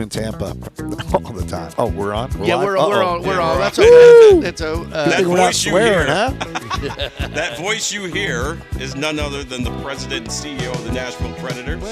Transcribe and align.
in 0.00 0.08
Tampa 0.08 0.46
all 1.14 1.32
the 1.32 1.46
time. 1.48 1.72
Oh, 1.78 1.86
we're 1.88 2.14
on. 2.14 2.30
Yeah, 2.44 2.56
live? 2.56 2.64
we're, 2.66 2.72
we're 2.76 2.78
Uh-oh. 2.78 3.06
on. 3.16 3.22
We're 3.22 3.34
Yeah, 3.34 3.40
on. 3.40 3.56
we're 3.56 3.62
That's 3.62 3.78
on. 3.78 3.84
okay. 3.84 4.40
That's 4.40 4.60
a, 4.60 4.72
uh, 4.72 5.16
Good 5.18 5.26
we're 5.26 5.36
not 5.36 5.46
voice 5.46 5.64
you 5.64 5.70
swearing, 5.70 6.06
hear. 6.06 6.14
huh? 6.14 7.08
That 7.28 7.58
voice 7.58 7.92
you 7.92 8.04
hear 8.04 8.58
is 8.80 8.94
none 8.96 9.18
other 9.18 9.44
than 9.44 9.62
the 9.62 9.70
president 9.82 10.22
and 10.22 10.28
CEO 10.28 10.74
of 10.74 10.84
the 10.84 10.92
Nashville 10.92 11.32
Predators, 11.34 11.82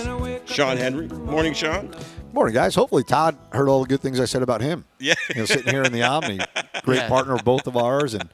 Sean 0.51 0.77
Henry. 0.77 1.07
Morning, 1.09 1.55
Sean. 1.55 1.95
Morning, 2.33 2.55
guys. 2.55 2.75
Hopefully, 2.75 3.05
Todd 3.05 3.37
heard 3.53 3.69
all 3.69 3.83
the 3.83 3.89
good 3.89 4.01
things 4.01 4.19
I 4.21 4.25
said 4.25 4.43
about 4.43 4.61
him. 4.61 4.85
Yeah. 4.99 5.15
You 5.31 5.37
know, 5.43 5.45
sitting 5.45 5.73
here 5.73 5.83
in 5.83 5.93
the 5.93 6.03
Omni, 6.03 6.41
great 6.83 6.97
Yeah. 7.03 7.09
partner 7.09 7.35
of 7.35 7.45
both 7.45 7.67
of 7.67 7.77
ours, 7.77 8.15
and 8.15 8.29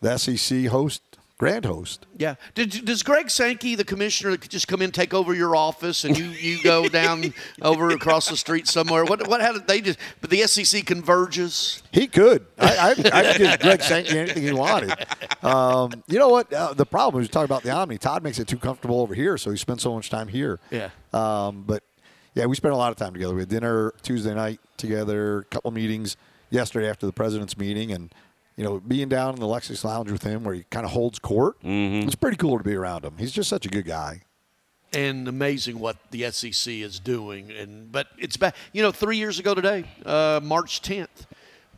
the 0.00 0.16
SEC 0.18 0.66
host, 0.66 1.02
grand 1.42 1.64
host. 1.64 2.06
yeah. 2.18 2.36
Did, 2.54 2.84
does 2.84 3.02
Greg 3.02 3.28
Sankey, 3.28 3.74
the 3.74 3.82
commissioner, 3.82 4.36
just 4.36 4.68
come 4.68 4.80
in, 4.80 4.92
take 4.92 5.12
over 5.12 5.34
your 5.34 5.56
office, 5.56 6.04
and 6.04 6.16
you, 6.16 6.26
you 6.26 6.62
go 6.62 6.88
down 7.00 7.34
over 7.60 7.90
across 7.90 8.28
the 8.28 8.36
street 8.36 8.68
somewhere? 8.68 9.04
What 9.04 9.26
what? 9.26 9.40
How 9.40 9.52
did 9.52 9.66
they 9.66 9.80
just? 9.80 9.98
But 10.20 10.30
the 10.30 10.46
SEC 10.46 10.86
converges. 10.86 11.82
He 11.90 12.06
could. 12.06 12.46
I, 12.60 12.76
I, 12.76 12.90
I 12.90 13.32
could 13.32 13.38
give 13.38 13.58
Greg 13.58 13.82
Sankey 13.82 14.16
anything 14.16 14.44
he 14.44 14.52
wanted. 14.52 14.92
Um, 15.42 15.90
you 16.06 16.20
know 16.20 16.28
what? 16.28 16.52
Uh, 16.52 16.74
the 16.74 16.86
problem 16.86 17.20
is 17.20 17.28
talking 17.28 17.46
about 17.46 17.64
the 17.64 17.70
Omni. 17.72 17.98
Todd 17.98 18.22
makes 18.22 18.38
it 18.38 18.46
too 18.46 18.56
comfortable 18.56 19.00
over 19.00 19.12
here, 19.12 19.36
so 19.36 19.50
he 19.50 19.56
spends 19.56 19.82
so 19.82 19.92
much 19.96 20.10
time 20.10 20.28
here. 20.28 20.60
Yeah. 20.70 20.90
Um, 21.12 21.64
but 21.66 21.82
yeah, 22.34 22.46
we 22.46 22.54
spent 22.54 22.72
a 22.72 22.76
lot 22.76 22.92
of 22.92 22.98
time 22.98 23.14
together. 23.14 23.34
We 23.34 23.40
had 23.40 23.48
dinner 23.48 23.94
Tuesday 24.02 24.32
night 24.32 24.60
together, 24.76 25.40
a 25.40 25.44
couple 25.46 25.72
meetings 25.72 26.16
yesterday 26.50 26.88
after 26.88 27.04
the 27.04 27.12
president's 27.12 27.58
meeting, 27.58 27.90
and 27.90 28.14
you 28.56 28.64
know, 28.64 28.80
being 28.80 29.08
down 29.08 29.34
in 29.34 29.40
the 29.40 29.46
Lexus 29.46 29.84
Lounge 29.84 30.10
with 30.10 30.22
him, 30.22 30.44
where 30.44 30.54
he 30.54 30.64
kind 30.70 30.84
of 30.84 30.92
holds 30.92 31.18
court. 31.18 31.56
It's 31.62 32.14
pretty 32.14 32.36
cool 32.36 32.58
to 32.58 32.64
be 32.64 32.74
around 32.74 33.04
him. 33.04 33.14
He's 33.18 33.32
just 33.32 33.48
such 33.48 33.66
a 33.66 33.68
good 33.68 33.86
guy. 33.86 34.22
and 34.94 35.26
amazing 35.26 35.78
what 35.78 35.96
the 36.10 36.30
SEC 36.30 36.72
is 36.74 37.00
doing. 37.00 37.50
And 37.50 37.90
but 37.90 38.08
it's 38.18 38.36
back. 38.36 38.54
You 38.74 38.82
know, 38.82 38.92
three 38.92 39.16
years 39.16 39.38
ago 39.38 39.54
today, 39.54 39.84
uh, 40.04 40.40
March 40.42 40.82
10th, 40.82 41.26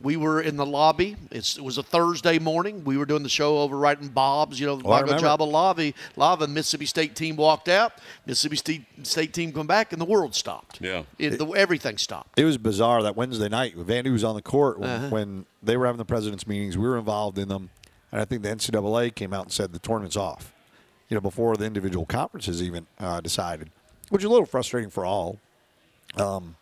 we 0.01 0.17
were 0.17 0.41
in 0.41 0.57
the 0.57 0.65
lobby. 0.65 1.15
It's, 1.31 1.57
it 1.57 1.63
was 1.63 1.77
a 1.77 1.83
Thursday 1.83 2.37
morning. 2.37 2.83
We 2.83 2.97
were 2.97 3.05
doing 3.05 3.23
the 3.23 3.29
show 3.29 3.59
over 3.59 3.77
right 3.77 3.99
in 3.99 4.09
Bob's. 4.09 4.59
You 4.59 4.67
know, 4.67 4.75
the 4.75 4.83
Oh, 4.85 4.89
I 4.89 4.95
Lago 4.95 5.05
remember. 5.05 5.21
Java 5.21 5.43
lobby. 5.45 5.95
Lava 6.15 6.47
Mississippi 6.47 6.85
State 6.85 7.15
team 7.15 7.35
walked 7.37 7.69
out. 7.69 7.93
Mississippi 8.25 8.55
State, 8.57 8.85
State 9.03 9.33
team 9.33 9.51
come 9.53 9.67
back, 9.67 9.93
and 9.93 10.01
the 10.01 10.05
world 10.05 10.35
stopped. 10.35 10.79
Yeah. 10.81 11.03
It, 11.17 11.37
the, 11.39 11.47
everything 11.51 11.97
stopped. 11.97 12.37
It 12.37 12.45
was 12.45 12.57
bizarre 12.57 13.01
that 13.03 13.15
Wednesday 13.15 13.49
night. 13.49 13.75
Vandy 13.77 14.11
was 14.11 14.23
on 14.23 14.35
the 14.35 14.41
court 14.41 14.79
when, 14.79 14.89
Uh-huh. 14.89 15.09
when 15.09 15.45
they 15.63 15.77
were 15.77 15.85
having 15.85 15.97
the 15.97 16.05
president's 16.05 16.45
meetings. 16.45 16.77
We 16.77 16.87
were 16.87 16.97
involved 16.97 17.37
in 17.37 17.47
them, 17.47 17.69
and 18.11 18.21
I 18.21 18.25
think 18.25 18.43
the 18.43 18.49
NCAA 18.49 19.15
came 19.15 19.33
out 19.33 19.45
and 19.45 19.51
said 19.51 19.71
the 19.73 19.79
tournament's 19.79 20.17
off. 20.17 20.53
You 21.09 21.15
know, 21.15 21.21
before 21.21 21.55
the 21.55 21.65
individual 21.65 22.05
conferences 22.05 22.61
even 22.63 22.87
uh, 22.99 23.21
decided, 23.21 23.69
which 24.09 24.21
is 24.23 24.25
a 24.25 24.29
little 24.29 24.45
frustrating 24.47 24.89
for 24.89 25.05
all. 25.05 25.39
Um, 26.17 26.55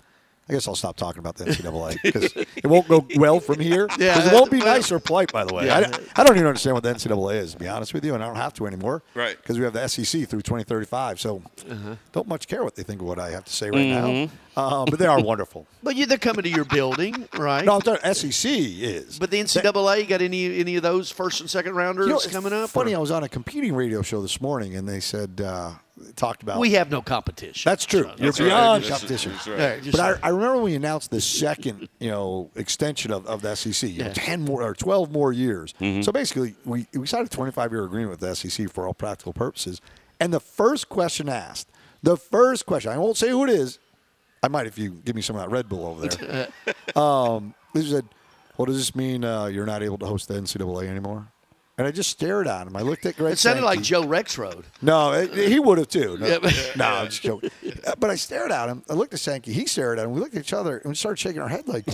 I 0.50 0.54
guess 0.54 0.68
I'll 0.68 0.76
stop 0.76 0.98
talking 0.98 1.20
about 1.20 1.36
the 1.36 1.46
NCAA 1.46 2.02
because 2.04 2.34
it 2.36 2.66
won't 2.66 2.88
go 2.90 3.06
well 3.16 3.40
from 3.40 3.60
here. 3.60 3.88
Yeah, 3.98 4.26
it 4.28 4.34
won't 4.34 4.52
be 4.52 4.60
nice 4.60 4.92
or 4.92 5.00
polite, 5.00 5.32
by 5.32 5.46
the 5.46 5.54
way. 5.54 5.68
Yeah. 5.68 5.90
I, 6.16 6.22
I 6.22 6.24
don't 6.26 6.36
even 6.36 6.48
understand 6.48 6.74
what 6.74 6.84
the 6.84 6.94
NCAA 6.94 7.36
is, 7.36 7.54
to 7.54 7.60
be 7.60 7.68
honest 7.70 7.94
with 7.94 8.04
you, 8.04 8.14
and 8.14 8.22
I 8.24 8.28
don't 8.28 8.36
have 8.36 8.54
to 8.56 8.68
anymore. 8.68 9.04
Right. 9.14 9.38
Because 9.38 9.58
we 9.58 9.64
have 9.64 9.74
the 9.74 9.88
SEC 9.88 10.28
through 10.28 10.42
2035, 10.42 11.20
so 11.22 11.42
Uh-huh. 11.70 11.96
don't 12.12 12.28
much 12.28 12.48
care 12.48 12.64
what 12.64 12.76
they 12.76 12.84
think 12.84 13.02
of 13.02 13.08
what 13.08 13.20
I 13.20 13.30
have 13.32 13.46
to 13.46 13.54
say 13.54 13.68
right 13.70 13.78
Mm-hmm. 13.78 14.24
now. 14.26 14.30
Uh, 14.56 14.86
but 14.86 15.00
they 15.00 15.06
are 15.08 15.22
wonderful. 15.22 15.68
But 15.84 15.98
you, 15.98 16.06
they're 16.06 16.18
coming 16.18 16.44
to 16.44 16.50
your 16.50 16.64
building, 16.64 17.28
right? 17.38 17.66
No, 17.66 17.82
I'm 17.86 18.14
SEC 18.14 18.50
is. 18.50 19.20
But 19.20 19.32
the 19.32 19.42
NCAA 19.42 20.08
got 20.08 20.22
any 20.22 20.60
any 20.60 20.78
of 20.78 20.84
those 20.84 21.12
first 21.12 21.42
and 21.42 21.50
second 21.50 21.76
rounders 21.76 22.08
You 22.08 22.14
know, 22.14 22.20
coming 22.30 22.54
up? 22.54 22.70
Funny, 22.70 22.94
or- 22.94 22.98
I 22.98 23.00
was 23.00 23.12
on 23.12 23.24
a 23.24 23.30
competing 23.30 23.76
radio 23.76 24.02
show 24.02 24.22
this 24.22 24.40
morning, 24.40 24.76
and 24.78 24.88
they 24.88 25.02
said 25.02 25.42
uh, 25.42 25.72
talked 26.16 26.42
about. 26.42 26.60
we 26.60 26.72
have 26.72 26.90
no 26.90 27.02
competition. 27.02 27.70
that's 27.70 27.84
true. 27.86 28.06
You're 28.18 28.32
That's 28.32 28.40
right. 28.40 28.46
beyond 28.48 28.84
That's- 28.84 29.00
competition. 29.02 29.32
that's 29.34 29.48
right. 29.48 29.60
right, 29.84 29.92
But 29.92 30.00
I, 30.00 30.28
I 30.28 30.30
remember 30.30 30.56
when 30.56 30.64
we 30.64 30.76
announced 30.76 31.12
the 31.12 31.20
second, 31.20 31.90
you 32.00 32.10
know, 32.10 32.50
extension 32.56 33.12
of, 33.12 33.26
of 33.28 33.42
the 33.42 33.56
SEC, 33.56 33.90
you 33.90 34.04
know, 34.06 34.14
ten 34.14 34.42
more 34.46 34.62
or 34.64 34.74
twelve 34.74 35.12
more 35.12 35.34
years. 35.34 35.74
Mm-hmm. 35.82 36.04
So 36.04 36.14
basically, 36.14 36.56
we 36.64 36.88
we 36.94 37.06
signed 37.08 37.28
a 37.28 37.30
25 37.30 37.72
year 37.74 37.84
agreement 37.84 38.12
with 38.12 38.20
the 38.22 38.34
SEC 38.36 38.70
for 38.72 38.88
all 38.88 38.94
practical 38.94 39.34
purposes. 39.34 39.82
And 40.20 40.32
the 40.34 40.40
first 40.40 40.88
question 40.88 41.28
asked, 41.28 41.68
the 42.02 42.16
first 42.16 42.66
question, 42.66 42.92
I 42.94 42.98
won't 42.98 43.18
say 43.18 43.30
who 43.30 43.44
it 43.44 43.50
is. 43.50 43.80
I 44.44 44.50
might 44.50 44.68
if 44.68 44.78
you 44.78 44.92
give 45.06 45.16
me 45.16 45.22
some 45.24 45.36
of 45.38 45.42
that 45.42 45.50
Red 45.50 45.68
Bull 45.70 45.88
over 45.88 46.08
there. 46.08 46.48
um, 47.02 47.54
they 47.74 47.82
said, 47.82 48.06
"Well, 48.58 48.66
does 48.68 48.78
this 48.78 48.94
mean 48.96 49.24
uh, 49.26 49.46
you're 49.46 49.66
not 49.66 49.82
able 49.82 49.98
to 50.00 50.06
host 50.06 50.28
the 50.28 50.36
NCAA 50.36 50.88
anymore?" 50.88 51.28
And 51.76 51.88
I 51.88 51.92
just 51.92 52.12
stared 52.12 52.48
at 52.48 52.68
him. 52.68 52.76
I 52.76 52.82
looked 52.84 53.04
at 53.08 53.18
Greg. 53.18 53.34
it 53.34 53.40
sounded 53.40 53.64
like 53.66 53.78
Sankey. 53.84 53.90
Joe 53.90 54.04
Rexrode. 54.04 54.64
No, 54.84 55.12
it, 55.14 55.34
he 55.34 55.58
would 55.68 55.80
have 55.80 55.88
too. 55.88 56.18
No, 56.20 56.38
no 56.76 56.86
I'm 56.86 57.08
just 57.08 57.24
joking. 57.24 57.50
Uh, 57.88 57.96
But 57.98 58.12
I 58.12 58.16
stared 58.16 58.52
at 58.52 58.70
him. 58.70 58.84
I 58.88 58.94
looked 58.94 59.14
at 59.16 59.20
Sankey. 59.20 59.54
He 59.54 59.66
stared 59.66 59.98
at 59.98 60.06
him. 60.06 60.12
We 60.12 60.20
looked 60.20 60.36
at 60.36 60.42
each 60.42 60.54
other 60.54 60.78
and 60.78 60.90
we 60.90 60.94
started 60.96 61.18
shaking 61.18 61.42
our 61.42 61.48
head 61.50 61.68
like, 61.68 61.86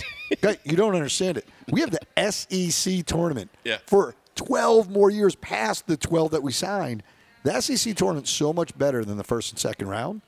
"Guy, 0.42 0.58
you 0.64 0.76
don't 0.76 0.94
understand 0.94 1.38
it. 1.38 1.48
We 1.70 1.80
have 1.80 1.92
the 1.92 2.30
SEC 2.30 3.06
tournament 3.06 3.50
Yeah. 3.64 3.78
for 3.86 4.14
12 4.34 4.90
more 4.90 5.08
years 5.10 5.34
past 5.36 5.86
the 5.86 5.96
12 5.96 6.32
that 6.32 6.42
we 6.42 6.52
signed. 6.52 7.02
The 7.44 7.58
SEC 7.62 7.94
tournament's 7.96 8.30
so 8.30 8.52
much 8.52 8.76
better 8.76 9.02
than 9.02 9.16
the 9.16 9.24
first 9.24 9.50
and 9.50 9.58
second 9.58 9.88
round 9.88 10.20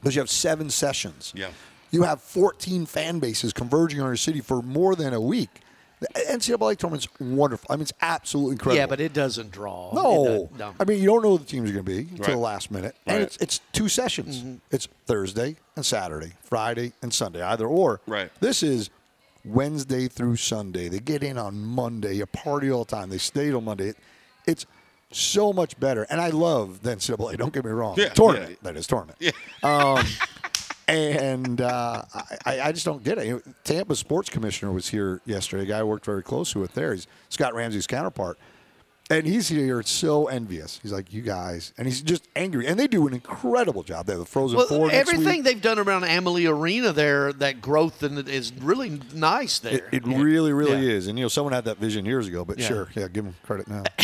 because 0.00 0.14
you 0.14 0.20
have 0.20 0.30
seven 0.30 0.70
sessions. 0.70 1.32
Yeah. 1.36 1.48
You 1.90 2.02
have 2.02 2.20
14 2.20 2.86
fan 2.86 3.18
bases 3.18 3.52
converging 3.52 4.00
on 4.00 4.08
your 4.08 4.16
city 4.16 4.40
for 4.40 4.60
more 4.62 4.94
than 4.94 5.14
a 5.14 5.20
week. 5.20 5.48
The 6.00 6.06
NCAA 6.30 6.76
tournament's 6.76 7.08
wonderful. 7.18 7.66
I 7.70 7.74
mean, 7.76 7.82
it's 7.82 7.92
absolutely 8.00 8.52
incredible. 8.52 8.76
Yeah, 8.76 8.86
but 8.86 9.00
it 9.00 9.12
doesn't 9.12 9.50
draw. 9.50 9.92
No. 9.94 10.24
doesn't- 10.24 10.58
no. 10.58 10.74
I 10.78 10.84
mean, 10.84 11.00
you 11.00 11.06
don't 11.06 11.22
know 11.22 11.30
who 11.30 11.38
the 11.38 11.44
teams 11.44 11.70
are 11.70 11.72
going 11.72 11.84
to 11.84 11.90
be 11.90 11.98
until 12.10 12.18
Right. 12.18 12.30
the 12.32 12.36
last 12.36 12.70
minute. 12.70 12.94
And 13.06 13.22
it's, 13.22 13.36
it's 13.38 13.60
two 13.72 13.88
sessions. 13.88 14.38
Mm-hmm. 14.38 14.54
It's 14.70 14.86
Thursday 15.06 15.56
and 15.74 15.84
Saturday, 15.84 16.34
Friday 16.42 16.92
and 17.02 17.12
Sunday, 17.12 17.42
either 17.42 17.66
or. 17.66 18.00
Right. 18.06 18.30
This 18.40 18.62
is 18.62 18.90
Wednesday 19.44 20.08
through 20.08 20.36
Sunday. 20.36 20.88
They 20.88 21.00
get 21.00 21.22
in 21.22 21.38
on 21.38 21.58
Monday. 21.64 22.14
You 22.14 22.26
party 22.26 22.70
all 22.70 22.84
the 22.84 22.90
time. 22.96 23.08
They 23.10 23.18
stay 23.18 23.48
till 23.50 23.60
Monday. 23.60 23.88
It, 23.88 23.96
it's 24.46 24.66
so 25.10 25.52
much 25.52 25.78
better. 25.80 26.06
And 26.10 26.20
I 26.20 26.28
love 26.30 26.82
the 26.82 26.94
NCAA. 26.96 27.36
Don't 27.38 27.52
get 27.52 27.64
me 27.64 27.70
wrong. 27.70 27.94
Yeah, 27.98 28.08
tournament. 28.10 28.50
yeah. 28.50 28.56
That 28.62 28.76
is 28.76 28.86
tournament. 28.86 29.18
Um, 29.62 30.04
and 30.88 31.60
uh, 31.60 32.02
I, 32.46 32.60
I 32.60 32.72
just 32.72 32.84
don't 32.84 33.02
get 33.02 33.18
it. 33.18 33.26
You 33.26 33.32
know, 33.34 33.52
Tampa 33.64 33.94
sports 33.96 34.28
commissioner 34.30 34.72
was 34.72 34.88
here 34.88 35.20
yesterday. 35.26 35.64
A 35.64 35.66
guy 35.66 35.78
I 35.78 35.82
worked 35.82 36.04
very 36.04 36.22
closely 36.22 36.60
with 36.60 36.74
there. 36.74 36.92
He's 36.94 37.06
Scott 37.28 37.54
Ramsey's 37.54 37.86
counterpart. 37.86 38.38
And 39.10 39.26
he's 39.26 39.48
here 39.48 39.82
so 39.84 40.26
envious. 40.26 40.80
He's 40.82 40.92
like, 40.92 41.14
you 41.14 41.22
guys. 41.22 41.72
And 41.78 41.86
he's 41.88 42.02
just 42.02 42.28
angry. 42.36 42.66
And 42.66 42.78
they 42.78 42.86
do 42.86 43.06
an 43.06 43.14
incredible 43.14 43.82
job. 43.82 44.04
They 44.04 44.12
have 44.12 44.20
the 44.20 44.26
Frozen 44.26 44.58
Well, 44.58 44.66
Four. 44.66 44.88
next 44.88 45.08
everything 45.08 45.36
week. 45.36 45.44
they've 45.44 45.62
done 45.62 45.78
around 45.78 46.04
Amalie 46.04 46.44
Arena 46.44 46.92
there, 46.92 47.32
that 47.32 47.62
growth 47.62 48.02
and 48.02 48.18
it 48.18 48.28
is 48.28 48.52
really 48.60 49.00
nice 49.14 49.60
It, 49.60 49.62
there. 49.62 49.88
it 49.92 50.06
really, 50.06 50.52
really 50.52 50.86
Yeah. 50.86 50.92
is. 50.92 51.06
And, 51.06 51.18
you 51.18 51.24
know, 51.24 51.28
someone 51.30 51.54
had 51.54 51.64
that 51.64 51.78
vision 51.78 52.04
years 52.04 52.28
ago, 52.28 52.44
but 52.44 52.58
Yeah. 52.58 52.68
sure. 52.68 52.88
Yeah, 52.94 53.08
give 53.08 53.24
him 53.24 53.34
credit 53.44 53.66
now. 53.66 53.84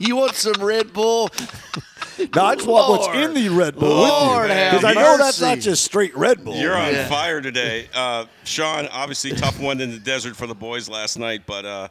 You 0.00 0.16
want 0.16 0.34
some 0.34 0.54
Red 0.64 0.92
Bull? 0.94 1.28
no, 2.34 2.42
I 2.44 2.54
just 2.56 2.66
want 2.66 2.90
what's 2.90 3.16
in 3.16 3.34
the 3.34 3.48
Red 3.50 3.76
Bull 3.76 3.88
Lord 3.88 4.48
with 4.48 4.58
you 4.58 4.78
because 4.78 4.84
I 4.84 4.94
know 4.94 5.16
that's 5.18 5.40
not 5.40 5.58
just 5.58 5.84
straight 5.84 6.16
Red 6.16 6.42
Bull. 6.42 6.56
You're 6.56 6.74
on 6.76 6.92
Yeah. 6.92 7.06
fire 7.08 7.40
today. 7.42 7.88
Uh, 7.94 8.24
Sean, 8.44 8.88
obviously 8.92 9.32
tough 9.32 9.60
one 9.60 9.80
in 9.80 9.90
the 9.90 9.98
desert 9.98 10.36
for 10.36 10.46
the 10.46 10.54
boys 10.54 10.88
last 10.88 11.18
night, 11.18 11.42
but 11.46 11.64
uh, 11.66 11.88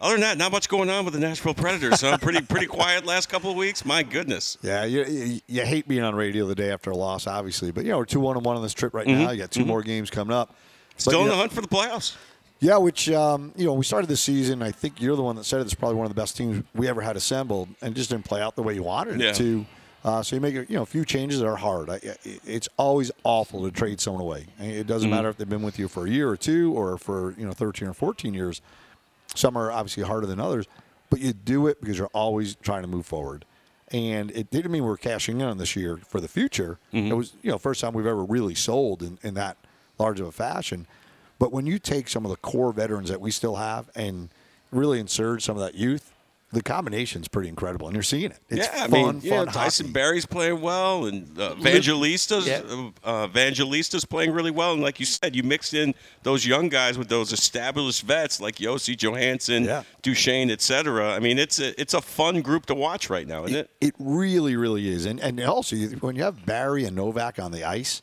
other 0.00 0.14
than 0.14 0.22
that, 0.22 0.36
not 0.36 0.50
much 0.52 0.68
going 0.68 0.90
on 0.90 1.04
with 1.04 1.14
the 1.14 1.20
Nashville 1.20 1.54
Predators. 1.54 2.00
So 2.00 2.10
I'm 2.10 2.18
pretty 2.18 2.40
pretty 2.42 2.66
quiet 2.66 3.06
last 3.06 3.28
couple 3.28 3.50
of 3.52 3.56
weeks. 3.56 3.84
My 3.84 4.02
goodness. 4.02 4.58
Yeah, 4.60 4.84
you, 4.84 5.04
you, 5.04 5.40
you 5.46 5.62
hate 5.64 5.86
being 5.86 6.02
on 6.02 6.14
radio 6.16 6.46
the 6.46 6.56
day 6.56 6.72
after 6.72 6.90
a 6.90 6.96
loss, 6.96 7.26
obviously. 7.28 7.70
But, 7.70 7.84
you 7.84 7.92
know, 7.92 7.98
we're 7.98 8.04
2 8.04 8.18
1 8.18 8.36
and 8.36 8.44
1 8.44 8.56
on 8.56 8.62
this 8.62 8.74
trip 8.74 8.92
right 8.94 9.06
now. 9.06 9.30
You 9.30 9.38
got 9.38 9.52
2 9.52 9.64
more 9.64 9.82
games 9.82 10.10
coming 10.10 10.34
up. 10.36 10.48
But, 10.48 10.56
Mm-hmm. 10.56 11.00
Still 11.00 11.12
you 11.12 11.20
in 11.20 11.26
know- 11.26 11.32
the 11.34 11.38
hunt 11.40 11.52
for 11.52 11.60
the 11.60 11.68
playoffs. 11.68 12.16
Yeah, 12.60 12.76
which 12.78 13.10
um, 13.10 13.52
you 13.56 13.66
know, 13.66 13.74
we 13.74 13.84
started 13.84 14.06
the 14.08 14.16
season. 14.16 14.62
I 14.62 14.70
think 14.70 15.00
you're 15.00 15.16
the 15.16 15.22
one 15.22 15.36
that 15.36 15.44
said 15.44 15.60
it's 15.60 15.74
probably 15.74 15.96
one 15.96 16.06
of 16.06 16.14
the 16.14 16.20
best 16.20 16.36
teams 16.36 16.64
we 16.74 16.88
ever 16.88 17.02
had 17.02 17.16
assembled, 17.16 17.68
and 17.82 17.94
just 17.94 18.10
didn't 18.10 18.24
play 18.24 18.40
out 18.40 18.56
the 18.56 18.62
way 18.62 18.74
you 18.74 18.82
wanted 18.82 19.20
Yeah. 19.20 19.30
it 19.30 19.34
to. 19.36 19.66
Uh, 20.04 20.22
so 20.22 20.36
you 20.36 20.40
make 20.40 20.54
you 20.54 20.66
know 20.70 20.82
a 20.82 20.86
few 20.86 21.04
changes 21.04 21.40
that 21.40 21.46
are 21.46 21.56
hard. 21.56 21.88
I, 21.90 22.00
it's 22.24 22.68
always 22.78 23.10
awful 23.22 23.64
to 23.64 23.70
trade 23.70 24.00
someone 24.00 24.22
away. 24.22 24.46
It 24.58 24.86
doesn't 24.86 25.08
matter 25.10 25.28
if 25.30 25.36
they've 25.38 25.48
been 25.48 25.62
with 25.62 25.78
you 25.78 25.88
for 25.88 26.06
a 26.06 26.10
year 26.10 26.28
or 26.28 26.36
two, 26.36 26.72
or 26.74 26.96
for 26.98 27.34
you 27.38 27.44
know 27.46 27.52
13 27.52 27.88
or 27.88 27.94
14 27.94 28.32
years. 28.34 28.60
Some 29.34 29.56
are 29.56 29.70
obviously 29.72 30.02
harder 30.04 30.26
than 30.26 30.40
others, 30.40 30.66
but 31.10 31.20
you 31.20 31.32
do 31.32 31.66
it 31.66 31.80
because 31.80 31.98
you're 31.98 32.10
always 32.14 32.54
trying 32.56 32.82
to 32.82 32.88
move 32.88 33.04
forward. 33.06 33.44
And 33.92 34.30
it 34.30 34.50
didn't 34.50 34.72
mean 34.72 34.82
we 34.84 34.88
were 34.88 34.96
cashing 34.96 35.40
in 35.40 35.46
on 35.46 35.58
this 35.58 35.74
year 35.76 35.98
for 36.06 36.20
the 36.20 36.28
future. 36.28 36.78
It 36.92 37.12
was 37.14 37.32
you 37.42 37.50
know 37.50 37.58
first 37.58 37.80
time 37.80 37.92
we've 37.94 38.06
ever 38.06 38.24
really 38.24 38.54
sold 38.54 39.02
in, 39.02 39.18
in 39.22 39.34
that 39.34 39.56
large 39.98 40.20
of 40.20 40.26
a 40.26 40.32
fashion. 40.32 40.86
But 41.38 41.52
when 41.52 41.66
you 41.66 41.78
take 41.78 42.08
some 42.08 42.24
of 42.24 42.30
the 42.30 42.36
core 42.38 42.72
veterans 42.72 43.08
that 43.10 43.20
we 43.20 43.30
still 43.30 43.56
have 43.56 43.90
and 43.94 44.28
really 44.70 45.00
insert 45.00 45.42
some 45.42 45.56
of 45.56 45.62
that 45.62 45.74
youth, 45.74 46.10
the 46.52 46.62
combination's 46.62 47.26
pretty 47.26 47.48
incredible, 47.48 47.88
and 47.88 47.96
you're 47.96 48.04
seeing 48.04 48.26
it. 48.30 48.38
It's 48.48 48.68
yeah, 48.68 48.84
I 48.84 48.86
fun, 48.86 48.90
mean, 48.92 49.20
fun 49.22 49.46
yeah, 49.46 49.52
Tyson 49.52 49.86
hockey. 49.86 49.92
Barrie's 49.92 50.24
playing 50.24 50.60
well, 50.60 51.06
and 51.06 51.36
uh, 51.36 51.56
Evangelista's 51.56 52.46
Yeah. 52.46 52.60
uh, 53.02 53.26
Evangelista's 53.26 54.04
playing 54.04 54.30
really 54.30 54.52
well. 54.52 54.72
And 54.72 54.80
like 54.80 55.00
you 55.00 55.06
said, 55.06 55.34
you 55.34 55.42
mixed 55.42 55.74
in 55.74 55.94
those 56.22 56.46
young 56.46 56.68
guys 56.68 56.96
with 56.96 57.08
those 57.08 57.32
established 57.32 58.02
vets 58.02 58.40
like 58.40 58.56
Josi 58.56 58.96
Johansen, 58.96 59.64
Yeah. 59.64 59.82
Duchene, 60.02 60.48
etc. 60.48 61.12
I 61.12 61.18
mean, 61.18 61.38
it's 61.40 61.58
a 61.58 61.78
it's 61.80 61.92
a 61.94 62.00
fun 62.00 62.40
group 62.40 62.66
to 62.66 62.74
watch 62.76 63.10
right 63.10 63.26
now, 63.26 63.44
isn't 63.46 63.56
it? 63.56 63.70
It 63.80 63.94
really, 63.98 64.54
really 64.54 64.88
is. 64.88 65.06
And 65.06 65.18
and 65.18 65.40
also 65.40 65.74
you- 65.74 65.88
when 66.00 66.14
you 66.14 66.22
have 66.22 66.46
Barrie 66.46 66.84
and 66.84 66.94
Novak 66.94 67.40
on 67.40 67.50
the 67.50 67.64
ice, 67.64 68.00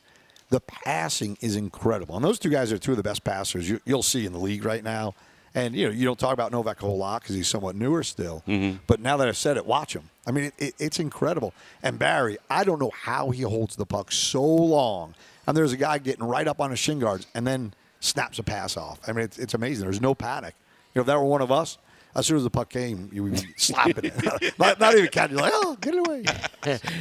the 0.52 0.60
passing 0.60 1.38
is 1.40 1.56
incredible. 1.56 2.14
And 2.14 2.22
those 2.22 2.38
two 2.38 2.50
guys 2.50 2.70
are 2.72 2.78
two 2.78 2.90
of 2.90 2.98
the 2.98 3.02
best 3.02 3.24
passers 3.24 3.68
you, 3.68 3.80
you'll 3.86 4.02
see 4.02 4.26
in 4.26 4.32
the 4.32 4.38
league 4.38 4.66
right 4.66 4.84
now. 4.84 5.14
And 5.54 5.74
you 5.74 5.86
know 5.86 5.92
you 5.92 6.04
don't 6.04 6.18
talk 6.18 6.34
about 6.34 6.52
Novak 6.52 6.82
a 6.82 6.86
whole 6.86 6.98
lot 6.98 7.22
because 7.22 7.34
he's 7.34 7.48
somewhat 7.48 7.74
newer 7.74 8.02
still. 8.02 8.42
But 8.86 9.00
now 9.00 9.16
that 9.16 9.28
I've 9.28 9.36
said 9.36 9.56
it, 9.56 9.66
watch 9.66 9.94
him. 9.94 10.10
I 10.26 10.30
mean, 10.30 10.44
it, 10.44 10.54
it, 10.58 10.74
it's 10.78 10.98
incredible. 10.98 11.52
And 11.82 11.98
Barrie, 11.98 12.38
I 12.48 12.64
don't 12.64 12.78
know 12.78 12.92
how 12.94 13.30
he 13.30 13.42
holds 13.42 13.76
the 13.76 13.86
puck 13.86 14.12
so 14.12 14.42
long. 14.42 15.14
And 15.46 15.56
there's 15.56 15.72
a 15.72 15.76
guy 15.76 15.98
getting 15.98 16.24
right 16.24 16.46
up 16.46 16.60
on 16.60 16.70
his 16.70 16.78
shin 16.78 16.98
guards 17.00 17.26
and 17.34 17.46
then 17.46 17.74
snaps 18.00 18.38
a 18.38 18.42
pass 18.42 18.76
off. 18.76 19.00
I 19.06 19.12
mean, 19.12 19.24
it's, 19.24 19.38
it's 19.38 19.54
amazing. 19.54 19.84
There's 19.84 20.00
no 20.00 20.14
panic. 20.14 20.54
You 20.94 21.00
know, 21.00 21.02
if 21.02 21.06
that 21.06 21.16
were 21.18 21.24
one 21.24 21.42
of 21.42 21.50
us, 21.50 21.78
as 22.14 22.26
soon 22.26 22.36
as 22.36 22.44
the 22.44 22.50
puck 22.50 22.68
came, 22.68 23.08
you 23.12 23.22
would 23.24 23.32
be 23.32 23.40
slapping 23.56 24.04
it. 24.04 24.54
not, 24.58 24.78
not 24.78 24.94
even 24.94 25.08
catching. 25.08 25.36
Like, 25.36 25.52
oh, 25.54 25.76
get 25.80 25.94
it 25.94 26.06
away. 26.06 26.24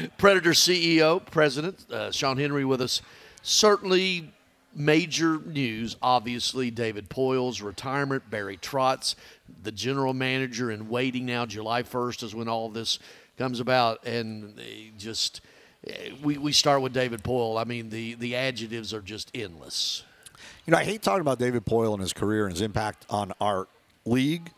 Predator 0.18 0.52
CEO, 0.52 1.26
President 1.26 1.90
uh, 1.92 2.12
Sean 2.12 2.38
Henry 2.38 2.66
with 2.66 2.82
us. 2.82 3.02
Certainly 3.44 4.32
major 4.76 5.40
news, 5.40 5.98
obviously, 6.02 6.72
David 6.72 7.10
Poile's 7.10 7.62
retirement, 7.62 8.30
Barry 8.30 8.58
Trotz, 8.58 9.16
the 9.64 9.72
general 9.72 10.14
manager 10.14 10.72
in 10.72 10.90
waiting 10.90 11.26
now. 11.26 11.46
July 11.46 11.84
1st 11.84 12.24
is 12.24 12.36
when 12.36 12.48
all 12.48 12.70
this 12.70 13.00
comes 13.38 13.60
about. 13.60 14.06
And 14.06 14.56
they 14.56 14.92
just, 14.98 15.42
eh, 15.88 16.12
we, 16.24 16.38
we 16.38 16.52
start 16.52 16.82
with 16.82 16.94
David 16.94 17.24
Poile. 17.24 17.60
I 17.60 17.64
mean, 17.64 17.90
the, 17.90 18.16
the 18.16 18.36
adjectives 18.36 18.94
are 18.94 19.02
just 19.02 19.32
endless. 19.34 20.04
You 20.66 20.72
know, 20.72 20.78
I 20.78 20.84
hate 20.84 21.02
talking 21.02 21.22
about 21.22 21.40
David 21.40 21.66
Poile 21.66 21.94
and 21.94 22.02
his 22.02 22.14
career 22.14 22.46
and 22.46 22.54
his 22.54 22.62
impact 22.62 23.06
on 23.10 23.34
our 23.42 23.68
league, 24.06 24.52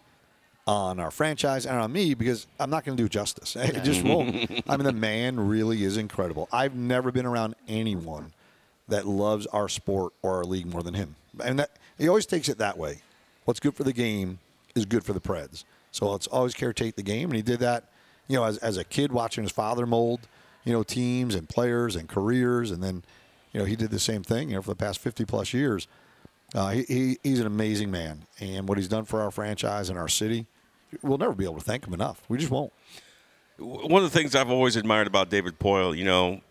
on 0.68 1.00
our 1.00 1.12
franchise, 1.12 1.66
and 1.66 1.78
on 1.78 1.92
me 1.92 2.14
because 2.14 2.48
I'm 2.60 2.70
not 2.70 2.86
going 2.86 2.98
to 2.98 3.04
do 3.04 3.10
justice. 3.10 3.56
It 3.60 3.84
just 3.84 4.04
won't. 4.04 4.64
I 4.68 4.78
mean, 4.78 4.86
the 4.86 4.94
man 4.94 5.40
really 5.40 5.84
is 5.84 5.98
incredible. 5.98 6.50
I've 6.52 6.76
never 6.76 7.12
been 7.12 7.26
around 7.26 7.56
anyone 7.68 8.34
that 8.94 9.08
loves 9.08 9.48
our 9.48 9.68
sport 9.68 10.14
or 10.22 10.38
our 10.38 10.44
league 10.44 10.68
more 10.68 10.84
than 10.84 10.94
him. 10.94 11.16
And 11.44 11.60
that 11.60 11.72
he 11.98 12.08
always 12.08 12.26
takes 12.26 12.48
it 12.48 12.60
that 12.60 12.78
way. 12.78 13.00
What's 13.46 13.60
good 13.60 13.76
for 13.76 13.84
the 13.84 13.94
game 13.94 14.40
is 14.76 14.86
good 14.86 15.04
for 15.04 15.14
the 15.14 15.20
Preds. 15.20 15.64
So 15.92 16.12
let's 16.12 16.28
always 16.28 16.54
caretake 16.54 16.96
the 16.96 17.04
game. 17.04 17.30
And 17.30 17.36
he 17.36 17.42
did 17.42 17.60
that, 17.60 17.90
you 18.28 18.38
know, 18.38 18.44
as, 18.44 18.58
as 18.60 18.78
a 18.78 18.84
kid 18.84 19.12
watching 19.12 19.44
his 19.44 19.52
father 19.52 19.86
mold, 19.86 20.22
you 20.64 20.74
know, 20.74 20.84
teams 20.84 21.36
and 21.36 21.50
players 21.50 21.96
and 21.96 22.08
careers. 22.08 22.72
And 22.72 22.84
then, 22.84 23.04
you 23.52 23.60
know, 23.60 23.66
he 23.66 23.76
did 23.76 23.92
the 23.92 24.00
same 24.00 24.24
thing, 24.24 24.50
you 24.50 24.56
know, 24.56 24.62
for 24.62 24.72
the 24.72 24.76
past 24.76 25.00
50 25.00 25.26
plus 25.26 25.54
years. 25.54 25.88
Uh, 26.56 26.70
he, 26.70 26.84
he, 26.84 27.18
he's 27.24 27.40
an 27.40 27.48
amazing 27.48 27.92
man. 27.92 28.26
And 28.40 28.68
what 28.68 28.78
he's 28.78 28.88
done 28.88 29.06
for 29.06 29.22
our 29.22 29.32
franchise 29.32 29.90
and 29.90 29.98
our 29.98 30.08
city, 30.08 30.46
we'll 31.02 31.18
never 31.18 31.34
be 31.34 31.46
able 31.46 31.56
to 31.56 31.62
thank 31.62 31.86
him 31.86 31.94
enough. 31.94 32.22
We 32.30 32.38
just 32.38 32.52
won't. 32.52 32.72
one 33.58 34.04
of 34.04 34.12
the 34.12 34.18
things 34.18 34.36
I've 34.36 34.52
always 34.52 34.76
admired 34.76 35.08
about 35.08 35.30
David 35.30 35.60
Poile, 35.60 35.98
you 35.98 36.06
know, 36.06 36.42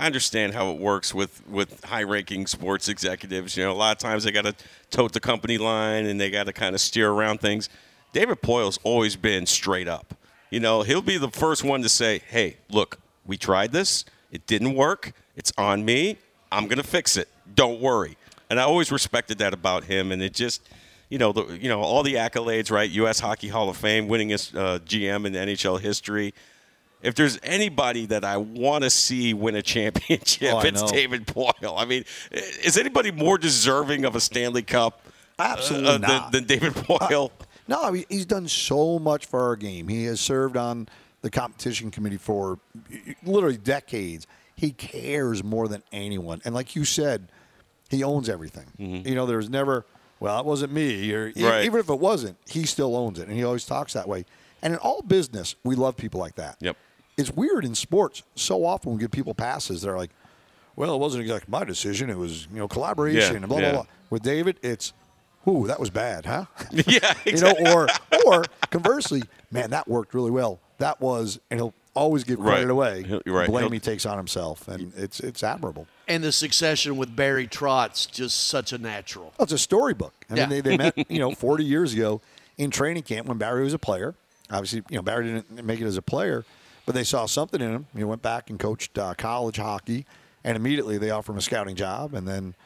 I 0.00 0.06
understand 0.06 0.54
how 0.54 0.70
it 0.70 0.78
works 0.78 1.12
with 1.12 1.46
with 1.46 1.84
high 1.84 2.04
ranking 2.04 2.46
sports 2.46 2.88
executives. 2.88 3.54
You 3.54 3.64
know, 3.64 3.72
a 3.72 3.74
lot 3.74 3.92
of 3.92 3.98
times 3.98 4.24
they 4.24 4.32
got 4.32 4.46
to 4.46 4.54
tote 4.88 5.12
the 5.12 5.20
company 5.20 5.58
line 5.58 6.06
and 6.06 6.18
they 6.18 6.30
got 6.30 6.44
to 6.44 6.54
kind 6.54 6.74
of 6.74 6.80
steer 6.80 7.10
around 7.10 7.42
things. 7.42 7.68
David 8.14 8.40
Poile's 8.40 8.78
always 8.82 9.14
been 9.16 9.44
straight 9.44 9.88
up. 9.88 10.14
You 10.48 10.58
know, 10.58 10.80
he'll 10.80 11.02
be 11.02 11.18
the 11.18 11.28
first 11.28 11.64
one 11.64 11.82
to 11.82 11.90
say, 11.90 12.22
"Hey, 12.28 12.56
look, 12.70 12.98
we 13.26 13.36
tried 13.36 13.72
this. 13.72 14.06
It 14.32 14.46
didn't 14.46 14.74
work. 14.74 15.12
It's 15.36 15.52
on 15.58 15.84
me. 15.84 16.16
I'm 16.50 16.64
going 16.64 16.78
to 16.78 16.88
fix 16.88 17.18
it. 17.18 17.28
Don't 17.54 17.78
worry." 17.78 18.16
And 18.48 18.58
I 18.58 18.62
always 18.62 18.90
respected 18.90 19.36
that 19.38 19.52
about 19.52 19.84
him 19.84 20.12
and 20.12 20.22
it 20.22 20.32
just 20.32 20.62
you 21.10 21.18
know, 21.18 21.32
the, 21.32 21.44
you 21.58 21.68
know 21.68 21.82
all 21.82 22.02
the 22.02 22.14
accolades, 22.14 22.70
right? 22.70 22.88
U.S. 22.90 23.20
Hockey 23.20 23.48
Hall 23.48 23.68
of 23.68 23.76
Fame, 23.76 24.08
winningest 24.08 24.56
uh, 24.56 24.78
GM 24.78 25.26
in 25.26 25.32
the 25.32 25.40
NHL 25.40 25.78
history. 25.80 26.32
If 27.02 27.14
there's 27.14 27.38
anybody 27.42 28.06
that 28.06 28.24
I 28.24 28.36
want 28.36 28.84
to 28.84 28.90
see 28.90 29.32
win 29.34 29.54
a 29.54 29.62
championship, 29.62 30.52
Oh, 30.54 30.60
it's. 30.60 30.82
David 30.92 31.26
Poile. 31.26 31.74
I 31.78 31.84
mean, 31.84 32.04
is 32.30 32.76
anybody 32.76 33.10
more 33.10 33.38
deserving 33.38 34.04
of 34.04 34.14
a 34.16 34.20
Stanley 34.20 34.62
Cup 34.62 35.00
uh, 35.38 35.42
Absolutely 35.56 35.92
than, 35.92 36.00
not. 36.02 36.32
than 36.32 36.44
David 36.44 36.74
Poile? 36.74 37.30
No, 37.68 37.80
I 37.82 37.90
mean, 37.90 38.04
he's 38.08 38.26
done 38.26 38.48
so 38.48 38.98
much 38.98 39.26
for 39.26 39.40
our 39.40 39.56
game. 39.56 39.88
He 39.88 40.04
has 40.04 40.20
served 40.20 40.56
on 40.56 40.88
the 41.22 41.30
competition 41.30 41.90
committee 41.90 42.16
for 42.16 42.58
literally 43.24 43.56
decades. 43.56 44.26
He 44.56 44.72
cares 44.72 45.42
more 45.44 45.68
than 45.68 45.82
anyone. 45.92 46.42
And 46.44 46.54
like 46.54 46.74
you 46.76 46.84
said, 46.84 47.28
he 47.88 48.02
owns 48.04 48.28
everything. 48.28 48.66
You 49.06 49.14
know, 49.14 49.24
there's 49.26 49.48
never, 49.48 49.86
well, 50.18 50.38
it 50.40 50.44
wasn't 50.44 50.72
me. 50.72 51.12
Or 51.12 51.32
Right. 51.36 51.64
even 51.64 51.80
if 51.80 51.88
it 51.88 51.98
wasn't, 51.98 52.36
he 52.48 52.64
still 52.64 52.94
owns 52.96 53.18
it. 53.18 53.28
And 53.28 53.36
he 53.36 53.44
always 53.44 53.64
talks 53.64 53.92
that 53.94 54.06
way. 54.08 54.24
And 54.62 54.74
in 54.74 54.78
all 54.80 55.00
business, 55.02 55.54
we 55.64 55.74
love 55.76 55.96
people 55.96 56.20
like 56.20 56.34
that. 56.34 56.56
Yep. 56.60 56.76
It's 57.20 57.30
weird 57.32 57.64
in 57.64 57.74
sports. 57.74 58.22
So 58.34 58.64
often 58.64 58.92
we 58.92 58.98
give 58.98 59.10
people 59.10 59.34
passes. 59.34 59.82
They're 59.82 59.96
like, 59.96 60.10
well, 60.76 60.94
it 60.94 60.98
wasn't 60.98 61.22
exactly 61.22 61.50
my 61.50 61.64
decision. 61.64 62.10
It 62.10 62.16
was, 62.18 62.46
you 62.52 62.58
know, 62.58 62.68
collaboration 62.68 63.20
Yeah, 63.32 63.36
and 63.36 63.48
blah, 63.48 63.58
yeah. 63.58 63.72
blah, 63.72 63.82
blah. 63.82 63.90
With 64.10 64.22
David, 64.22 64.58
it's, 64.62 64.92
ooh, 65.48 65.66
that 65.66 65.78
was 65.78 65.90
bad, 65.90 66.26
huh? 66.26 66.46
yeah, 66.72 67.14
you 67.26 67.36
know, 67.40 67.52
or 67.74 67.86
or 68.26 68.44
conversely, 68.70 69.22
man, 69.50 69.70
that 69.70 69.86
worked 69.88 70.14
really 70.14 70.30
well. 70.30 70.58
That 70.78 71.00
was, 71.00 71.38
and 71.50 71.60
he'll 71.60 71.74
always 71.94 72.24
give 72.24 72.38
credit 72.40 72.62
Right. 72.66 72.70
away. 72.70 73.02
He'll- 73.02 73.20
right. 73.26 73.48
Blame 73.48 73.64
He'll- 73.64 73.70
he 73.72 73.80
takes 73.80 74.06
on 74.06 74.16
himself, 74.16 74.66
and 74.68 74.92
it's 74.96 75.20
it's 75.20 75.42
admirable. 75.42 75.86
And 76.08 76.24
the 76.24 76.32
succession 76.32 76.96
with 76.96 77.14
Barry 77.14 77.46
Trotz, 77.46 78.10
just 78.10 78.46
such 78.48 78.72
a 78.72 78.78
natural. 78.78 79.32
Well, 79.38 79.44
it's 79.44 79.52
a 79.52 79.58
storybook. 79.58 80.14
I 80.30 80.34
Yeah. 80.36 80.46
mean, 80.46 80.48
they, 80.48 80.60
they 80.70 80.76
met, 80.76 80.94
you 81.10 81.18
know, 81.18 81.32
40 81.32 81.64
years 81.64 81.92
ago 81.92 82.20
in 82.58 82.70
training 82.70 83.02
camp 83.04 83.26
when 83.28 83.38
Barry 83.38 83.62
was 83.64 83.74
a 83.74 83.78
player. 83.78 84.14
Obviously, 84.50 84.82
you 84.90 84.96
know, 84.96 85.02
Barry 85.02 85.24
didn't 85.26 85.64
make 85.64 85.80
it 85.80 85.84
as 85.86 85.96
a 85.96 86.02
player, 86.02 86.44
but 86.90 86.96
they 86.96 87.04
saw 87.04 87.24
something 87.24 87.60
in 87.60 87.70
him. 87.70 87.86
He 87.96 88.02
went 88.02 88.20
back 88.20 88.50
and 88.50 88.58
coached 88.58 88.98
uh, 88.98 89.14
college 89.14 89.58
hockey, 89.58 90.06
and 90.42 90.56
immediately 90.56 90.98
they 90.98 91.10
offered 91.10 91.34
him 91.34 91.38
a 91.38 91.40
scouting 91.40 91.76
job, 91.76 92.14
and 92.14 92.26
then, 92.26 92.56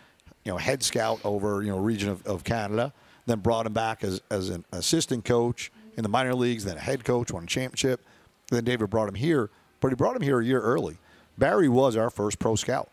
you 0.44 0.50
know, 0.50 0.56
head 0.56 0.82
scout 0.82 1.20
over, 1.24 1.62
you 1.62 1.68
know, 1.68 1.76
region 1.76 2.08
of, 2.08 2.26
of 2.26 2.42
Canada. 2.42 2.94
Then 3.26 3.40
brought 3.40 3.66
him 3.66 3.74
back 3.74 4.02
as, 4.02 4.22
as 4.30 4.48
an 4.48 4.64
assistant 4.72 5.26
coach 5.26 5.70
in 5.98 6.02
the 6.02 6.08
minor 6.08 6.34
leagues, 6.34 6.64
then 6.64 6.78
a 6.78 6.80
head 6.80 7.04
coach, 7.04 7.32
won 7.32 7.44
a 7.44 7.46
championship. 7.46 8.00
Then 8.48 8.64
David 8.64 8.88
brought 8.88 9.10
him 9.10 9.14
here, 9.14 9.50
but 9.80 9.88
he 9.88 9.94
brought 9.94 10.16
him 10.16 10.22
here 10.22 10.40
a 10.40 10.44
year 10.46 10.62
early. 10.62 10.96
Barry 11.36 11.68
was 11.68 11.94
our 11.94 12.08
first 12.08 12.38
pro 12.38 12.56
scout. 12.56 12.88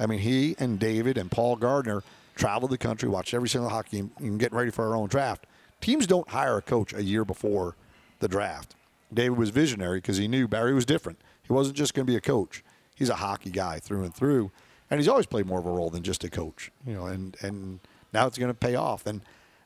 I 0.00 0.06
mean, 0.06 0.18
he 0.18 0.56
and 0.58 0.80
David 0.80 1.16
and 1.16 1.30
Paul 1.30 1.54
Gardner 1.54 2.02
traveled 2.34 2.72
the 2.72 2.78
country, 2.78 3.08
watched 3.08 3.34
every 3.34 3.48
single 3.48 3.70
hockey 3.70 3.98
game, 3.98 4.10
and 4.18 4.40
getting 4.40 4.58
ready 4.58 4.72
for 4.72 4.88
our 4.88 4.96
own 4.96 5.06
draft. 5.06 5.46
Teams 5.80 6.08
don't 6.08 6.28
hire 6.28 6.56
a 6.56 6.62
coach 6.62 6.92
a 6.92 7.04
year 7.04 7.24
before 7.24 7.76
the 8.18 8.26
draft. 8.26 8.74
David 9.12 9.36
was 9.38 9.50
visionary 9.50 9.98
because 9.98 10.16
he 10.16 10.28
knew 10.28 10.48
Barry 10.48 10.74
was 10.74 10.84
different. 10.84 11.20
He 11.42 11.52
wasn't 11.52 11.76
just 11.76 11.94
going 11.94 12.06
to 12.06 12.10
be 12.10 12.16
a 12.16 12.20
coach. 12.20 12.62
He's 12.94 13.08
a 13.08 13.16
hockey 13.16 13.50
guy 13.50 13.78
through 13.78 14.04
and 14.04 14.14
through, 14.14 14.50
and 14.90 15.00
he's 15.00 15.08
always 15.08 15.26
played 15.26 15.46
more 15.46 15.58
of 15.58 15.66
a 15.66 15.70
role 15.70 15.90
than 15.90 16.02
just 16.02 16.22
a 16.24 16.30
coach. 16.30 16.70
You 16.86 16.94
know, 16.94 17.06
and 17.06 17.36
and 17.40 17.80
now 18.12 18.26
it's 18.26 18.38
going 18.38 18.50
to 18.50 18.54
pay 18.54 18.74
off. 18.74 19.06
And 19.06 19.20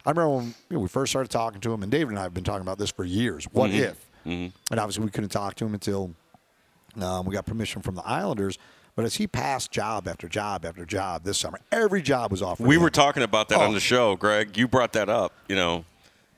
I 0.05 0.11
remember 0.11 0.37
when 0.37 0.47
you 0.47 0.77
know, 0.77 0.79
we 0.81 0.89
first 0.89 1.11
started 1.13 1.31
talking 1.31 1.61
to 1.61 1.73
him, 1.73 1.83
and 1.83 1.91
David 1.93 2.11
and 2.11 2.19
I 2.19 2.23
have 2.23 2.35
been 2.35 2.45
talking 2.45 2.63
about 2.63 2.79
this 2.79 2.91
for 2.91 3.05
years. 3.05 3.45
What 3.53 3.71
if? 3.71 4.09
And 4.25 4.53
obviously, 4.73 5.05
we 5.05 5.11
couldn't 5.11 5.31
talk 5.31 5.55
to 5.57 5.65
him 5.67 5.75
until 5.75 6.13
um, 7.01 7.27
we 7.27 7.35
got 7.35 7.47
permission 7.47 7.83
from 7.83 7.95
the 7.95 8.03
Islanders. 8.05 8.59
But 8.97 9.05
as 9.05 9.17
he 9.17 9.27
passed 9.27 9.71
job 9.71 10.09
after 10.09 10.27
job 10.29 10.65
after 10.65 10.85
job 10.87 11.23
this 11.25 11.37
summer, 11.39 11.61
every 11.71 12.01
job 12.01 12.31
was 12.31 12.41
offered. 12.43 12.67
we 12.67 12.79
were 12.79 12.89
talking 12.91 13.23
about 13.23 13.49
that 13.51 13.59
Oh. 13.59 13.63
on 13.65 13.75
the 13.75 13.81
show, 13.81 14.17
Greg. 14.17 14.57
You 14.57 14.67
brought 14.67 14.95
that 14.95 15.09
up. 15.11 15.33
You 15.49 15.55
know, 15.57 15.85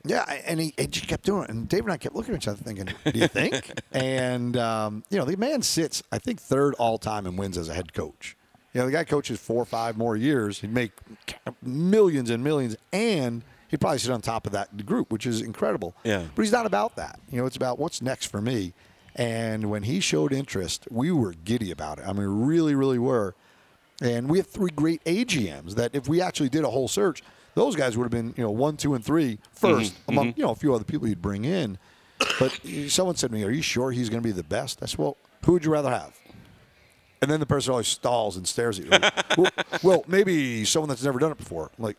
Yeah, 0.08 0.24
and 0.46 0.58
he, 0.58 0.74
he 0.78 0.86
just 0.86 1.06
kept 1.06 1.24
doing 1.24 1.44
it. 1.44 1.50
And 1.50 1.68
Dave 1.68 1.84
and 1.84 1.92
I 1.92 1.98
kept 1.98 2.14
looking 2.14 2.34
at 2.34 2.42
each 2.42 2.48
other 2.48 2.62
thinking, 2.62 2.88
do 3.04 3.18
you 3.18 3.28
think? 3.28 3.78
and, 3.92 4.56
um, 4.56 5.04
you 5.10 5.18
know, 5.18 5.24
the 5.24 5.36
man 5.36 5.60
sits, 5.62 6.02
I 6.10 6.18
think, 6.18 6.40
third 6.40 6.74
all 6.74 6.96
time 6.96 7.26
in 7.26 7.36
wins 7.36 7.58
as 7.58 7.68
a 7.68 7.74
head 7.74 7.92
coach. 7.92 8.36
You 8.72 8.80
know, 8.80 8.86
the 8.86 8.92
guy 8.92 9.04
coaches 9.04 9.38
four 9.38 9.62
or 9.62 9.66
five 9.66 9.98
more 9.98 10.16
years. 10.16 10.60
He'd 10.60 10.72
make 10.72 10.92
millions 11.62 12.30
and 12.30 12.42
millions, 12.42 12.76
and 12.92 13.42
he'd 13.68 13.80
probably 13.80 13.98
sit 13.98 14.10
on 14.10 14.22
top 14.22 14.46
of 14.46 14.52
that 14.52 14.86
group, 14.86 15.12
which 15.12 15.26
is 15.26 15.42
incredible. 15.42 15.94
Yeah. 16.04 16.24
But 16.34 16.42
he's 16.42 16.52
not 16.52 16.64
about 16.64 16.96
that. 16.96 17.20
You 17.30 17.40
know, 17.40 17.46
it's 17.46 17.56
about 17.56 17.78
what's 17.78 18.00
next 18.00 18.26
for 18.26 18.40
me. 18.40 18.72
And 19.14 19.68
when 19.70 19.82
he 19.82 20.00
showed 20.00 20.32
interest, 20.32 20.86
we 20.90 21.10
were 21.10 21.32
giddy 21.32 21.70
about 21.70 21.98
it. 21.98 22.04
I 22.06 22.12
mean, 22.12 22.40
we 22.40 22.46
really, 22.46 22.74
really 22.74 22.98
were. 22.98 23.34
And 24.00 24.30
we 24.30 24.38
have 24.38 24.46
three 24.46 24.70
great 24.70 25.02
AGMs 25.04 25.74
that 25.74 25.94
if 25.94 26.08
we 26.08 26.20
actually 26.20 26.48
did 26.48 26.62
a 26.62 26.70
whole 26.70 26.88
search, 26.88 27.22
those 27.54 27.74
guys 27.76 27.96
would 27.96 28.04
have 28.04 28.10
been, 28.10 28.34
you 28.36 28.44
know, 28.44 28.50
one, 28.50 28.76
two, 28.76 28.94
and 28.94 29.04
three 29.04 29.38
1st 29.60 29.92
among, 30.08 30.34
you 30.36 30.44
know, 30.44 30.50
a 30.50 30.54
few 30.54 30.74
other 30.74 30.84
people 30.84 31.08
you'd 31.08 31.22
bring 31.22 31.44
in. 31.44 31.78
But 32.38 32.58
someone 32.88 33.16
said 33.16 33.30
to 33.30 33.36
me, 33.36 33.44
Are 33.44 33.50
you 33.50 33.62
sure 33.62 33.90
he's 33.90 34.08
going 34.08 34.22
to 34.22 34.26
be 34.26 34.32
the 34.32 34.42
best? 34.42 34.82
I 34.82 34.86
said, 34.86 34.98
Well, 34.98 35.16
who 35.44 35.52
would 35.52 35.64
you 35.64 35.72
rather 35.72 35.90
have? 35.90 36.18
And 37.20 37.30
then 37.30 37.40
the 37.40 37.46
person 37.46 37.72
always 37.72 37.88
stalls 37.88 38.36
and 38.36 38.46
stares 38.46 38.78
at 38.78 38.86
you. 38.86 39.08
Well, 39.36 39.52
well, 39.82 40.04
maybe 40.08 40.64
someone 40.64 40.88
that's 40.88 41.02
never 41.04 41.18
done 41.20 41.30
it 41.30 41.38
before. 41.38 41.70
I'm 41.78 41.84
like, 41.84 41.96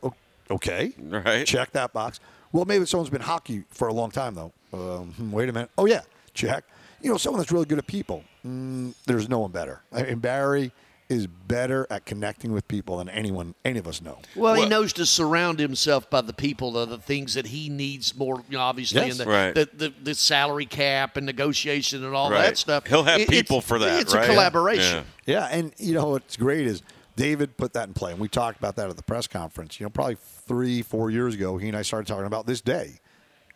okay. 0.52 0.92
Right. 1.00 1.46
Check 1.46 1.72
that 1.72 1.94
box. 1.94 2.20
Well, 2.52 2.66
maybe 2.66 2.86
someone's 2.86 3.10
been 3.10 3.22
hockey 3.22 3.64
for 3.70 3.88
a 3.88 3.94
long 3.94 4.12
time, 4.12 4.36
though. 4.36 4.52
Um, 4.74 5.14
hmm, 5.14 5.32
wait 5.32 5.48
a 5.48 5.54
minute. 5.54 5.70
Oh 5.78 5.86
yeah, 5.86 6.02
check. 6.34 6.64
You 7.02 7.12
know, 7.12 7.18
someone 7.18 7.40
that's 7.40 7.52
really 7.52 7.66
good 7.66 7.78
at 7.78 7.88
people. 7.88 8.24
Mm, 8.46 8.94
there's 9.06 9.30
no 9.30 9.40
one 9.40 9.52
better. 9.52 9.82
I 9.92 10.04
mean, 10.04 10.20
Barry 10.20 10.72
is 11.10 11.26
better 11.26 11.88
at 11.90 12.06
connecting 12.06 12.52
with 12.52 12.68
people 12.68 12.98
than 12.98 13.10
anyone, 13.10 13.56
any 13.66 13.80
of 13.80 13.88
us 13.88 14.00
know. 14.00 14.20
Well, 14.36 14.54
he 14.54 14.68
knows 14.68 14.94
to 14.94 15.08
surround 15.08 15.60
himself 15.60 16.08
by 16.08 16.22
the 16.22 16.34
people, 16.34 16.72
the, 16.74 16.86
the 16.86 16.98
things 17.00 17.34
that 17.34 17.48
he 17.48 17.68
needs 17.68 18.16
more, 18.16 18.44
you 18.48 18.58
know, 18.58 18.64
obviously, 18.64 19.02
Yes. 19.02 19.14
in 19.20 19.26
the, 19.26 19.32
Right. 19.32 19.56
the, 19.56 19.68
the, 19.74 19.94
the 20.04 20.14
salary 20.14 20.68
cap 20.68 21.18
and 21.18 21.26
negotiation 21.26 22.04
and 22.06 22.14
all 22.14 22.30
Right. 22.30 22.44
that 22.44 22.58
stuff. 22.60 22.86
He'll 22.86 23.04
have 23.04 23.22
It- 23.22 23.28
people 23.30 23.60
for 23.60 23.80
that, 23.80 24.00
It's 24.02 24.14
right? 24.14 24.24
a 24.24 24.28
collaboration. 24.28 25.04
Yeah. 25.26 25.40
Yeah, 25.40 25.46
and 25.58 25.72
you 25.78 25.96
know 25.96 26.10
what's 26.10 26.38
great 26.38 26.68
is 26.68 26.84
David 27.16 27.58
put 27.58 27.74
that 27.74 27.88
in 27.88 27.94
play, 27.96 28.12
and 28.12 28.20
we 28.20 28.28
talked 28.28 28.60
about 28.60 28.76
that 28.76 28.90
at 28.90 28.96
the 28.96 29.04
press 29.04 29.26
conference. 29.26 29.80
You 29.80 29.86
know, 29.88 29.90
probably 29.90 30.18
three, 30.48 30.84
four 30.84 31.10
years 31.10 31.34
ago, 31.34 31.58
he 31.58 31.68
and 31.68 31.76
I 31.76 31.82
started 31.82 32.08
talking 32.08 32.26
about 32.28 32.46
this 32.46 32.62
day, 32.62 33.00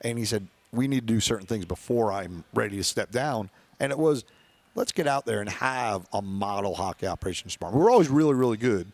and 0.01 0.17
he 0.17 0.25
said 0.25 0.47
we 0.71 0.87
need 0.87 1.07
to 1.07 1.13
do 1.13 1.19
certain 1.19 1.45
things 1.45 1.65
before 1.65 2.11
I'm 2.11 2.43
ready 2.55 2.77
to 2.77 2.83
step 2.83 3.11
down, 3.11 3.51
and 3.79 3.91
it 3.91 3.97
was 3.99 4.25
let's 4.75 4.91
get 4.91 5.07
out 5.07 5.25
there 5.25 5.39
and 5.41 5.49
have 5.49 6.05
a 6.13 6.21
model 6.21 6.75
hockey 6.75 7.07
operations 7.07 7.53
department. 7.53 7.83
We're 7.83 7.91
always 7.91 8.09
really, 8.09 8.33
really 8.33 8.57
good. 8.57 8.91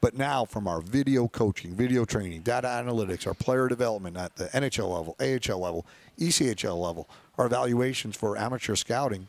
But 0.00 0.14
now, 0.16 0.44
from 0.44 0.68
our 0.68 0.80
video 0.82 1.26
coaching, 1.26 1.74
video 1.74 2.04
training, 2.04 2.42
data 2.42 2.68
analytics, 2.68 3.26
our 3.26 3.34
player 3.34 3.66
development 3.66 4.16
at 4.16 4.36
the 4.36 4.44
NHL 4.48 4.90
level, 4.94 5.16
AHL 5.20 5.58
level, 5.58 5.86
ECHL 6.18 6.78
level, 6.80 7.08
our 7.38 7.46
evaluations 7.46 8.14
for 8.14 8.36
amateur 8.36 8.74
scouting, 8.74 9.26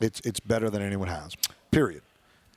it's 0.00 0.20
it's 0.20 0.40
better 0.40 0.70
than 0.70 0.82
anyone 0.82 1.08
has. 1.08 1.36
Period. 1.70 2.02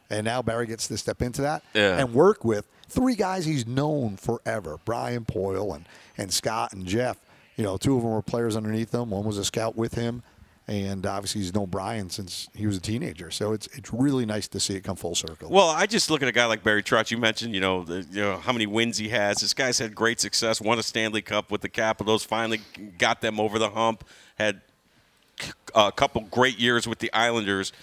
And 0.10 0.26
now 0.26 0.42
Barry 0.42 0.66
gets 0.68 0.88
to 0.88 0.98
step 0.98 1.22
into 1.22 1.42
that 1.44 1.62
Yeah. 1.74 2.00
and 2.00 2.14
work 2.14 2.44
with 2.44 2.66
three 2.88 3.16
guys 3.16 3.46
he's 3.46 3.68
known 3.68 4.16
forever: 4.18 4.80
Brian 4.86 5.26
Poile 5.26 5.76
and 5.76 5.86
and 6.18 6.32
Scott 6.34 6.74
and 6.74 6.86
Jeff. 6.88 7.18
You 7.58 7.66
know, 7.66 7.76
two 7.78 7.96
of 7.98 8.04
them 8.04 8.12
were 8.12 8.22
players 8.22 8.56
underneath 8.56 8.94
him. 8.94 9.10
One 9.12 9.26
was 9.26 9.38
a 9.38 9.46
scout 9.46 9.76
with 9.76 9.94
him, 9.96 10.24
and 10.70 11.06
obviously 11.06 11.42
he's 11.42 11.54
known 11.54 11.66
Brian 11.66 12.10
since 12.12 12.48
he 12.54 12.68
was 12.68 12.78
a 12.78 12.80
teenager. 12.80 13.32
So 13.32 13.54
it's 13.54 13.68
it's 13.74 13.92
really 13.92 14.26
nice 14.26 14.48
to 14.50 14.60
see 14.60 14.76
it 14.76 14.84
come 14.84 14.96
full 14.96 15.16
circle. 15.16 15.50
Well, 15.50 15.68
I 15.70 15.86
just 15.88 16.10
look 16.12 16.22
at 16.22 16.28
a 16.28 16.32
guy 16.32 16.46
like 16.46 16.64
Barry 16.64 16.84
Trotz. 16.84 17.10
You 17.10 17.18
mentioned, 17.18 17.56
you 17.56 17.60
know, 17.62 17.84
the, 17.84 18.06
you 18.12 18.22
know 18.22 18.38
how 18.38 18.54
many 18.54 18.68
wins 18.68 18.98
he 18.98 19.10
has. 19.10 19.38
This 19.38 19.54
guy's 19.54 19.80
had 19.80 19.96
great 19.96 20.20
success. 20.20 20.62
Won 20.62 20.78
a 20.80 20.84
Stanley 20.84 21.22
Cup 21.24 21.52
with 21.52 21.62
the 21.62 21.70
Capitals. 21.70 22.24
Finally 22.24 22.62
got 23.00 23.22
them 23.22 23.40
over 23.40 23.58
the 23.58 23.72
hump. 23.72 24.04
Had 24.38 24.62
uh, 25.74 25.86
a 25.88 25.92
couple 25.92 26.22
great 26.22 26.60
years 26.60 26.88
with 26.88 27.00
the 27.00 27.12
Islanders. 27.14 27.74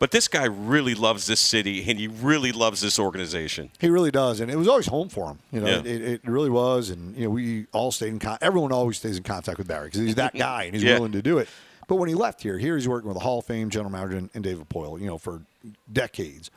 But 0.00 0.12
this 0.12 0.28
guy 0.28 0.44
really 0.44 0.94
loves 0.94 1.26
this 1.26 1.40
city, 1.40 1.84
and 1.90 1.98
he 1.98 2.06
really 2.06 2.52
loves 2.52 2.80
this 2.80 3.00
organization. 3.00 3.70
He 3.80 3.88
really 3.88 4.12
does, 4.12 4.38
and 4.38 4.48
it 4.48 4.54
was 4.56 4.68
always 4.68 4.86
home 4.86 5.08
for 5.08 5.26
him. 5.30 5.38
You 5.50 5.60
know, 5.60 5.66
Yeah. 5.66 5.78
it, 5.80 6.02
it 6.02 6.20
really 6.24 6.50
was, 6.50 6.90
and 6.90 7.16
you 7.16 7.24
know, 7.24 7.30
we 7.30 7.66
all 7.72 7.90
stayed 7.90 8.10
in 8.10 8.20
con- 8.20 8.38
Everyone 8.40 8.70
always 8.70 8.98
stays 8.98 9.16
in 9.16 9.24
contact 9.24 9.58
with 9.58 9.66
Barry 9.66 9.86
because 9.88 10.00
he's 10.02 10.14
that 10.14 10.34
guy 10.36 10.64
and 10.64 10.74
he's 10.74 10.84
Yeah. 10.84 10.94
willing 10.94 11.10
to 11.12 11.22
do 11.22 11.38
it. 11.38 11.48
But 11.88 11.96
when 11.96 12.08
he 12.08 12.14
left 12.14 12.42
here, 12.42 12.58
here 12.58 12.76
he's 12.76 12.86
working 12.86 13.08
with 13.08 13.16
a 13.16 13.20
Hall 13.20 13.40
of 13.40 13.46
Fame 13.46 13.70
general 13.70 13.90
manager 13.90 14.18
and- 14.18 14.30
and 14.34 14.44
David 14.44 14.68
Poile. 14.68 15.00
You 15.00 15.06
know, 15.06 15.18
for 15.18 15.42
decades, 15.92 16.50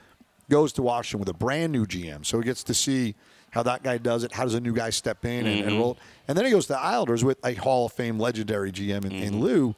goes 0.49 0.73
to 0.73 0.83
Washington 0.83 1.21
with 1.21 1.29
a 1.29 1.33
brand 1.33 1.71
new 1.71 1.87
GM, 1.87 2.25
so 2.25 2.37
he 2.37 2.43
gets 2.43 2.63
to 2.63 2.73
see 2.73 3.15
how 3.51 3.63
that 3.63 3.83
guy 3.83 3.97
does 3.97 4.23
it. 4.23 4.33
How 4.33 4.43
does 4.43 4.53
a 4.53 4.59
new 4.59 4.73
guy 4.73 4.89
step 4.89 5.25
in 5.25 5.47
and, 5.47 5.61
and 5.61 5.71
mm-hmm. 5.71 5.79
roll? 5.79 5.97
And 6.27 6.37
then 6.37 6.45
he 6.45 6.51
goes 6.51 6.67
to 6.67 6.73
the 6.73 6.79
Islanders 6.79 7.23
with 7.23 7.43
a 7.45 7.53
Hall 7.53 7.87
of 7.87 7.93
Fame 7.93 8.19
legendary 8.19 8.71
GM 8.71 9.05
in, 9.05 9.11
in 9.11 9.33
mm-hmm. 9.33 9.41
Lou. 9.41 9.75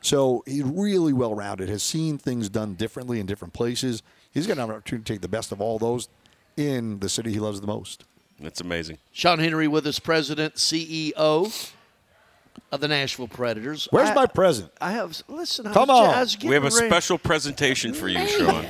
So 0.00 0.42
he's 0.46 0.62
really 0.62 1.12
well 1.12 1.34
rounded, 1.34 1.68
has 1.68 1.82
seen 1.82 2.18
things 2.18 2.48
done 2.48 2.74
differently 2.74 3.18
in 3.18 3.26
different 3.26 3.54
places. 3.54 4.02
He's 4.32 4.46
got 4.46 4.58
an 4.58 4.70
opportunity 4.70 5.04
to 5.04 5.12
take 5.14 5.22
the 5.22 5.28
best 5.28 5.50
of 5.52 5.60
all 5.60 5.78
those 5.78 6.08
in 6.56 6.98
the 7.00 7.08
city 7.08 7.32
he 7.32 7.40
loves 7.40 7.60
the 7.60 7.66
most. 7.66 8.04
It's 8.38 8.60
amazing. 8.60 8.98
Sean 9.12 9.38
Henry 9.38 9.66
with 9.66 9.86
us, 9.86 9.98
President, 9.98 10.56
CEO 10.56 11.72
of 12.72 12.80
the 12.80 12.88
Nashville 12.88 13.28
Predators. 13.28 13.88
Where's 13.90 14.10
I- 14.10 14.14
my 14.14 14.26
present? 14.26 14.70
I 14.80 14.92
have 14.92 15.22
listen. 15.28 15.66
I 15.66 15.72
Come 15.72 15.88
was, 15.88 16.00
on. 16.08 16.14
I 16.14 16.20
was 16.20 16.38
We 16.42 16.54
have 16.54 16.64
a 16.64 16.68
ready. 16.70 16.86
special 16.88 17.18
presentation 17.18 17.94
for 17.94 18.08
you, 18.08 18.26
Sean. 18.26 18.66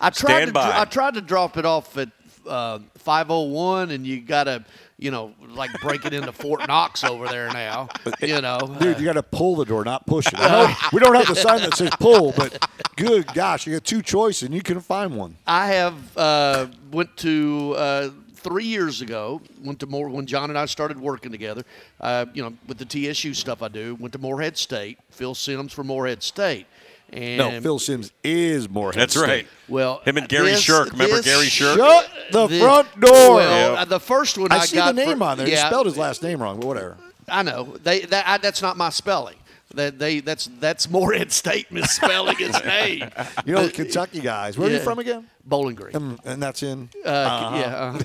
I 0.00 0.10
tried 0.10 0.14
Stand 0.14 0.46
to 0.48 0.52
by. 0.52 0.80
I 0.80 0.84
tried 0.86 1.14
to 1.14 1.20
drop 1.20 1.56
it 1.58 1.66
off 1.66 1.96
at 1.98 2.08
uh, 2.46 2.78
501, 2.96 3.90
and 3.90 4.06
you 4.06 4.20
got 4.20 4.44
to 4.44 4.64
you 4.98 5.10
know 5.10 5.34
like 5.48 5.70
break 5.80 6.04
it 6.06 6.14
into 6.14 6.32
Fort 6.32 6.66
Knox 6.66 7.04
over 7.04 7.28
there 7.28 7.48
now. 7.52 7.88
You 8.20 8.40
know, 8.40 8.58
Dude, 8.80 8.98
you 8.98 9.04
got 9.04 9.12
to 9.14 9.22
pull 9.22 9.56
the 9.56 9.64
door, 9.66 9.84
not 9.84 10.06
push 10.06 10.26
it. 10.28 10.38
I 10.38 10.48
know 10.48 10.74
we 10.92 11.00
don't 11.00 11.14
have 11.14 11.26
the 11.26 11.34
sign 11.36 11.60
that 11.60 11.74
says 11.74 11.90
pull, 12.00 12.32
but 12.36 12.66
good 12.96 13.26
gosh, 13.34 13.66
you 13.66 13.74
got 13.74 13.84
two 13.84 14.00
choices 14.02 14.44
and 14.44 14.54
you 14.54 14.62
couldn't 14.62 14.82
find 14.82 15.16
one. 15.16 15.36
I 15.46 15.66
have 15.68 16.16
uh, 16.16 16.66
went 16.90 17.14
to 17.18 17.74
uh, 17.76 18.10
three 18.42 18.64
years 18.64 19.00
ago. 19.00 19.40
Went 19.64 19.80
to 19.80 19.86
more 19.86 20.08
when 20.08 20.26
John 20.26 20.50
and 20.50 20.58
I 20.58 20.66
started 20.66 21.00
working 21.00 21.30
together. 21.32 21.64
Uh, 22.00 22.26
you 22.34 22.42
know, 22.42 22.52
with 22.66 22.78
the 22.78 22.84
TSU 22.84 23.34
stuff 23.34 23.62
I 23.62 23.68
do. 23.68 23.94
Went 23.96 24.12
to 24.12 24.18
Morehead 24.18 24.56
State. 24.56 24.98
Phil 25.10 25.34
Simms 25.34 25.72
for 25.72 25.84
Morehead 25.84 26.22
State. 26.22 26.66
And 27.12 27.38
No, 27.38 27.60
Phil 27.60 27.78
Simms 27.80 28.12
is 28.22 28.68
more. 28.68 28.92
That's 28.92 29.16
right. 29.16 29.46
Well, 29.68 30.00
Him 30.04 30.16
and 30.16 30.28
Gary 30.28 30.50
this- 30.52 30.60
Shirk. 30.60 30.92
Remember 30.92 31.16
this- 31.16 31.24
Gary 31.26 31.46
Shirk? 31.46 31.76
Shut 31.76 32.10
the 32.30 32.46
the- 32.46 32.58
front 32.60 33.00
door. 33.00 33.34
Well, 33.34 33.72
Yeah. 33.74 33.80
uh, 33.80 33.84
the 33.84 33.98
first 33.98 34.38
one 34.38 34.52
I, 34.52 34.58
I 34.58 34.64
see 34.66 34.76
the 34.76 34.92
name 34.92 35.18
for- 35.18 35.24
on 35.24 35.38
there. 35.38 35.48
Yeah, 35.48 35.62
You 35.62 35.66
spelled 35.66 35.86
his 35.86 35.96
last 35.96 36.22
name 36.22 36.40
wrong, 36.40 36.60
but 36.60 36.66
whatever. 36.66 36.96
I 37.28 37.42
know. 37.42 37.76
They 37.82 38.00
that 38.00 38.26
I, 38.28 38.38
that's 38.38 38.62
not 38.62 38.76
my 38.76 38.90
spelling. 38.90 39.36
That 39.74 39.98
they 40.00 40.18
that's 40.20 40.46
that's 40.58 40.90
Morehead 40.90 41.30
State 41.30 41.70
misspelling 41.70 42.36
his 42.36 42.62
name. 42.64 43.08
You 43.46 43.54
know, 43.54 43.66
the 43.66 43.72
Kentucky 43.72 44.20
guys. 44.20 44.58
Where 44.58 44.68
are 44.68 44.70
Yeah. 44.72 44.78
you 44.78 44.82
from 44.84 44.98
again? 44.98 45.26
Bowling 45.44 45.76
Green. 45.76 45.94
Um, 45.96 46.18
and 46.24 46.42
that's 46.42 46.62
in. 46.62 46.88
Uh, 47.04 47.52
Yeah. 47.60 48.00
uh, 48.00 48.02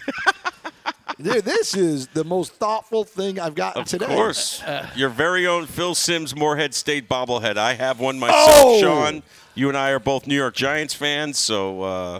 Dude, 1.22 1.46
this 1.46 1.76
is 1.76 2.08
the 2.08 2.24
most 2.26 2.54
thoughtful 2.56 3.04
thing 3.06 3.40
I've 3.40 3.56
gotten 3.56 3.86
today. 3.86 4.04
Of 4.06 4.10
today. 4.12 4.16
course. 4.22 4.62
Uh, 4.64 4.90
Your 4.96 5.10
very 5.10 5.48
own 5.48 5.66
Phil 5.66 5.96
Simms 5.96 6.36
Morehead 6.36 6.74
State 6.74 7.08
bobblehead. 7.08 7.58
I 7.58 7.74
have 7.74 8.00
one 8.02 8.20
myself, 8.20 8.44
Oh! 8.50 8.82
Sean. 8.82 9.24
You 9.56 9.70
and 9.70 9.78
I 9.78 9.92
are 9.92 10.00
both 10.00 10.28
New 10.28 10.36
York 10.36 10.56
Giants 10.56 10.94
fans, 10.94 11.40
so 11.40 11.82
uh, 11.84 12.20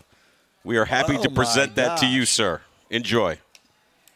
we 0.64 0.78
are 0.78 0.86
happy 0.86 1.18
Oh, 1.18 1.24
to 1.24 1.30
my 1.30 1.36
present 1.36 1.76
that 1.76 1.98
to 1.98 2.06
gosh. 2.06 2.14
you, 2.14 2.26
sir. 2.26 2.62
Enjoy. 2.90 3.38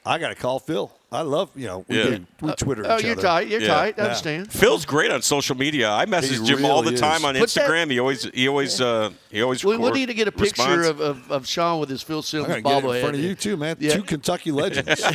I 0.06 0.18
got 0.18 0.30
to 0.30 0.36
call 0.36 0.60
Phil. 0.60 0.90
I 1.12 1.22
love, 1.22 1.50
you 1.56 1.66
know, 1.66 1.86
we, 1.88 1.98
Yeah. 1.98 2.04
do, 2.04 2.26
we 2.42 2.52
Twitter 2.54 2.86
oh, 2.88 2.98
each 2.98 3.04
you're 3.04 3.14
other. 3.14 3.22
tight. 3.24 3.48
You're 3.48 3.62
Yeah. 3.62 3.68
tight. 3.74 3.96
I 3.98 4.02
Yeah. 4.02 4.04
understand. 4.10 4.52
Phil's 4.52 4.86
great 4.86 5.10
on 5.10 5.24
social 5.24 5.56
media. 5.58 5.90
I 5.90 6.06
message 6.06 6.48
He 6.48 6.54
him 6.54 6.66
all 6.66 6.84
the 6.84 6.90
really 6.92 7.02
time 7.02 7.18
is. 7.18 7.24
on 7.24 7.36
Put 7.36 7.50
that- 7.50 7.68
Instagram. 7.70 7.90
he 7.92 8.00
always, 8.00 8.24
he 8.32 8.48
always, 8.48 8.80
uh, 8.80 9.10
he 9.32 9.42
always. 9.42 9.66
We, 9.66 9.78
we 9.78 9.90
need 9.92 10.06
to 10.06 10.14
get 10.14 10.28
a 10.28 10.32
picture 10.32 10.84
of, 10.84 11.00
of, 11.00 11.32
of 11.32 11.48
Sean 11.48 11.80
with 11.80 11.90
his 11.90 12.04
Phil 12.04 12.22
Simms 12.22 12.46
I'm 12.46 12.62
going 12.62 12.64
to 12.64 12.70
get 12.70 12.78
it 12.78 12.84
bobblehead. 12.84 12.96
in 12.96 13.02
front 13.02 13.16
of 13.16 13.22
you, 13.24 13.34
too, 13.36 13.58
man. 13.58 13.76
Yeah. 13.80 13.96
Two 13.96 14.04
Kentucky 14.04 14.52
legends. 14.52 15.04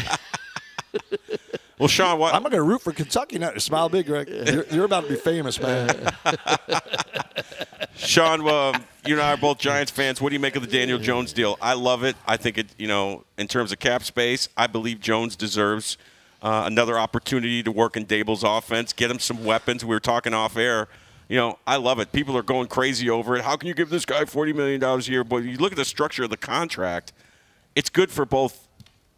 Well, 1.76 1.88
Sean, 1.88 2.20
what? 2.20 2.32
I'm 2.32 2.42
going 2.42 2.52
to 2.52 2.62
root 2.62 2.82
for 2.82 2.92
Kentucky 2.92 3.36
now. 3.36 3.50
Smile 3.58 3.88
big, 3.88 4.06
Greg. 4.06 4.28
You're, 4.46 4.64
you're 4.70 4.84
about 4.84 5.02
to 5.04 5.10
be 5.10 5.16
famous, 5.16 5.60
man. 5.60 5.88
Sean, 7.96 8.46
um, 8.48 8.84
you 9.06 9.14
and 9.14 9.22
I 9.22 9.32
are 9.32 9.36
both 9.36 9.58
Giants 9.58 9.90
fans. 9.92 10.20
What 10.20 10.30
do 10.30 10.34
you 10.34 10.40
make 10.40 10.56
of 10.56 10.62
the 10.62 10.68
Daniel 10.70 10.98
Jones 10.98 11.32
deal? 11.32 11.56
I 11.60 11.74
love 11.74 12.02
it. 12.04 12.16
I 12.26 12.36
think 12.36 12.58
it, 12.58 12.66
you 12.78 12.88
know, 12.88 13.24
in 13.38 13.46
terms 13.48 13.72
of 13.72 13.78
cap 13.78 14.02
space, 14.02 14.48
I 14.56 14.66
believe 14.66 15.00
Jones 15.00 15.36
deserves 15.36 15.96
uh, 16.42 16.64
another 16.66 16.98
opportunity 16.98 17.62
to 17.62 17.70
work 17.72 17.96
in 17.96 18.04
Daboll's 18.06 18.42
offense, 18.42 18.92
get 18.92 19.10
him 19.10 19.18
some 19.18 19.44
weapons. 19.44 19.84
We 19.84 19.94
were 19.94 20.00
talking 20.00 20.34
off 20.34 20.56
air. 20.56 20.88
You 21.28 21.36
know, 21.38 21.58
I 21.66 21.76
love 21.76 22.00
it. 22.00 22.12
People 22.12 22.36
are 22.36 22.42
going 22.42 22.66
crazy 22.68 23.08
over 23.08 23.36
it. 23.36 23.44
How 23.44 23.56
can 23.56 23.68
you 23.68 23.74
give 23.74 23.88
this 23.88 24.04
guy 24.04 24.24
$40 24.24 24.54
million 24.54 24.82
a 24.82 24.98
year? 24.98 25.24
But 25.24 25.36
you 25.38 25.56
look 25.56 25.72
at 25.72 25.78
the 25.78 25.84
structure 25.84 26.24
of 26.24 26.30
the 26.30 26.36
contract, 26.36 27.12
it's 27.74 27.88
good 27.88 28.10
for 28.10 28.26
both 28.26 28.68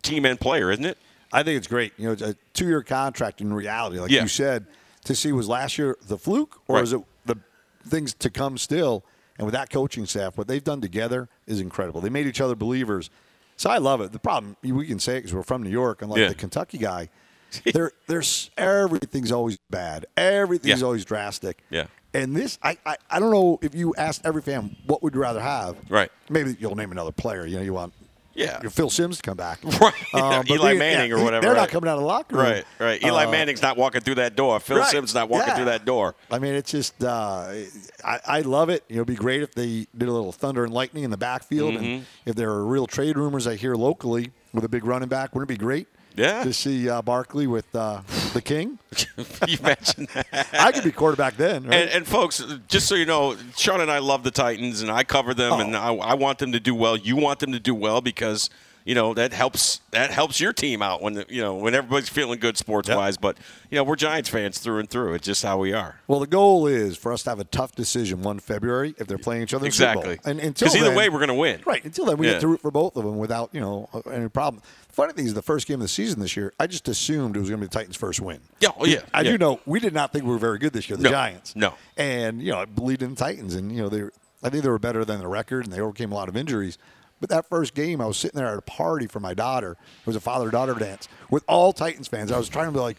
team 0.03 0.25
and 0.25 0.39
player, 0.39 0.71
isn't 0.71 0.85
it? 0.85 0.99
I 1.33 1.43
think 1.43 1.57
it's 1.59 1.67
great. 1.67 1.93
You 1.99 2.07
know, 2.07 2.13
it's 2.13 2.23
a 2.23 2.37
two-year 2.55 2.83
contract 2.83 3.41
in 3.41 3.53
reality, 3.53 3.99
like 3.99 4.11
Yeah. 4.11 4.23
you 4.23 4.29
said. 4.29 4.67
To 5.05 5.15
see 5.15 5.31
was 5.33 5.49
last 5.49 5.79
year 5.79 5.97
the 6.07 6.19
fluke, 6.19 6.61
or 6.69 6.77
Right. 6.77 6.85
is 6.85 6.93
it 6.93 7.01
things 7.87 8.15
to 8.15 8.31
come 8.31 8.59
still? 8.59 9.05
And 9.39 9.45
with 9.47 9.53
that 9.53 9.69
coaching 9.71 10.07
staff, 10.07 10.39
what 10.39 10.49
they've 10.49 10.65
done 10.65 10.81
together 10.81 11.29
is 11.47 11.61
incredible. 11.61 12.01
They 12.01 12.09
made 12.09 12.27
each 12.27 12.41
other 12.41 12.55
believers. 12.55 13.11
So 13.57 13.69
I 13.71 13.79
love 13.79 14.01
it. 14.01 14.13
The 14.13 14.19
problem 14.19 14.57
we 14.63 14.87
can 14.87 14.99
say 14.99 15.15
it 15.15 15.21
because 15.21 15.35
we're 15.35 15.43
from 15.43 15.63
New 15.63 15.71
York, 15.71 16.03
unlike 16.03 16.21
Yeah. 16.21 16.29
the 16.29 16.35
Kentucky 16.35 16.79
guy. 16.79 17.09
there, 17.73 17.93
there's 18.07 18.51
everything's 18.57 19.31
always 19.33 19.59
bad. 19.71 20.07
Everything's 20.17 20.81
Yeah. 20.81 20.87
always 20.87 21.05
drastic. 21.05 21.63
Yeah. 21.71 21.87
And 22.15 22.35
this, 22.35 22.59
I, 22.63 22.79
I, 22.87 22.97
I 23.11 23.19
don't 23.21 23.31
know 23.31 23.59
if 23.63 23.75
you 23.75 23.95
asked 23.99 24.23
every 24.25 24.41
fan 24.43 24.75
what 24.87 25.03
would 25.03 25.15
you 25.15 25.21
rather 25.21 25.41
have. 25.41 25.77
Right. 25.91 26.11
Maybe 26.31 26.57
you'll 26.59 26.75
name 26.75 26.91
another 26.91 27.13
player. 27.13 27.45
You 27.47 27.57
know, 27.59 27.63
you 27.63 27.75
want 27.75 27.93
Yeah. 28.37 28.61
your 28.63 28.71
Phil 28.71 28.91
Simms 28.91 29.17
to 29.17 29.23
come 29.23 29.37
back. 29.37 29.59
Right. 29.81 29.93
Uh, 30.15 30.43
Eli 30.49 30.73
they- 30.75 30.79
Manning 30.79 31.13
or 31.13 31.23
whatever, 31.23 31.43
They're 31.43 31.53
right. 31.55 31.61
not 31.61 31.69
coming 31.71 31.89
out 31.89 31.95
of 31.95 32.01
the 32.01 32.07
locker 32.07 32.37
room. 32.37 32.45
Right, 32.47 32.65
right. 32.79 33.03
Eli 33.05 33.25
Uh, 33.25 33.31
Manning's 33.31 33.63
not 33.63 33.77
walking 33.77 34.01
through 34.01 34.17
that 34.17 34.37
door. 34.37 34.61
Phil 34.61 34.79
right. 34.79 34.87
Sims 34.89 35.15
not 35.15 35.29
walking 35.29 35.49
Yeah. 35.49 35.55
through 35.57 35.65
that 35.67 35.85
door. 35.85 36.15
I 36.31 36.39
mean, 36.39 36.55
it's 36.55 36.71
just 36.71 37.03
uh, 37.03 37.53
I, 38.05 38.21
I 38.27 38.41
love 38.43 38.69
it. 38.71 38.85
You 38.89 38.97
know, 38.97 39.03
it'd 39.03 39.09
be 39.09 39.15
great 39.17 39.43
if 39.43 39.55
they 39.55 39.87
did 39.97 40.09
a 40.09 40.13
little 40.13 40.33
thunder 40.33 40.65
and 40.65 40.73
lightning 40.73 41.05
in 41.05 41.11
the 41.11 41.17
backfield, 41.17 41.75
Mm-hmm. 41.75 41.85
and 41.85 42.07
if 42.27 42.35
there 42.37 42.51
are 42.51 42.65
real 42.65 42.87
trade 42.87 43.17
rumors 43.17 43.47
I 43.47 43.57
hear 43.57 43.75
locally 43.75 44.31
with 44.53 44.65
a 44.65 44.69
big 44.69 44.85
running 44.85 45.09
back, 45.09 45.35
wouldn't 45.35 45.51
it 45.51 45.55
be 45.55 45.59
great? 45.59 45.89
Yeah. 46.17 46.45
to 46.45 46.53
see 46.53 46.89
uh, 46.89 47.03
Barkley 47.03 47.47
with 47.47 47.75
uh, 47.75 48.01
the 48.33 48.41
King. 48.43 48.79
you 49.47 49.59
mentioned 49.63 50.09
that. 50.15 50.49
I 50.53 50.73
could 50.73 50.85
be 50.85 50.91
quarterback 50.93 51.37
then. 51.37 51.65
Right? 51.65 51.75
And, 51.75 51.91
and 51.91 52.07
folks, 52.07 52.43
just 52.69 52.87
so 52.89 52.95
you 52.95 53.05
know, 53.07 53.37
Sean 53.57 53.81
and 53.81 53.91
I 53.91 53.99
love 53.99 54.23
the 54.25 54.31
Titans, 54.31 54.81
and 54.83 54.91
I 54.91 55.05
cover 55.05 55.35
them, 55.35 55.53
Oh. 55.53 55.61
and 55.61 55.77
I, 55.77 55.93
I 55.95 56.15
want 56.15 56.39
them 56.39 56.53
to 56.53 56.61
do 56.61 56.75
well. 56.75 56.97
You 56.97 57.17
want 57.17 57.41
them 57.41 57.53
to 57.53 57.61
do 57.61 57.75
well 57.75 58.01
because 58.01 58.49
you 58.87 58.95
know 58.95 59.13
that 59.13 59.35
helps 59.35 59.81
that 59.91 60.11
helps 60.11 60.41
your 60.41 60.55
team 60.55 60.81
out 60.81 61.03
when 61.03 61.13
the, 61.15 61.27
you 61.29 61.43
know 61.43 61.57
when 61.57 61.75
everybody's 61.75 62.09
feeling 62.09 62.39
good 62.39 62.57
sports 62.57 62.89
wise. 62.89 63.19
But 63.19 63.37
you 63.71 63.77
know 63.77 63.85
we're 63.85 63.97
Giants 63.97 64.29
fans 64.31 64.59
through 64.59 64.79
and 64.79 64.89
through. 64.89 65.13
It's 65.15 65.27
just 65.27 65.43
how 65.43 65.59
we 65.59 65.73
are. 65.75 66.01
Well, 66.07 66.21
the 66.21 66.27
goal 66.27 66.67
is 66.67 66.97
for 66.97 67.13
us 67.13 67.23
to 67.25 67.31
have 67.31 67.41
a 67.41 67.45
tough 67.45 67.75
decision 67.75 68.23
one 68.23 68.39
February 68.39 68.95
if 68.97 69.07
they're 69.07 69.19
playing 69.19 69.43
each 69.43 69.53
other. 69.53 69.67
in 69.67 69.71
the 69.71 69.77
Super 69.77 69.95
Bowl. 69.95 70.03
Exactly. 70.05 70.31
And 70.31 70.41
until 70.41 70.67
Because 70.69 70.77
either 70.77 70.87
then- 70.87 70.97
way, 70.97 71.09
we're 71.09 71.19
going 71.19 71.29
to 71.29 71.35
win. 71.35 71.61
Right. 71.67 71.85
Until 71.85 72.07
then, 72.07 72.17
we 72.17 72.27
Yeah. 72.29 72.35
get 72.35 72.41
to 72.43 72.49
root 72.49 72.61
for 72.63 72.71
both 72.71 72.97
of 72.97 73.05
them 73.05 73.19
without 73.19 73.51
you 73.53 73.61
know 73.61 73.91
uh, 73.93 74.01
any 74.11 74.29
problem. 74.29 74.63
Funny 74.89 75.13
thing 75.13 75.27
is, 75.27 75.35
the 75.35 75.43
first 75.43 75.67
game 75.67 75.75
of 75.75 75.81
the 75.83 75.89
season 75.89 76.21
this 76.21 76.37
year, 76.39 76.55
I 76.59 76.67
just 76.67 76.89
assumed 76.89 77.37
it 77.37 77.41
was 77.41 77.51
going 77.51 77.61
to 77.61 77.67
be 77.67 77.69
the 77.69 77.79
Titans' 77.79 77.97
first 77.97 78.21
win. 78.21 78.41
Yeah, 78.61 78.71
oh, 78.79 78.87
yeah, 78.87 79.01
I 79.13 79.21
yeah. 79.23 79.33
do 79.33 79.39
know 79.39 79.61
we 79.67 79.79
did 79.79 79.93
not 79.93 80.11
think 80.13 80.25
we 80.25 80.31
were 80.31 80.39
very 80.39 80.59
good 80.59 80.73
this 80.73 80.89
year. 80.89 80.97
The 80.97 81.03
No, 81.03 81.11
Giants. 81.11 81.55
no. 81.55 81.75
And 81.99 82.41
you 82.41 82.53
know, 82.53 82.61
I 82.61 82.65
believed 82.65 83.03
in 83.03 83.11
the 83.11 83.17
Titans, 83.17 83.55
and 83.57 83.71
you 83.75 83.83
know 83.83 83.89
they. 83.89 84.05
I 84.43 84.51
think 84.51 84.63
they 84.63 84.69
were 84.71 84.79
better 84.79 85.05
than 85.05 85.19
the 85.19 85.27
record, 85.27 85.65
and 85.65 85.73
they 85.73 85.81
overcame 85.81 86.13
a 86.13 86.15
lot 86.15 86.29
of 86.29 86.37
injuries. 86.37 86.79
But 87.21 87.31
that 87.31 87.49
first 87.49 87.75
game, 87.75 88.01
I 88.01 88.07
was 88.07 88.17
sitting 88.19 88.37
there 88.39 88.49
at 88.49 88.59
a 88.59 88.63
party 88.63 89.07
for 89.07 89.21
my 89.21 89.33
daughter. 89.35 89.73
It 89.73 90.07
was 90.07 90.17
a 90.17 90.21
father-daughter 90.21 90.75
dance 90.75 91.09
with 91.31 91.45
all 91.49 91.73
Titans 91.73 92.09
fans. 92.09 92.31
I 92.31 92.37
was 92.39 92.49
trying 92.49 92.67
to 92.67 92.73
be 92.73 92.79
like, 92.79 92.99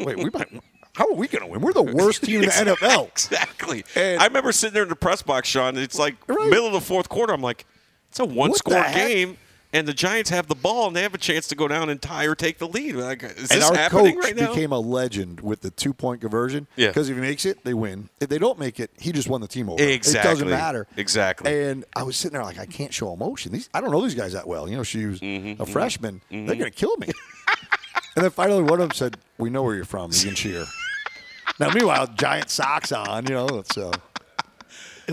"Wait, 0.00 0.16
we 0.18 0.30
might. 0.30 0.48
How 0.94 1.06
are 1.08 1.14
we 1.14 1.26
going 1.28 1.42
to 1.42 1.48
win? 1.48 1.60
We're 1.60 1.72
the 1.72 1.82
worst 1.94 2.24
team 2.24 2.40
in 2.42 2.46
the 2.48 2.52
NFL." 2.52 3.08
Exactly. 3.12 3.84
And- 3.94 4.20
I 4.20 4.26
remember 4.26 4.52
sitting 4.52 4.74
there 4.74 4.82
in 4.82 4.88
the 4.88 4.96
press 4.96 5.22
box, 5.22 5.48
Sean. 5.48 5.76
It's 5.78 5.98
like 5.98 6.16
Right. 6.28 6.48
middle 6.50 6.66
of 6.66 6.72
the 6.72 6.80
fourth 6.80 7.08
quarter. 7.08 7.32
I'm 7.32 7.40
like, 7.40 7.64
it's 8.10 8.18
a 8.20 8.24
one 8.24 8.52
score 8.54 8.74
the 8.74 8.82
heck? 8.82 9.08
game, 9.08 9.38
and 9.72 9.88
the 9.88 9.94
Giants 9.94 10.30
have 10.30 10.48
the 10.48 10.54
ball, 10.54 10.86
and 10.88 10.96
they 10.96 11.02
have 11.02 11.14
a 11.14 11.18
chance 11.18 11.48
to 11.48 11.54
go 11.54 11.66
down 11.66 11.88
and 11.88 12.00
tie 12.00 12.24
or 12.26 12.34
take 12.34 12.58
the 12.58 12.68
lead. 12.68 12.94
Like, 12.94 13.22
is 13.22 13.50
and 13.50 13.60
this 13.60 13.70
our 13.70 13.76
happening 13.76 14.14
coach 14.14 14.24
right 14.24 14.36
now? 14.36 14.48
became 14.48 14.72
a 14.72 14.78
legend 14.78 15.40
with 15.40 15.60
the 15.62 15.70
two 15.70 15.92
point 15.94 16.20
conversion. 16.20 16.66
Yeah. 16.76 16.88
Because 16.88 17.08
if 17.08 17.16
he 17.16 17.20
makes 17.22 17.46
it, 17.46 17.64
they 17.64 17.74
win. 17.74 18.08
If 18.20 18.28
they 18.28 18.38
don't 18.38 18.58
make 18.58 18.78
it, 18.80 18.90
he 18.98 19.12
just 19.12 19.28
won 19.28 19.40
the 19.40 19.48
team 19.48 19.68
over. 19.70 19.82
Exactly. 19.82 20.20
It 20.30 20.32
doesn't 20.32 20.50
matter. 20.50 20.86
Exactly. 20.96 21.68
And 21.70 21.84
I 21.96 22.02
was 22.02 22.16
sitting 22.16 22.34
there 22.34 22.44
like, 22.44 22.58
I 22.58 22.66
can't 22.66 22.92
show 22.92 23.12
emotion. 23.12 23.52
These 23.52 23.68
I 23.72 23.80
don't 23.80 23.90
know 23.90 24.02
these 24.02 24.14
guys 24.14 24.32
that 24.34 24.46
well. 24.46 24.68
You 24.68 24.76
know, 24.76 24.82
she 24.82 25.06
was 25.06 25.20
Mm-hmm, 25.20 25.62
a 25.62 25.66
freshman. 25.66 26.20
They're 26.30 26.56
gonna 26.56 26.70
kill 26.70 26.96
me. 26.98 27.06
and 28.16 28.24
then 28.24 28.30
finally, 28.30 28.62
one 28.62 28.74
of 28.74 28.88
them 28.88 28.90
said, 28.92 29.16
"We 29.38 29.50
know 29.50 29.62
where 29.62 29.74
you're 29.74 29.84
from. 29.84 30.10
You 30.12 30.20
can 30.20 30.34
cheer." 30.34 30.64
now, 31.60 31.70
meanwhile, 31.70 32.06
giant 32.08 32.50
socks 32.50 32.92
on. 32.92 33.24
You 33.26 33.34
know, 33.34 33.62
so. 33.72 33.92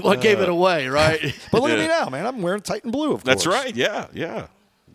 What 0.01 0.21
gave 0.21 0.39
it 0.39 0.49
away, 0.49 0.87
right? 0.87 1.19
But 1.51 1.61
look 1.61 1.71
at 1.71 1.79
me 1.79 1.87
now, 1.87 2.09
man. 2.09 2.25
I'm 2.25 2.41
wearing 2.41 2.61
Titan 2.61 2.91
blue. 2.91 3.13
Of 3.13 3.23
course. 3.23 3.23
That's 3.23 3.45
right. 3.47 3.75
Yeah, 3.75 4.07
yeah. 4.13 4.47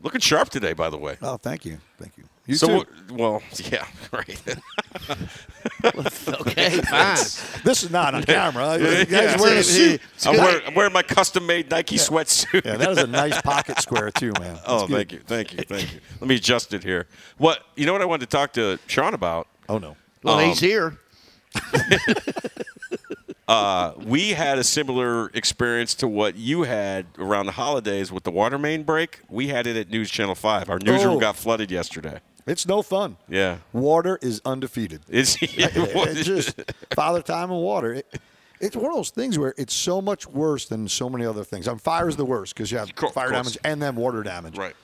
Looking 0.02 0.20
sharp 0.20 0.50
today, 0.50 0.72
by 0.74 0.90
the 0.90 0.98
way. 0.98 1.16
Oh, 1.22 1.36
thank 1.38 1.64
you, 1.64 1.78
thank 1.98 2.16
you. 2.18 2.24
You 2.46 2.56
so, 2.56 2.66
too. 2.66 2.74
what- 2.76 2.88
well, 3.12 3.42
yeah, 3.72 3.86
right. 4.12 4.38
okay, 6.40 6.70
fine. 6.82 7.16
this 7.64 7.82
is 7.82 7.90
not 7.90 8.14
on 8.14 8.22
camera. 8.24 8.76
You 8.78 8.84
guys 9.06 9.10
Yeah. 9.10 9.40
wearing 9.40 9.58
a 9.58 9.62
suit. 9.62 10.00
I'm 10.26 10.36
wearing, 10.36 10.66
I'm 10.66 10.74
wearing 10.74 10.92
my 10.92 11.02
custom-made 11.02 11.70
Nike 11.70 11.96
sweatsuit. 11.96 12.66
Yeah, 12.66 12.76
that 12.76 12.90
is 12.90 12.98
a 12.98 13.06
nice 13.06 13.40
pocket 13.40 13.80
square 13.80 14.10
too, 14.10 14.32
man. 14.38 14.58
Oh, 14.66 14.86
good. 14.86 14.94
thank 14.96 15.12
you, 15.12 15.18
thank 15.20 15.52
you, 15.54 15.58
thank 15.66 15.94
you. 15.94 16.00
Let 16.20 16.28
me 16.28 16.34
adjust 16.36 16.74
it 16.74 16.84
here. 16.84 17.06
What 17.38 17.64
you 17.76 17.86
know? 17.86 17.92
What 17.94 18.02
I 18.02 18.06
wanted 18.06 18.28
to 18.30 18.36
talk 18.36 18.52
to 18.54 18.78
Sean 18.88 19.14
about. 19.14 19.48
Oh 19.70 19.78
no. 19.78 19.96
Well, 20.22 20.38
Um, 20.38 20.44
he's 20.48 20.60
here. 20.60 20.98
We 23.48 24.30
had 24.30 24.58
a 24.58 24.64
similar 24.64 25.28
experience 25.34 25.94
to 25.96 26.08
what 26.08 26.36
you 26.36 26.62
had 26.62 27.06
around 27.18 27.46
the 27.46 27.52
holidays 27.52 28.10
with 28.12 28.24
the 28.24 28.30
water 28.30 28.58
main 28.58 28.82
break. 28.82 29.20
We 29.28 29.48
had 29.48 29.66
it 29.66 29.76
at 29.76 29.90
News 29.90 30.10
Channel 30.10 30.34
Five. 30.34 30.70
Our 30.70 30.78
newsroom 30.78 31.16
Oh. 31.16 31.20
got 31.20 31.36
flooded 31.36 31.70
yesterday. 31.70 32.20
It's 32.46 32.66
no 32.66 32.82
fun. 32.82 33.16
Yeah, 33.26 33.58
Water 33.72 34.18
is 34.20 34.42
undefeated. 34.44 35.00
it's 35.08 35.38
It's 35.40 36.24
just 36.26 36.60
father 36.94 37.22
time 37.22 37.50
and 37.50 37.60
water. 37.62 37.94
It, 37.94 38.20
it's 38.60 38.76
one 38.76 38.86
of 38.90 38.96
those 38.96 39.10
things 39.10 39.38
where 39.38 39.54
it's 39.56 39.72
so 39.74 40.00
much 40.02 40.26
worse 40.26 40.66
than 40.66 40.86
so 40.88 41.08
many 41.08 41.24
other 41.24 41.42
things. 41.42 41.66
I 41.66 41.72
mean, 41.72 41.78
fire 41.78 42.06
is 42.08 42.16
the 42.16 42.24
worst 42.24 42.54
because 42.54 42.70
you 42.70 42.76
have 42.78 42.94
Co- 42.94 43.08
fire 43.08 43.30
damage 43.30 43.56
and 43.64 43.80
then 43.80 43.96
water 43.96 44.22
damage. 44.22 44.56
Right. 44.58 44.74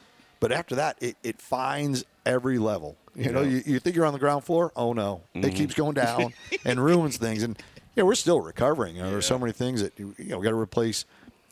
But 0.40 0.52
after 0.52 0.74
that, 0.76 0.96
it, 1.02 1.16
it 1.22 1.40
finds 1.40 2.04
every 2.24 2.58
level. 2.58 2.96
You 3.14 3.30
know, 3.30 3.42
you, 3.42 3.62
you 3.66 3.78
think 3.78 3.94
you're 3.94 4.06
on 4.06 4.14
the 4.14 4.18
ground 4.18 4.44
floor. 4.44 4.72
Oh 4.74 4.94
no, 4.94 5.22
Mm-hmm. 5.34 5.46
it 5.48 5.54
keeps 5.54 5.74
going 5.74 5.94
down 5.94 6.32
and 6.64 6.82
ruins 6.82 7.18
things. 7.18 7.42
And 7.42 7.58
you 8.00 8.04
know, 8.04 8.08
we're 8.08 8.14
still 8.14 8.40
recovering. 8.40 8.96
You 8.96 9.02
know, 9.02 9.10
there's 9.10 9.26
so 9.26 9.38
many 9.38 9.52
things 9.52 9.82
that 9.82 9.92
you 9.98 10.14
know 10.18 10.38
we 10.38 10.44
got 10.44 10.50
to 10.50 10.58
replace. 10.58 11.04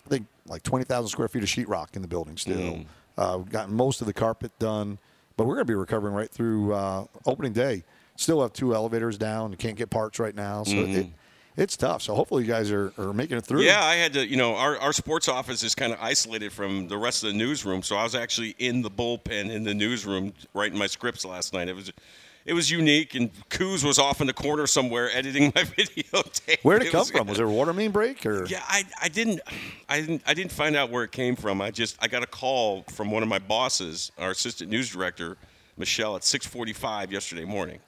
I 0.06 0.08
think 0.08 0.26
like 0.46 0.62
twenty 0.62 0.86
thousand 0.86 1.10
square 1.10 1.28
feet 1.28 1.42
of 1.42 1.48
sheetrock 1.50 1.94
in 1.94 2.00
the 2.00 2.08
building 2.08 2.38
still. 2.38 2.56
Mm. 2.56 2.86
Uh, 3.18 3.36
we've 3.36 3.52
gotten 3.52 3.74
most 3.74 4.00
of 4.00 4.06
the 4.06 4.14
carpet 4.14 4.50
done, 4.58 4.98
but 5.36 5.44
we're 5.44 5.56
going 5.56 5.66
to 5.66 5.70
be 5.70 5.74
recovering 5.74 6.14
right 6.14 6.30
through 6.30 6.72
uh, 6.72 7.04
opening 7.26 7.52
day. 7.52 7.84
Still 8.16 8.40
have 8.40 8.54
two 8.54 8.74
elevators 8.74 9.18
down. 9.18 9.50
You 9.50 9.58
can't 9.58 9.76
get 9.76 9.90
parts 9.90 10.18
right 10.18 10.34
now, 10.34 10.64
so 10.64 10.76
it, 10.76 11.08
it's 11.58 11.76
tough. 11.76 12.00
So 12.00 12.14
hopefully 12.14 12.44
you 12.44 12.48
guys 12.48 12.70
are, 12.72 12.94
are 12.96 13.12
making 13.12 13.36
it 13.36 13.44
through. 13.44 13.62
Yeah, 13.62 13.84
I 13.84 13.96
had 13.96 14.14
to, 14.14 14.26
you 14.26 14.36
know, 14.36 14.56
our, 14.56 14.78
our 14.78 14.94
sports 14.94 15.28
office 15.28 15.62
is 15.62 15.74
kind 15.74 15.92
of 15.92 15.98
isolated 16.00 16.50
from 16.50 16.88
the 16.88 16.96
rest 16.96 17.24
of 17.24 17.32
the 17.32 17.36
newsroom. 17.36 17.82
So 17.82 17.96
I 17.96 18.04
was 18.04 18.14
actually 18.14 18.54
in 18.58 18.80
the 18.80 18.90
bullpen 18.90 19.50
in 19.50 19.64
the 19.64 19.74
newsroom 19.74 20.32
writing 20.54 20.78
my 20.78 20.86
scripts 20.86 21.26
last 21.26 21.52
night. 21.52 21.68
It 21.68 21.76
was 21.76 21.92
it 22.48 22.54
was 22.54 22.70
unique, 22.70 23.14
and 23.14 23.30
Coos 23.50 23.84
was 23.84 23.98
off 23.98 24.20
in 24.20 24.26
the 24.26 24.32
corner 24.32 24.66
somewhere 24.66 25.10
editing 25.14 25.52
my 25.54 25.62
videotape. 25.76 26.58
Where 26.62 26.78
did 26.78 26.88
it 26.88 26.90
come 26.90 27.00
was- 27.00 27.10
from? 27.10 27.26
Was 27.28 27.36
there 27.38 27.46
a 27.46 27.50
water 27.52 27.72
main 27.72 27.90
break 27.90 28.24
or? 28.26 28.44
Yeah, 28.46 28.62
I, 28.66 28.84
I 29.02 29.08
didn't 29.08 29.40
I 29.88 30.00
didn't 30.00 30.22
I 30.26 30.34
didn't 30.34 30.52
find 30.52 30.74
out 30.74 30.90
where 30.90 31.04
it 31.04 31.12
came 31.12 31.36
from. 31.36 31.60
I 31.60 31.70
just 31.70 31.96
I 32.00 32.08
got 32.08 32.22
a 32.22 32.26
call 32.26 32.82
from 32.90 33.10
one 33.10 33.22
of 33.22 33.28
my 33.28 33.38
bosses, 33.38 34.10
our 34.18 34.30
assistant 34.30 34.70
news 34.70 34.90
director, 34.90 35.36
Michelle, 35.76 36.16
at 36.16 36.22
6:45 36.22 37.10
yesterday 37.12 37.44
morning. 37.44 37.78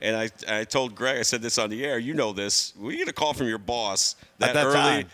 And 0.00 0.14
I, 0.14 0.30
I 0.60 0.64
told 0.64 0.94
Greg, 0.94 1.18
I 1.18 1.22
said 1.22 1.40
this 1.40 1.56
on 1.58 1.70
the 1.70 1.82
air. 1.84 1.98
You 1.98 2.12
know 2.12 2.32
this. 2.32 2.74
We 2.78 2.98
get 2.98 3.08
a 3.08 3.12
call 3.14 3.32
from 3.32 3.48
your 3.48 3.56
boss 3.58 4.14
that, 4.38 4.50
At 4.50 4.54
that 4.54 4.66
early. 4.66 4.74
time. 4.74 5.08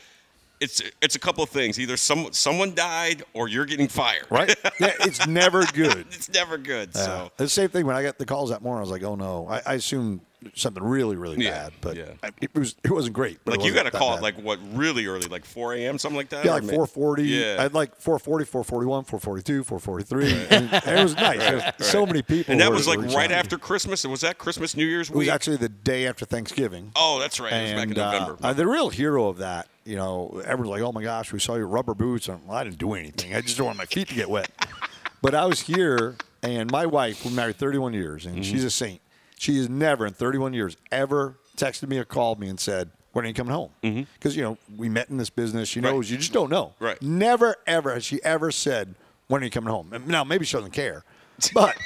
It's 0.63 0.81
it's 1.03 1.17
a 1.17 1.19
couple 1.19 1.43
of 1.43 1.51
things. 1.51 1.81
Either 1.81 1.97
some 1.97 2.29
someone 2.33 2.75
died 2.75 3.25
or 3.35 3.49
you're 3.49 3.65
getting 3.67 3.89
fired. 3.89 4.27
Right? 4.31 4.55
yeah, 4.81 4.93
it's 5.01 5.27
never 5.27 5.65
good. 5.75 6.07
It's 6.13 6.29
never 6.33 6.57
good. 6.57 6.91
Yeah. 6.95 7.05
So 7.05 7.33
the 7.37 7.49
same 7.49 7.69
thing 7.69 7.85
when 7.85 7.97
I 7.97 8.03
got 8.03 8.17
the 8.19 8.27
calls 8.27 8.51
that 8.51 8.63
morning. 8.63 8.79
I 8.79 8.83
was 8.83 8.91
like, 8.91 9.03
"Oh 9.03 9.17
no!" 9.17 9.49
I, 9.49 9.61
I 9.67 9.75
assumed 9.75 10.21
something 10.55 10.83
really, 10.83 11.17
really 11.17 11.45
Yeah, 11.45 11.51
bad, 11.51 11.73
but 11.81 11.97
yeah. 11.97 12.05
I, 12.23 12.31
it 12.41 12.55
was 12.55 12.75
it 12.85 12.91
wasn't 12.91 13.15
great. 13.15 13.39
Like 13.47 13.63
you 13.65 13.73
got 13.73 13.85
to 13.85 13.91
call 13.91 14.11
bad. 14.11 14.19
it 14.19 14.23
like 14.23 14.37
what 14.39 14.59
really 14.75 15.07
early, 15.07 15.27
like 15.29 15.45
4 15.45 15.75
a.m. 15.75 15.99
something 15.99 16.17
like 16.17 16.29
that. 16.31 16.45
yeah, 16.45 16.53
like 16.55 16.63
440. 16.65 17.23
Yeah. 17.25 17.57
I 17.59 17.63
had 17.63 17.75
like 17.75 17.95
440, 17.97 18.45
441, 18.45 19.05
442, 19.05 19.65
443. 19.65 20.47
and, 20.57 20.73
and 20.73 20.99
it 20.99 21.03
was 21.03 21.15
nice. 21.17 21.39
There 21.39 21.57
was 21.79 21.87
So 21.87 22.07
many 22.07 22.23
people. 22.23 22.53
and 22.53 22.61
that 22.61 22.69
were- 22.71 22.77
was 22.77 22.87
like 22.89 23.01
right 23.15 23.31
after 23.33 23.59
Christmas. 23.59 24.07
Was 24.07 24.21
that 24.23 24.39
Christmas, 24.39 24.77
New 24.77 24.87
Year's 24.87 25.09
It 25.11 25.17
was 25.17 25.29
actually 25.29 25.57
the 25.59 25.69
day 25.69 26.07
after 26.07 26.25
Thanksgiving. 26.25 26.93
oh, 26.97 27.19
that's 27.21 27.39
right. 27.41 27.53
It 27.53 27.63
was 27.63 27.73
back 27.73 27.83
in 27.85 27.91
And 27.91 27.99
uh, 27.99 28.13
November. 28.13 28.39
uh, 28.43 28.53
the 28.53 28.67
real 28.67 28.91
hero 28.91 29.29
of 29.29 29.39
that, 29.39 29.69
you 29.85 29.97
know, 29.97 30.43
everyone's 30.47 30.71
like, 30.71 30.83
"Oh 30.83 30.93
my 30.93 31.03
gosh, 31.03 31.33
we 31.33 31.39
saw 31.41 31.55
your 31.57 31.67
rubber 31.67 31.95
boots." 31.95 32.29
And 32.29 32.47
well, 32.47 32.57
I 32.57 32.65
didn't 32.65 32.79
do 32.79 32.93
anything. 32.95 33.35
I 33.35 33.41
just 33.41 33.57
don't 33.57 33.67
want 33.67 33.79
my 33.79 33.85
feet 33.87 34.09
to 34.09 34.15
get 34.15 34.31
wet. 34.31 34.51
but 35.23 35.35
I 35.35 35.45
was 35.47 35.61
here, 35.61 36.17
and 36.43 36.71
my 36.71 36.87
wife, 36.87 37.25
we're 37.25 37.31
married 37.33 37.57
31 37.57 37.93
years, 37.95 38.27
and 38.27 38.35
Mm-hmm. 38.37 38.43
she's 38.43 38.65
a 38.65 38.71
saint. 38.71 39.01
She 39.43 39.57
has 39.57 39.69
never, 39.69 40.07
in 40.07 40.13
31 40.13 40.55
years, 40.55 40.77
ever 40.93 41.35
texted 41.57 41.89
me 41.89 41.99
or 41.99 42.05
called 42.05 42.39
me 42.39 42.49
and 42.49 42.61
said, 42.61 42.91
"When 43.13 43.25
are 43.25 43.29
you 43.29 43.35
coming 43.35 43.53
home?" 43.53 43.71
Because 44.15 44.37
you 44.37 44.43
know 44.45 44.57
we 44.77 44.89
met 44.89 45.11
in 45.11 45.17
this 45.17 45.31
business. 45.31 45.69
She 45.69 45.81
Mm-hmm. 45.81 45.87
Right. 45.87 45.95
knows 45.97 46.11
you 46.13 46.17
just 46.17 46.33
don't 46.33 46.49
know. 46.49 46.75
Right. 46.79 47.03
Never 47.03 47.57
ever 47.67 47.93
has 47.95 48.05
she 48.05 48.23
ever 48.23 48.53
said, 48.53 48.95
"When 49.27 49.43
are 49.43 49.45
you 49.45 49.51
coming 49.51 49.71
home?" 49.73 49.93
Now 50.07 50.23
maybe 50.23 50.45
she 50.45 50.57
doesn't 50.57 50.71
care, 50.71 51.03
but 51.55 51.77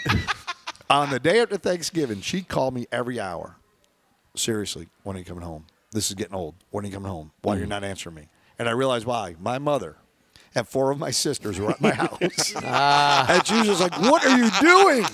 on 0.91 1.09
the 1.09 1.19
day 1.19 1.41
after 1.41 1.57
Thanksgiving, 1.57 2.21
she 2.21 2.43
called 2.43 2.75
me 2.75 2.87
every 2.93 3.19
hour 3.19 3.57
seriously, 4.35 4.89
when 5.03 5.17
are 5.17 5.21
you 5.21 5.25
coming 5.25 5.43
home? 5.45 5.65
This 5.93 6.11
is 6.11 6.15
getting 6.15 6.35
old. 6.35 6.57
When 6.73 6.85
are 6.85 6.89
you 6.89 6.93
coming 6.93 7.11
home? 7.11 7.33
Why 7.41 7.55
Mm. 7.55 7.59
you're 7.61 7.67
not 7.69 7.85
answering 7.85 8.17
me? 8.17 8.29
And 8.59 8.69
I 8.69 8.73
realized 8.73 9.07
why. 9.07 9.35
My 9.41 9.59
mother 9.59 9.97
and 10.55 10.69
four 10.69 10.91
of 10.91 10.99
my 10.99 11.11
sisters 11.11 11.59
were 11.59 11.71
at 11.71 11.81
my 11.81 11.93
house. 12.05 12.53
Ah. 12.57 13.27
and 13.33 13.47
she 13.47 13.55
was 13.55 13.67
just 13.67 13.81
like, 13.81 13.99
"What 14.03 14.27
are 14.27 14.37
you 14.37 14.51
doing? 14.61 15.07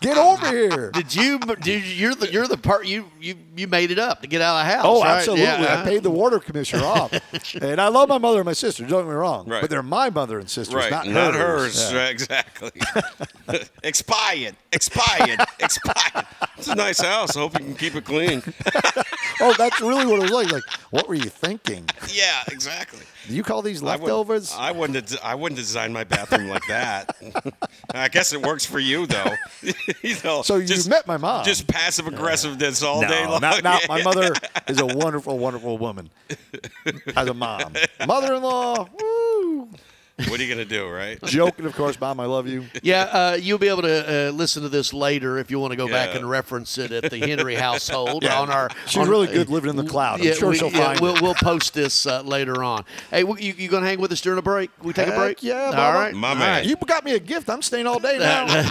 Get 0.00 0.18
over 0.18 0.48
here!" 0.48 0.90
Did 0.92 1.14
you? 1.14 1.38
Did 1.38 1.66
you 1.66 1.78
you're 1.78 2.14
the 2.14 2.32
you're 2.32 2.46
the 2.46 2.56
part 2.56 2.86
you 2.86 3.06
you 3.20 3.36
you 3.56 3.66
made 3.66 3.90
it 3.90 3.98
up 3.98 4.22
to 4.22 4.28
get 4.28 4.40
out 4.40 4.60
of 4.60 4.66
the 4.66 4.72
house. 4.72 4.84
Oh, 4.86 5.02
right? 5.02 5.18
absolutely. 5.18 5.44
Yeah. 5.44 5.80
I 5.80 5.84
paid 5.84 6.02
the 6.02 6.10
water 6.10 6.38
commissioner 6.38 6.84
off. 6.84 7.12
and 7.60 7.80
I 7.80 7.88
love 7.88 8.08
my 8.08 8.18
mother 8.18 8.38
and 8.38 8.46
my 8.46 8.52
sister, 8.52 8.84
don't 8.84 9.02
get 9.02 9.08
me 9.08 9.14
wrong. 9.14 9.48
Right. 9.48 9.60
But 9.60 9.70
they're 9.70 9.82
my 9.82 10.10
mother 10.10 10.38
and 10.38 10.48
sisters, 10.48 10.74
right, 10.74 10.90
not, 10.90 11.06
not 11.06 11.34
hers. 11.34 11.74
hers. 11.80 11.92
Yeah. 11.92 11.98
Right, 11.98 12.10
exactly. 12.10 12.70
expired, 13.82 14.56
expired, 14.72 15.40
expired. 15.58 16.26
It's 16.56 16.68
a 16.68 16.74
nice 16.74 17.00
house. 17.00 17.36
I 17.36 17.40
hope 17.40 17.58
you 17.58 17.64
can 17.64 17.74
keep 17.74 17.94
it 17.94 18.04
clean. 18.04 18.42
Oh, 19.40 19.54
that's 19.56 19.80
really 19.80 20.06
what 20.06 20.18
it 20.18 20.22
was 20.22 20.30
like. 20.30 20.50
Like, 20.50 20.64
what 20.90 21.08
were 21.08 21.14
you 21.14 21.30
thinking? 21.30 21.88
Yeah, 22.12 22.42
exactly. 22.48 23.04
Do 23.28 23.34
you 23.34 23.42
call 23.42 23.60
these 23.62 23.82
I 23.82 23.84
wouldn't- 23.96 24.02
leftovers? 24.02 24.54
I 24.58 24.72
wouldn't. 24.72 25.10
have- 25.10 25.20
I 25.22 25.34
wouldn't 25.34 25.58
design 25.58 25.92
my 25.92 26.04
bathroom 26.04 26.48
like 26.48 26.66
that. 26.68 27.14
I 27.94 28.08
guess 28.08 28.32
it 28.32 28.40
works 28.44 28.64
for 28.64 28.78
you 28.78 29.06
though. 29.06 29.32
you 30.02 30.16
know, 30.24 30.42
So 30.42 30.56
you 30.56 30.66
just, 30.66 30.88
met 30.88 31.06
my 31.06 31.16
mom. 31.18 31.44
Just 31.44 31.66
passive 31.66 32.06
aggressiveness 32.06 32.82
all 32.82 33.00
day 33.02 33.26
long. 33.26 33.40
not, 33.40 33.62
not 33.62 33.86
my 33.88 34.02
mother 34.02 34.32
is 34.68 34.80
a 34.80 34.86
wonderful, 34.86 35.38
wonderful 35.38 35.76
woman 35.78 36.08
as 37.14 37.28
a 37.28 37.34
mom. 37.34 37.74
Mother-in-law, 38.06 38.88
woo. 39.00 39.68
What 40.26 40.40
are 40.40 40.42
you 40.42 40.48
gonna 40.52 40.64
do, 40.64 40.88
right? 40.88 41.22
Joking, 41.24 41.64
of 41.66 41.74
course, 41.76 41.98
Mom, 42.00 42.18
I 42.18 42.26
love 42.26 42.48
you. 42.48 42.64
Yeah, 42.82 43.02
uh, 43.02 43.38
you'll 43.40 43.58
be 43.58 43.68
able 43.68 43.82
to 43.82 44.28
uh, 44.28 44.30
listen 44.32 44.62
to 44.64 44.68
this 44.68 44.92
later 44.92 45.38
if 45.38 45.48
you 45.50 45.60
want 45.60 45.70
to 45.72 45.76
go 45.76 45.86
back 45.88 46.16
and 46.16 46.28
reference 46.28 46.76
it 46.76 46.90
at 46.90 47.10
the 47.10 47.18
Henry 47.18 47.54
household 47.68 48.24
Yeah. 48.24 48.40
on 48.40 48.50
our. 48.50 48.68
She's 48.86 48.96
on- 49.02 49.08
really 49.08 49.28
good 49.28 49.48
living 49.48 49.70
in 49.70 49.76
the 49.76 49.84
cloud. 49.84 50.20
I'm 50.20 50.34
sure 50.34 50.48
we, 50.50 50.56
she'll 50.56 50.70
yeah, 50.72 50.86
find 50.86 51.00
we'll, 51.00 51.14
it. 51.16 51.22
we'll 51.22 51.34
post 51.34 51.72
this 51.72 52.04
uh, 52.06 52.22
later 52.22 52.64
on. 52.64 52.84
Hey, 53.10 53.20
w- 53.22 53.44
you, 53.46 53.54
you 53.56 53.68
gonna 53.68 53.86
hang 53.86 54.00
with 54.00 54.10
us 54.10 54.20
during 54.20 54.38
a 54.38 54.42
break? 54.42 54.70
We 54.82 54.92
take 54.92 55.06
Heck 55.06 55.14
a 55.14 55.18
break. 55.20 55.42
yeah, 55.42 55.66
All 55.66 55.72
Bubba. 55.72 55.94
right, 55.94 56.14
My 56.14 56.28
All 56.30 56.34
man. 56.34 56.50
right. 56.58 56.66
You 56.66 56.74
got 56.76 57.04
me 57.04 57.12
a 57.14 57.20
gift. 57.20 57.48
I'm 57.48 57.62
staying 57.62 57.86
all 57.86 58.00
day 58.00 58.18
now. 58.18 58.68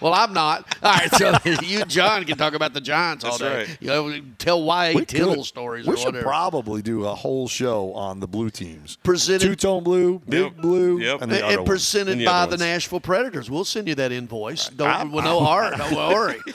Well, 0.00 0.14
I'm 0.14 0.32
not. 0.32 0.76
All 0.82 0.92
right, 0.92 1.10
so 1.14 1.36
you 1.62 1.84
John 1.84 2.24
can 2.24 2.38
talk 2.38 2.54
about 2.54 2.72
the 2.72 2.80
Giants 2.80 3.24
all 3.24 3.36
day. 3.36 3.54
right. 3.64 3.78
You 3.80 3.88
know, 3.88 4.20
tell 4.38 4.64
YA 4.64 4.92
We 4.94 5.04
Tittle 5.04 5.34
could. 5.36 5.44
stories 5.44 5.86
We 5.86 5.92
or 5.94 5.96
should 5.98 6.06
whatever. 6.06 6.24
probably 6.24 6.80
do 6.82 7.04
a 7.06 7.14
whole 7.14 7.48
show 7.48 7.92
on 7.92 8.20
the 8.20 8.26
blue 8.26 8.48
teams. 8.50 8.96
Presented- 9.02 9.46
two 9.46 9.56
tone 9.56 9.82
blue, 9.84 10.20
big 10.28 10.40
Yep. 10.44 10.56
Blue, 10.70 11.00
Yep. 11.00 11.22
and 11.22 11.32
and, 11.32 11.42
other 11.42 11.52
and 11.52 11.56
ones. 11.60 11.68
presented 11.68 12.12
And 12.12 12.20
the 12.20 12.24
by 12.26 12.46
the. 12.46 12.56
Nashville 12.56 13.00
Predators. 13.00 13.50
We'll 13.50 13.64
send 13.64 13.88
you 13.88 13.94
that 13.96 14.12
invoice. 14.12 14.68
Don't 14.68 15.12
with 15.12 15.24
no 15.24 15.40
heart. 15.40 15.76
Don't 15.78 15.94
worry. 15.94 16.38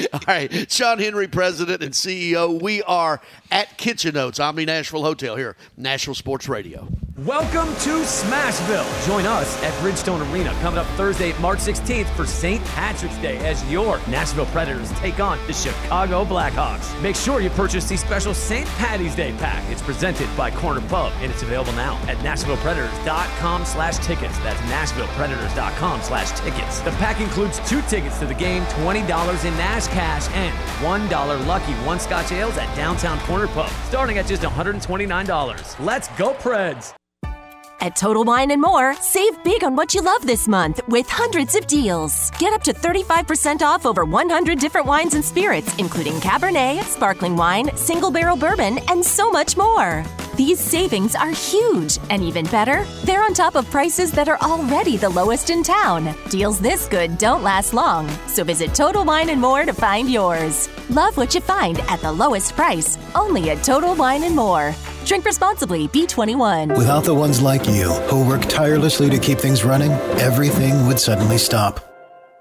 All 0.12 0.20
right, 0.26 0.70
Sean 0.70 0.98
Henry, 0.98 1.28
President 1.28 1.82
and 1.82 1.92
CEO. 1.92 2.60
We 2.60 2.82
are 2.82 3.20
at 3.50 3.76
Kitchen 3.76 4.14
Notes, 4.14 4.38
Omni 4.40 4.64
Nashville 4.64 5.02
Hotel 5.02 5.36
here, 5.36 5.56
Nashville 5.76 6.14
Sports 6.14 6.48
Radio. 6.48 6.88
Welcome 7.26 7.68
to 7.80 8.00
Smashville. 8.06 9.06
Join 9.06 9.26
us 9.26 9.62
at 9.62 9.74
Bridgestone 9.82 10.32
Arena 10.32 10.54
coming 10.62 10.78
up 10.78 10.86
Thursday, 10.96 11.38
March 11.38 11.58
16th 11.58 12.06
for 12.16 12.24
St. 12.24 12.64
Patrick's 12.64 13.18
Day 13.18 13.36
as 13.46 13.62
your 13.70 13.98
Nashville 14.08 14.46
Predators 14.46 14.90
take 14.92 15.20
on 15.20 15.38
the 15.46 15.52
Chicago 15.52 16.24
Blackhawks. 16.24 16.98
Make 17.02 17.16
sure 17.16 17.42
you 17.42 17.50
purchase 17.50 17.86
the 17.86 17.98
special 17.98 18.32
St. 18.32 18.66
Patty's 18.78 19.14
Day 19.14 19.32
pack. 19.32 19.62
It's 19.70 19.82
presented 19.82 20.34
by 20.34 20.50
Corner 20.50 20.80
Pub 20.88 21.12
and 21.20 21.30
it's 21.30 21.42
available 21.42 21.74
now 21.74 21.98
at 22.08 22.16
NashvillePredators.com 22.18 23.66
slash 23.66 23.98
tickets. 23.98 24.38
That's 24.38 24.60
NashvillePredators.com 24.72 26.00
slash 26.00 26.30
tickets. 26.40 26.80
The 26.80 26.92
pack 26.92 27.20
includes 27.20 27.60
two 27.68 27.82
tickets 27.82 28.18
to 28.20 28.26
the 28.26 28.34
game, 28.34 28.62
$20 28.62 29.44
in 29.44 29.54
Nash 29.58 29.88
cash, 29.90 30.28
and 30.30 30.54
$1 30.84 31.46
lucky 31.46 31.72
one 31.84 32.00
Scotch 32.00 32.32
ales 32.32 32.56
at 32.56 32.74
Downtown 32.76 33.18
Corner 33.20 33.48
Pub, 33.48 33.70
starting 33.84 34.18
at 34.18 34.26
just 34.26 34.42
$129. 34.42 35.84
Let's 35.84 36.08
go, 36.08 36.34
Preds! 36.34 36.94
At 37.82 37.96
Total 37.96 38.22
Wine 38.22 38.50
and 38.50 38.60
More, 38.60 38.94
save 38.96 39.42
big 39.42 39.64
on 39.64 39.74
what 39.74 39.94
you 39.94 40.02
love 40.02 40.26
this 40.26 40.46
month 40.46 40.82
with 40.88 41.08
hundreds 41.08 41.54
of 41.54 41.66
deals. 41.66 42.30
Get 42.38 42.52
up 42.52 42.62
to 42.64 42.74
35% 42.74 43.62
off 43.62 43.86
over 43.86 44.04
100 44.04 44.58
different 44.58 44.86
wines 44.86 45.14
and 45.14 45.24
spirits, 45.24 45.74
including 45.78 46.14
Cabernet, 46.14 46.82
sparkling 46.84 47.36
wine, 47.36 47.74
single 47.76 48.10
barrel 48.10 48.36
bourbon, 48.36 48.78
and 48.88 49.02
so 49.02 49.30
much 49.30 49.56
more. 49.56 50.04
These 50.36 50.60
savings 50.60 51.14
are 51.14 51.30
huge, 51.30 51.98
and 52.08 52.22
even 52.22 52.46
better, 52.46 52.84
they're 53.04 53.22
on 53.22 53.34
top 53.34 53.56
of 53.56 53.70
prices 53.70 54.12
that 54.12 54.28
are 54.28 54.38
already 54.38 54.96
the 54.96 55.08
lowest 55.08 55.50
in 55.50 55.62
town. 55.62 56.14
Deals 56.28 56.60
this 56.60 56.86
good 56.86 57.18
don't 57.18 57.42
last 57.42 57.74
long, 57.74 58.08
so 58.26 58.44
visit 58.44 58.74
Total 58.74 59.04
Wine 59.04 59.30
and 59.30 59.40
More 59.40 59.64
to 59.64 59.72
find 59.72 60.08
yours. 60.08 60.68
Love 60.88 61.16
what 61.16 61.34
you 61.34 61.40
find 61.40 61.80
at 61.80 62.00
the 62.00 62.12
lowest 62.12 62.54
price, 62.54 62.96
only 63.14 63.50
at 63.50 63.64
Total 63.64 63.94
Wine 63.94 64.22
and 64.22 64.36
More. 64.36 64.74
Drink 65.04 65.24
responsibly, 65.24 65.88
B21. 65.88 66.76
Without 66.76 67.04
the 67.04 67.14
ones 67.14 67.42
like 67.42 67.66
you, 67.66 67.90
who 68.08 68.26
work 68.26 68.42
tirelessly 68.42 69.10
to 69.10 69.18
keep 69.18 69.38
things 69.38 69.64
running, 69.64 69.90
everything 70.20 70.86
would 70.86 71.00
suddenly 71.00 71.38
stop. 71.38 71.80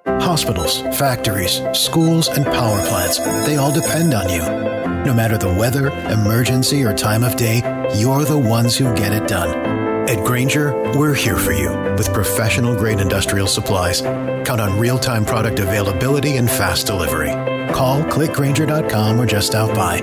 Hospitals, 0.05 0.81
factories, 0.97 1.61
schools, 1.73 2.27
and 2.29 2.45
power 2.45 2.85
plants, 2.87 3.17
they 3.45 3.57
all 3.57 3.71
depend 3.71 4.13
on 4.13 4.29
you. 4.29 4.41
No 5.05 5.13
matter 5.13 5.37
the 5.37 5.53
weather, 5.53 5.89
emergency, 6.11 6.83
or 6.83 6.93
time 6.93 7.23
of 7.23 7.35
day, 7.35 7.61
you're 7.95 8.25
the 8.25 8.37
ones 8.37 8.77
who 8.77 8.93
get 8.95 9.13
it 9.13 9.27
done. 9.27 9.49
At 10.09 10.25
Grainger, 10.25 10.73
we're 10.97 11.13
here 11.13 11.37
for 11.37 11.51
you 11.51 11.69
with 11.97 12.13
professional 12.13 12.75
grade 12.75 12.99
industrial 12.99 13.47
supplies. 13.47 14.01
Count 14.01 14.59
on 14.59 14.79
real 14.79 14.97
time 14.97 15.25
product 15.25 15.59
availability 15.59 16.37
and 16.37 16.49
fast 16.49 16.87
delivery. 16.87 17.29
Call 17.73 18.01
clickgranger.com 18.01 19.19
or 19.19 19.25
just 19.25 19.47
stop 19.47 19.75
by. 19.75 19.99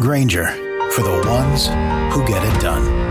Grainger 0.00 0.48
for 0.92 1.02
the 1.02 1.22
ones 1.26 1.66
who 2.14 2.26
get 2.26 2.42
it 2.44 2.60
done. 2.60 3.08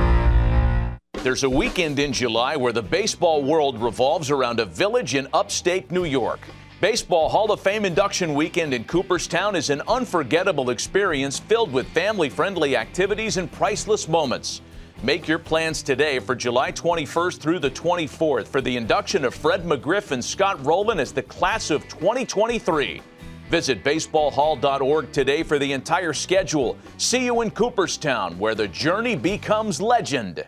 There's 1.23 1.43
a 1.43 1.49
weekend 1.49 1.99
in 1.99 2.13
July 2.13 2.55
where 2.55 2.71
the 2.71 2.83
baseball 2.83 3.43
world 3.43 3.81
revolves 3.81 4.29
around 4.29 4.59
a 4.59 4.65
village 4.65 5.15
in 5.15 5.27
upstate 5.33 5.91
New 5.91 6.05
York. 6.05 6.39
Baseball 6.79 7.27
Hall 7.27 7.51
of 7.51 7.59
Fame 7.59 7.85
induction 7.85 8.35
weekend 8.35 8.71
in 8.71 8.83
Cooperstown 8.83 9.55
is 9.55 9.71
an 9.71 9.81
unforgettable 9.87 10.69
experience 10.69 11.39
filled 11.39 11.73
with 11.73 11.87
family 11.87 12.29
friendly 12.29 12.77
activities 12.77 13.37
and 13.37 13.51
priceless 13.51 14.07
moments. 14.07 14.61
Make 15.01 15.27
your 15.27 15.39
plans 15.39 15.81
today 15.81 16.19
for 16.19 16.35
July 16.35 16.71
21st 16.71 17.39
through 17.39 17.57
the 17.57 17.71
24th 17.71 18.47
for 18.47 18.61
the 18.61 18.77
induction 18.77 19.25
of 19.25 19.33
Fred 19.33 19.63
McGriff 19.63 20.11
and 20.11 20.23
Scott 20.23 20.63
Rolen 20.63 20.99
as 20.99 21.11
the 21.11 21.23
class 21.23 21.71
of 21.71 21.81
2023. 21.89 23.01
Visit 23.49 23.83
baseballhall.org 23.83 25.11
today 25.11 25.41
for 25.41 25.57
the 25.57 25.73
entire 25.73 26.13
schedule. 26.13 26.77
See 26.97 27.25
you 27.25 27.41
in 27.41 27.49
Cooperstown, 27.49 28.37
where 28.37 28.53
the 28.53 28.67
journey 28.67 29.15
becomes 29.15 29.81
legend. 29.81 30.47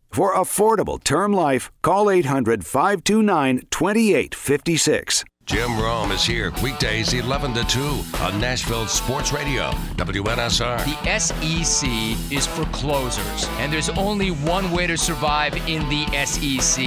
For 0.11 0.33
affordable 0.33 1.01
term 1.01 1.31
life, 1.31 1.71
call 1.81 2.09
800 2.09 2.65
529 2.65 3.61
2856. 3.71 5.23
Jim 5.45 5.79
Rome 5.79 6.11
is 6.11 6.25
here 6.25 6.51
weekdays 6.61 7.13
11 7.13 7.53
to 7.53 7.63
2 7.63 7.81
on 8.19 8.39
Nashville 8.39 8.87
Sports 8.87 9.31
Radio, 9.31 9.71
WNSR. 9.95 10.83
The 10.83 11.17
SEC 11.17 11.89
is 12.29 12.45
for 12.45 12.65
closers, 12.65 13.47
and 13.59 13.71
there's 13.71 13.89
only 13.89 14.31
one 14.31 14.69
way 14.71 14.85
to 14.85 14.97
survive 14.97 15.55
in 15.69 15.87
the 15.87 16.05
SEC 16.25 16.83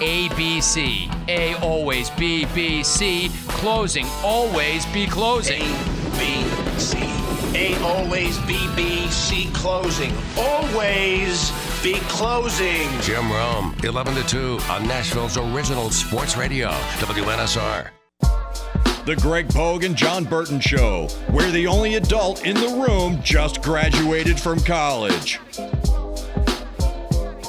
ABC. 0.00 1.28
A 1.28 1.56
always 1.56 2.10
B, 2.10 2.46
B, 2.54 2.84
C. 2.84 3.28
Closing, 3.48 4.06
always 4.22 4.86
be 4.86 5.06
closing. 5.08 5.62
B, 6.16 6.44
C. 6.78 6.98
A 7.56 7.76
always 7.82 8.38
B, 8.46 8.56
B, 8.76 9.08
C 9.08 9.50
closing. 9.52 10.12
Always 10.36 11.50
be 11.82 11.94
closing. 12.08 12.88
Jim 13.00 13.30
Rome, 13.30 13.74
11 13.84 14.14
to 14.14 14.26
2 14.26 14.58
on 14.70 14.86
Nashville's 14.86 15.36
original 15.36 15.90
sports 15.90 16.36
radio, 16.36 16.70
WNSR. 16.98 17.90
The 19.04 19.16
Greg 19.16 19.48
Pogue 19.48 19.84
and 19.84 19.96
John 19.96 20.24
Burton 20.24 20.60
Show, 20.60 21.08
where 21.30 21.50
the 21.50 21.66
only 21.66 21.94
adult 21.94 22.44
in 22.44 22.54
the 22.56 22.68
room 22.68 23.22
just 23.22 23.62
graduated 23.62 24.38
from 24.38 24.60
college. 24.60 25.40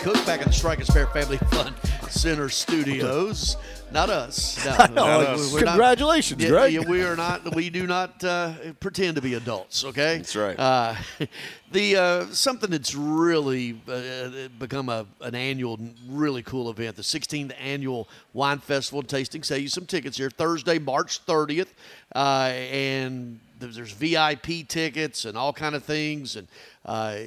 Cook 0.02 0.26
back 0.26 0.42
at 0.42 0.48
the 0.48 0.54
Strike 0.54 0.80
and 0.80 0.88
Spare 0.88 1.08
Family 1.08 1.38
Fun 1.38 1.74
Center 2.10 2.50
Studios. 2.50 3.58
Not 3.92 4.10
us. 4.10 4.66
No, 4.70 4.76
I 4.78 4.88
know, 4.88 5.36
no, 5.36 5.50
we're 5.54 5.64
congratulations, 5.64 6.42
yeah, 6.42 6.50
Greg. 6.50 6.74
yeah, 6.74 6.82
we 6.82 7.02
are 7.04 7.16
not. 7.16 7.56
We 7.56 7.70
do 7.70 7.88
not 7.88 8.24
uh, 8.24 8.54
pretend 8.80 9.16
to 9.16 9.22
be 9.22 9.34
adults. 9.34 9.84
Okay. 9.84 10.18
That's 10.18 10.36
right. 10.36 10.60
Uh, 10.60 10.96
the 11.72 11.96
uh, 11.96 12.26
something 12.28 12.70
that's 12.70 12.94
really 12.94 13.80
uh, 13.88 14.50
become 14.60 14.90
a, 14.90 15.06
an 15.22 15.36
annual, 15.36 15.80
really 16.08 16.44
cool 16.44 16.70
event. 16.70 16.96
The 16.98 17.02
16th 17.02 17.54
annual 17.60 18.08
Wine 18.34 18.60
Festival 18.60 19.00
and 19.00 19.10
Tasting. 19.10 19.44
Save 19.44 19.62
you 19.62 19.70
some 19.70 19.86
tickets 19.86 20.18
here 20.18 20.30
Thursday, 20.30 20.78
March 20.78 21.26
30th, 21.26 21.70
uh, 22.16 22.52
and 22.54 23.40
there's, 23.60 23.76
there's 23.76 23.92
VIP 23.92 24.68
tickets 24.68 25.26
and 25.26 25.38
all 25.38 25.54
kind 25.54 25.76
of 25.76 25.84
things, 25.84 26.36
and 26.36 26.48
uh, 26.86 27.18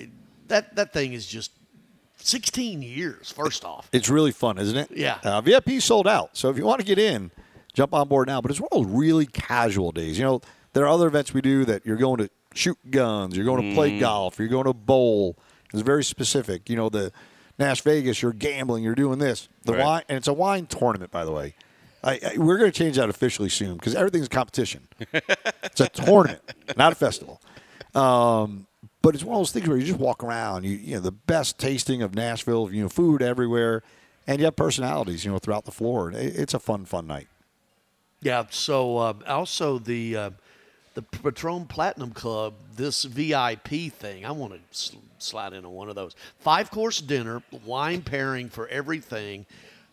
that 0.48 0.74
that 0.76 0.92
thing 0.92 1.12
is 1.12 1.26
just 1.26 1.50
16 2.26 2.82
years. 2.82 3.30
First 3.30 3.64
off. 3.64 3.88
It's 3.92 4.08
really 4.08 4.32
fun, 4.32 4.58
isn't 4.58 4.76
it? 4.76 4.90
Yeah. 4.90 5.18
Uh, 5.22 5.40
VIP 5.40 5.80
sold 5.80 6.06
out. 6.08 6.36
So 6.36 6.50
if 6.50 6.56
you 6.56 6.64
want 6.64 6.80
to 6.80 6.86
get 6.86 6.98
in, 6.98 7.30
jump 7.72 7.94
on 7.94 8.08
board 8.08 8.28
now. 8.28 8.40
But 8.40 8.50
it's 8.50 8.60
one 8.60 8.68
of 8.72 8.78
those 8.84 8.94
really 8.94 9.26
casual 9.26 9.92
days. 9.92 10.18
You 10.18 10.24
know, 10.24 10.40
there 10.72 10.84
are 10.84 10.88
other 10.88 11.06
events 11.06 11.34
we 11.34 11.40
do 11.40 11.64
that 11.66 11.84
you're 11.86 11.96
going 11.96 12.18
to 12.18 12.30
shoot 12.54 12.78
guns, 12.90 13.36
you're 13.36 13.46
going 13.46 13.70
to 13.70 13.74
play 13.74 13.98
golf, 13.98 14.38
you're 14.38 14.48
going 14.48 14.64
to 14.66 14.72
bowl. 14.74 15.36
It's 15.72 15.82
very 15.82 16.04
specific. 16.04 16.68
You 16.68 16.76
know, 16.76 16.88
the 16.88 17.12
Nash 17.58 17.80
Vegas, 17.82 18.20
you're 18.22 18.32
gambling, 18.32 18.82
you're 18.84 18.94
doing 18.94 19.18
this. 19.18 19.48
The 19.64 19.72
Right. 19.72 19.82
wine, 19.84 20.02
and 20.08 20.18
it's 20.18 20.28
a 20.28 20.32
wine 20.32 20.66
tournament, 20.66 21.10
by 21.10 21.24
the 21.24 21.32
way. 21.32 21.54
I, 22.04 22.12
I, 22.34 22.38
we're 22.38 22.58
going 22.58 22.70
to 22.70 22.76
change 22.76 22.96
that 22.96 23.08
officially 23.08 23.48
soon 23.48 23.76
because 23.76 23.94
everything's 23.94 24.26
a 24.26 24.30
competition. 24.30 24.88
it's 25.62 25.80
a 25.80 25.88
tournament, 25.88 26.42
not 26.76 26.92
a 26.92 26.96
festival. 26.96 27.40
Um, 27.94 28.66
but 29.02 29.14
it's 29.14 29.24
one 29.24 29.34
of 29.34 29.40
those 29.40 29.52
things 29.52 29.68
where 29.68 29.76
you 29.76 29.84
just 29.84 29.98
walk 29.98 30.22
around. 30.22 30.64
You, 30.64 30.76
you 30.76 30.94
know, 30.94 31.00
the 31.00 31.12
best 31.12 31.58
tasting 31.58 32.02
of 32.02 32.14
Nashville. 32.14 32.72
You 32.72 32.84
know, 32.84 32.88
food 32.88 33.20
everywhere, 33.20 33.82
and 34.26 34.38
you 34.38 34.44
have 34.46 34.56
personalities. 34.56 35.24
You 35.24 35.32
know, 35.32 35.38
throughout 35.38 35.64
the 35.64 35.72
floor. 35.72 36.12
It, 36.12 36.36
it's 36.36 36.54
a 36.54 36.58
fun, 36.58 36.84
fun 36.84 37.06
night. 37.06 37.28
Yeah. 38.20 38.44
So 38.50 38.98
uh, 38.98 39.14
also 39.26 39.78
the 39.78 40.16
uh, 40.16 40.30
the 40.94 41.02
Patron 41.02 41.66
Platinum 41.66 42.12
Club, 42.12 42.54
this 42.76 43.04
VIP 43.04 43.92
thing. 43.92 44.24
I 44.24 44.30
want 44.30 44.54
to 44.54 44.60
sl- 44.70 44.96
slide 45.18 45.52
into 45.52 45.68
one 45.68 45.88
of 45.88 45.94
those. 45.94 46.14
Five 46.38 46.70
course 46.70 47.00
dinner, 47.00 47.42
wine 47.64 48.02
pairing 48.02 48.48
for 48.48 48.68
everything, 48.68 49.46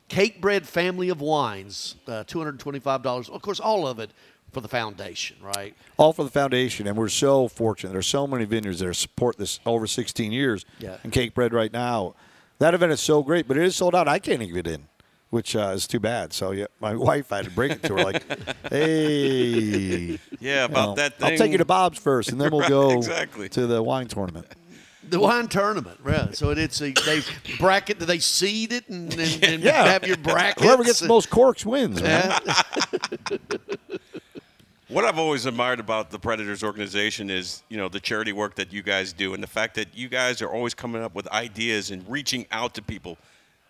Cakebread 0.09 0.65
family 0.65 1.09
of 1.09 1.21
wines, 1.21 1.95
uh, 2.07 2.23
two 2.25 2.37
hundred 2.37 2.59
twenty 2.59 2.79
five 2.79 3.01
dollars. 3.01 3.29
Of 3.29 3.41
course, 3.41 3.59
all 3.59 3.87
of 3.87 3.99
it 3.99 4.11
for 4.51 4.61
the 4.61 4.67
foundation, 4.67 5.37
right? 5.41 5.75
All 5.97 6.13
for 6.13 6.23
the 6.23 6.29
foundation, 6.29 6.87
and 6.87 6.97
we're 6.97 7.09
so 7.09 7.47
fortunate. 7.47 7.91
There's 7.93 8.07
so 8.07 8.25
many 8.27 8.45
vineyards 8.45 8.79
that 8.79 8.93
support 8.95 9.37
this 9.37 9.59
over 9.65 9.87
16 9.87 10.31
years. 10.31 10.65
Yeah. 10.79 10.97
And 11.03 11.11
Cakebread 11.13 11.51
right 11.53 11.71
now, 11.73 12.15
that 12.59 12.73
event 12.73 12.91
is 12.91 12.99
so 12.99 13.23
great, 13.23 13.47
but 13.47 13.57
it 13.57 13.63
is 13.63 13.75
sold 13.75 13.95
out. 13.95 14.07
I 14.07 14.19
can't 14.19 14.41
even 14.41 14.53
get 14.55 14.67
in, 14.67 14.87
which 15.29 15.55
uh, 15.55 15.71
is 15.75 15.87
too 15.87 15.99
bad. 15.99 16.33
So 16.33 16.51
yeah, 16.51 16.65
my 16.81 16.95
wife 17.09 17.31
I 17.31 17.37
had 17.37 17.45
to 17.45 17.51
bring 17.51 17.71
it 17.71 17.83
to 17.83 17.95
her 17.95 18.03
like, 18.03 18.23
hey, 18.69 20.19
Yeah, 20.39 20.59
you 20.59 20.65
about 20.65 20.89
know, 20.89 20.95
that 20.95 21.13
I'll 21.21 21.37
take 21.37 21.51
you 21.51 21.57
to 21.57 21.65
Bob's 21.65 21.99
first, 21.99 22.31
and 22.31 22.39
then 22.41 22.51
we'll 22.51 22.61
Right, 22.61 22.69
go 22.69 22.91
exactly. 22.97 23.49
to 23.49 23.67
the 23.67 23.81
wine 23.83 24.07
tournament. 24.07 24.47
The 25.07 25.19
wine 25.19 25.47
tournament, 25.47 25.99
right? 26.03 26.35
So 26.35 26.51
it, 26.51 26.59
it's 26.59 26.79
a 26.83 26.91
they 26.91 27.21
bracket. 27.57 27.97
Do 27.97 28.05
they 28.05 28.19
seed 28.19 28.71
it 28.71 28.87
and, 28.89 29.11
and, 29.17 29.43
and 29.43 29.63
Yeah. 29.63 29.85
have 29.87 30.05
your 30.05 30.17
brackets? 30.17 30.61
Whoever 30.61 30.83
gets 30.83 30.99
the 30.99 31.07
most 31.07 31.31
corks 31.31 31.65
wins, 31.65 31.99
man. 32.03 32.39
Yeah. 32.45 33.37
What 34.89 35.05
I've 35.05 35.19
always 35.19 35.45
admired 35.45 35.79
about 35.79 36.09
the 36.09 36.17
Predators 36.17 36.63
organization 36.63 37.29
is, 37.29 37.61
you 37.69 37.77
know, 37.77 37.89
the 37.89 37.99
charity 37.99 38.33
work 38.33 38.55
that 38.55 38.73
you 38.73 38.81
guys 38.81 39.13
do 39.13 39.35
and 39.35 39.43
the 39.43 39.47
fact 39.47 39.75
that 39.75 39.95
you 39.95 40.09
guys 40.09 40.41
are 40.41 40.49
always 40.49 40.73
coming 40.73 41.03
up 41.03 41.13
with 41.13 41.27
ideas 41.27 41.91
and 41.91 42.03
reaching 42.09 42.47
out 42.51 42.73
to 42.73 42.81
people. 42.81 43.15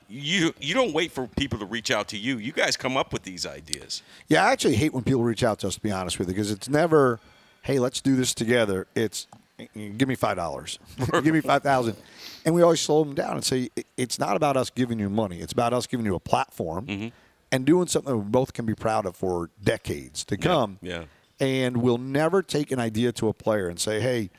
You 0.07 0.53
you 0.61 0.73
don't 0.73 0.93
wait 0.93 1.11
for 1.11 1.27
people 1.27 1.59
to 1.59 1.65
reach 1.65 1.91
out 1.91 2.07
to 2.07 2.17
you. 2.17 2.37
You 2.37 2.53
guys 2.53 2.77
come 2.77 2.95
up 2.97 3.11
with 3.13 3.23
these 3.23 3.45
ideas. 3.45 4.01
Yeah, 4.29 4.45
I 4.45 4.51
actually 4.51 4.75
hate 4.75 4.93
when 4.93 5.03
people 5.03 5.23
reach 5.23 5.43
out 5.43 5.59
to 5.59 5.67
us. 5.67 5.75
To 5.75 5.81
be 5.81 5.91
honest 5.91 6.17
with 6.17 6.29
you, 6.29 6.33
because 6.33 6.49
it's 6.51 6.67
never, 6.69 7.19
"Hey, 7.61 7.77
let's 7.77 8.01
do 8.01 8.15
this 8.15 8.33
together." 8.33 8.87
It's, 8.95 9.27
"Give 9.75 10.07
me 10.07 10.15
five 10.15 10.37
dollars, 10.37 10.79
give 11.11 11.25
me 11.33 11.41
five 11.41 11.61
thousand, 11.61 11.95
and 12.43 12.55
we 12.55 12.63
always 12.63 12.79
slow 12.79 13.03
them 13.03 13.13
down 13.13 13.33
and 13.35 13.43
say, 13.45 13.69
"It's 13.97 14.17
not 14.17 14.35
about 14.35 14.57
us 14.57 14.71
giving 14.71 14.97
you 14.97 15.11
money. 15.11 15.41
It's 15.41 15.53
about 15.53 15.73
us 15.73 15.85
giving 15.85 16.07
you 16.07 16.15
a 16.15 16.19
platform 16.19 16.87
Mm-hmm. 16.87 17.07
And 17.51 17.65
doing 17.65 17.87
something 17.87 18.15
we 18.15 18.23
both 18.23 18.53
can 18.53 18.65
be 18.65 18.75
proud 18.75 19.05
of 19.05 19.15
for 19.15 19.49
decades 19.61 20.23
to 20.25 20.37
come." 20.37 20.79
yeah. 20.81 21.05
And 21.41 21.77
we'll 21.77 21.97
never 21.97 22.43
take 22.43 22.71
an 22.71 22.79
idea 22.79 23.13
to 23.13 23.29
a 23.29 23.33
player 23.33 23.69
and 23.69 23.79
say, 23.79 24.01
"Hey, 24.01 24.29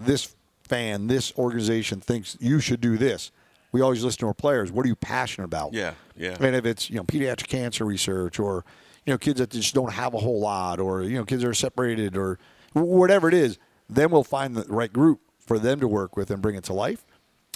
this 0.00 0.34
fan, 0.62 1.06
this 1.06 1.32
organization 1.36 2.00
thinks 2.00 2.36
you 2.40 2.60
should 2.60 2.80
do 2.80 2.96
this." 2.96 3.30
We 3.72 3.82
always 3.82 4.02
listen 4.02 4.20
to 4.20 4.26
our 4.28 4.34
players. 4.34 4.72
What 4.72 4.86
are 4.86 4.88
you 4.88 4.96
passionate 4.96 5.44
about? 5.44 5.74
Yeah, 5.74 5.94
yeah. 6.16 6.36
And 6.40 6.56
if 6.56 6.64
it's 6.64 6.88
you 6.88 6.96
know 6.96 7.04
pediatric 7.04 7.48
cancer 7.48 7.84
research 7.84 8.38
or 8.38 8.64
you 9.04 9.12
know 9.12 9.18
kids 9.18 9.38
that 9.38 9.50
just 9.50 9.74
don't 9.74 9.92
have 9.92 10.14
a 10.14 10.18
whole 10.18 10.40
lot 10.40 10.80
or 10.80 11.02
you 11.02 11.18
know 11.18 11.24
kids 11.24 11.42
that 11.42 11.48
are 11.48 11.54
separated 11.54 12.16
or 12.16 12.38
whatever 12.72 13.28
it 13.28 13.34
is, 13.34 13.58
then 13.88 14.10
we'll 14.10 14.24
find 14.24 14.56
the 14.56 14.64
right 14.72 14.92
group 14.92 15.20
for 15.38 15.58
them 15.58 15.80
to 15.80 15.88
work 15.88 16.16
with 16.16 16.30
and 16.30 16.42
bring 16.42 16.56
it 16.56 16.64
to 16.64 16.72
life. 16.72 17.04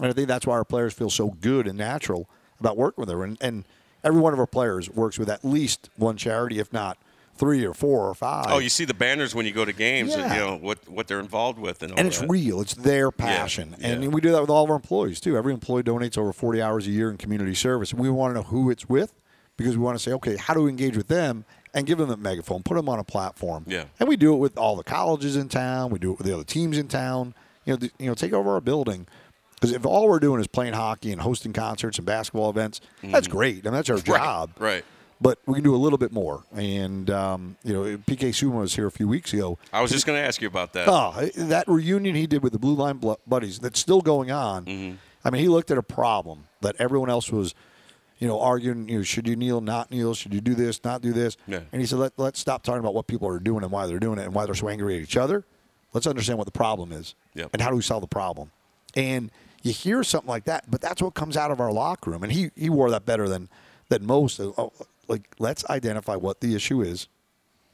And 0.01 0.09
I 0.09 0.13
think 0.13 0.29
that's 0.29 0.47
why 0.47 0.55
our 0.55 0.65
players 0.65 0.95
feel 0.95 1.11
so 1.11 1.31
good 1.31 1.67
and 1.67 1.77
natural 1.77 2.29
about 2.59 2.77
working 2.77 3.03
with 3.03 3.11
her. 3.11 3.25
And, 3.25 3.37
and 3.41 3.65
every 4.05 4.21
one 4.21 4.33
of 4.33 4.39
our 4.39 4.47
players 4.47 4.91
works 4.91 5.19
with 5.19 5.29
at 5.29 5.45
least 5.45 5.91
one 5.97 6.17
charity, 6.17 6.59
if 6.59 6.73
not 6.73 6.99
three 7.37 7.65
or 7.65 7.73
four 7.73 8.09
or 8.09 8.15
five. 8.15 8.47
Oh, 8.49 8.59
you 8.59 8.69
see 8.69 8.85
the 8.85 8.95
banners 8.95 9.35
when 9.35 9.47
you 9.47 9.53
go 9.53 9.65
to 9.65 9.73
games, 9.73 10.15
and, 10.15 10.33
you 10.33 10.39
know 10.39 10.57
what 10.57 10.89
what 10.89 11.09
they're 11.09 11.21
involved 11.21 11.59
with, 11.59 11.83
and 11.83 11.93
all 11.93 11.99
and 11.99 12.07
it's 12.09 12.21
that. 12.21 12.29
real. 12.29 12.61
It's 12.61 12.75
their 12.75 13.11
passion, 13.11 13.77
yeah. 13.79 13.89
and 13.89 14.13
we 14.13 14.21
do 14.21 14.31
that 14.33 14.41
with 14.41 14.51
all 14.51 14.65
of 14.65 14.71
our 14.71 14.77
employees 14.77 15.21
too. 15.21 15.37
Every 15.37 15.53
employee 15.53 15.83
donates 15.83 16.19
over 16.19 16.33
forty 16.33 16.61
hours 16.61 16.87
a 16.87 16.91
year 16.91 17.11
in 17.11 17.17
community 17.17 17.55
service. 17.55 17.95
We 17.95 18.11
want 18.11 18.35
to 18.35 18.41
know 18.41 18.45
who 18.45 18.71
it's 18.71 18.89
with 18.89 19.15
because 19.57 19.77
we 19.77 19.83
want 19.83 19.99
to 19.99 20.03
say, 20.03 20.13
okay, 20.13 20.37
how 20.37 20.55
do 20.55 20.63
we 20.63 20.71
engage 20.71 20.97
with 20.97 21.09
them 21.09 21.45
and 21.75 21.87
give 21.87 21.99
them 21.99 22.11
a 22.11 22.17
megaphone, 22.17 22.63
put 22.63 22.75
them 22.75 22.89
on 22.89 22.99
a 22.99 23.05
platform. 23.05 23.65
Yeah. 23.67 23.85
and 23.99 24.09
we 24.09 24.17
do 24.17 24.35
it 24.35 24.39
with 24.39 24.59
all 24.59 24.77
the 24.77 24.85
colleges 24.85 25.37
in 25.37 25.49
town. 25.49 25.91
We 25.91 25.99
do 25.99 26.13
it 26.13 26.19
with 26.19 26.27
the 26.27 26.35
other 26.35 26.45
teams 26.45 26.79
in 26.79 26.89
town. 26.89 27.35
You 27.65 27.77
know, 27.77 27.89
you 27.99 28.07
know, 28.07 28.15
take 28.15 28.33
over 28.33 28.51
our 28.51 28.61
building. 28.61 29.07
Because 29.61 29.75
if 29.77 29.85
all 29.85 30.09
we're 30.09 30.21
doing 30.21 30.41
is 30.41 30.47
playing 30.47 30.73
hockey 30.73 31.13
and 31.13 31.21
hosting 31.21 31.53
concerts 31.53 31.99
and 31.99 32.07
basketball 32.07 32.49
events, 32.49 32.81
that's 33.03 33.29
great. 33.29 33.67
I 33.67 33.71
mean, 33.71 33.75
that's 33.75 33.91
our 33.91 33.97
Mm-hmm. 33.97 34.13
Right, 34.13 34.19
job. 34.23 34.51
right. 34.59 34.85
But 35.21 35.39
we 35.45 35.53
can 35.57 35.65
do 35.65 35.75
a 35.75 35.77
little 35.77 35.99
bit 35.99 36.13
more. 36.13 36.45
And 36.57 37.11
um, 37.11 37.57
you 37.63 37.75
know, 37.75 37.83
PK 37.99 38.31
Subban 38.31 38.53
was 38.61 38.75
here 38.75 38.87
a 38.87 38.91
few 38.91 39.07
weeks 39.07 39.35
ago. 39.35 39.59
I 39.71 39.83
was 39.83 39.91
just 39.91 40.07
going 40.07 40.19
to 40.19 40.27
ask 40.27 40.41
you 40.41 40.49
about 40.49 40.73
that. 40.73 40.87
Oh, 40.89 41.29
that 41.37 41.69
reunion 41.69 42.15
he 42.15 42.27
did 42.27 42.43
with 42.43 42.53
the 42.55 42.59
Blue 42.59 42.75
Line 42.75 43.03
Buddies 43.27 43.59
that's 43.59 43.79
still 43.79 44.01
going 44.01 44.31
on. 44.31 44.65
Mm-hmm. 44.65 44.97
I 45.23 45.29
mean, 45.31 45.43
he 45.43 45.49
looked 45.49 45.71
at 45.71 45.77
a 45.77 45.83
problem 45.83 46.45
that 46.63 46.75
everyone 46.79 47.11
else 47.11 47.31
was, 47.31 47.55
you 48.19 48.27
know, 48.27 48.41
arguing. 48.41 48.89
You 48.89 48.97
know, 48.99 49.03
should 49.03 49.29
you 49.29 49.37
kneel, 49.37 49.61
not 49.61 49.91
kneel? 49.91 50.15
Should 50.15 50.33
you 50.33 50.41
do 50.41 50.55
this, 50.55 50.83
not 50.85 51.03
do 51.03 51.13
this? 51.13 51.37
Yeah. 51.47 51.61
And 51.71 51.83
he 51.83 51.87
said, 51.87 51.99
Let, 51.99 52.13
let's 52.17 52.41
stop 52.41 52.63
talking 52.63 52.81
about 52.81 52.95
what 52.95 53.07
people 53.07 53.29
are 53.29 53.39
doing 53.39 53.63
and 53.63 53.71
why 53.71 53.87
they're 53.87 53.99
doing 53.99 54.19
it 54.19 54.23
and 54.25 54.33
why 54.35 54.47
they're 54.47 54.55
so 54.55 54.71
angry 54.71 54.97
at 54.97 55.03
each 55.03 55.19
other. 55.19 55.45
Let's 55.93 56.07
understand 56.07 56.39
what 56.39 56.47
the 56.47 56.51
problem 56.53 56.93
is 56.93 57.15
Yep. 57.35 57.51
and 57.53 57.61
how 57.61 57.69
do 57.69 57.77
we 57.77 57.83
solve 57.83 58.01
the 58.01 58.07
problem. 58.07 58.53
And 58.97 59.31
you 59.63 59.73
hear 59.73 60.03
something 60.03 60.29
like 60.29 60.45
that, 60.45 60.71
but 60.71 60.81
that's 60.81 61.03
what 61.03 61.15
comes 61.15 61.37
out 61.37 61.51
of 61.51 61.61
our 61.61 61.73
locker 61.73 62.11
room. 62.11 62.23
And 62.23 62.33
he 62.33 62.51
he 62.57 62.71
wore 62.71 62.91
that 62.91 63.05
better 63.07 63.29
than 63.29 63.49
than 63.89 64.07
most. 64.07 64.41
Oh, 64.41 64.73
like, 65.09 65.29
let's 65.39 65.69
identify 65.69 66.17
what 66.17 66.41
the 66.41 66.55
issue 66.55 66.81
is 66.83 67.09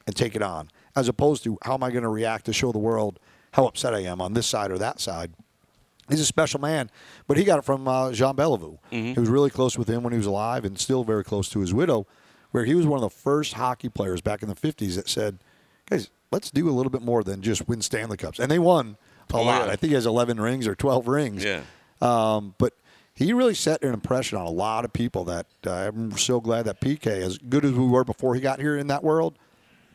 and 0.05 0.15
take 0.15 0.35
it 0.35 0.41
on, 0.41 0.69
as 0.95 1.07
opposed 1.07 1.43
to 1.43 1.57
how 1.63 1.75
am 1.75 1.83
I 1.83 1.91
going 1.91 2.03
to 2.03 2.09
react 2.09 2.45
to 2.45 2.53
show 2.53 2.71
the 2.71 2.79
world 2.79 3.19
how 3.53 3.65
upset 3.67 3.93
I 3.93 3.99
am 3.99 4.21
on 4.21 4.33
this 4.33 4.47
side 4.47 4.71
or 4.71 4.77
that 4.79 4.99
side. 4.99 5.33
He's 6.09 6.21
a 6.21 6.25
special 6.25 6.61
man, 6.61 6.89
but 7.27 7.37
he 7.37 7.43
got 7.43 7.59
it 7.59 7.65
from 7.65 7.85
uh, 7.87 8.13
Jean 8.13 8.33
Béliveau. 8.35 8.77
He 8.89 9.13
was 9.19 9.27
really 9.29 9.49
close 9.49 9.77
with 9.77 9.89
him 9.89 10.03
when 10.03 10.13
he 10.13 10.17
was 10.17 10.25
alive, 10.25 10.63
and 10.63 10.79
still 10.79 11.03
very 11.03 11.23
close 11.23 11.49
to 11.49 11.59
his 11.59 11.73
widow. 11.73 12.07
Where 12.51 12.63
he 12.63 12.75
was 12.75 12.85
one 12.87 12.97
of 12.97 13.01
the 13.01 13.09
first 13.15 13.53
hockey 13.55 13.89
players 13.89 14.21
back 14.21 14.41
in 14.41 14.47
the 14.47 14.55
'50s 14.55 14.95
that 14.95 15.09
said, 15.09 15.37
"Guys, 15.89 16.09
let's 16.31 16.49
do 16.49 16.69
a 16.69 16.71
little 16.71 16.89
bit 16.89 17.01
more 17.01 17.23
than 17.23 17.41
just 17.41 17.67
win 17.67 17.81
Stanley 17.81 18.15
Cups." 18.15 18.39
And 18.39 18.49
they 18.49 18.57
won 18.57 18.95
a 19.31 19.35
Oh, 19.35 19.43
lot. 19.43 19.65
yeah. 19.65 19.73
I 19.73 19.75
think 19.75 19.89
he 19.89 19.95
has 19.95 20.05
11 20.05 20.39
rings 20.39 20.65
or 20.65 20.73
12 20.75 21.09
rings. 21.09 21.43
Yeah. 21.43 21.61
Um, 22.01 22.55
but 22.57 22.73
he 23.13 23.33
really 23.33 23.55
set 23.55 23.83
an 23.83 23.93
impression 23.93 24.37
on 24.37 24.45
a 24.45 24.51
lot 24.51 24.85
of 24.85 24.93
people 24.93 25.23
that 25.25 25.47
uh, 25.65 25.71
I'm 25.71 26.11
so 26.17 26.39
glad 26.39 26.65
that 26.65 26.79
PK, 26.79 27.07
as 27.07 27.37
good 27.37 27.65
as 27.65 27.71
we 27.73 27.85
were 27.85 28.03
before 28.03 28.35
he 28.35 28.41
got 28.41 28.59
here 28.59 28.77
in 28.77 28.87
that 28.87 29.03
world, 29.03 29.35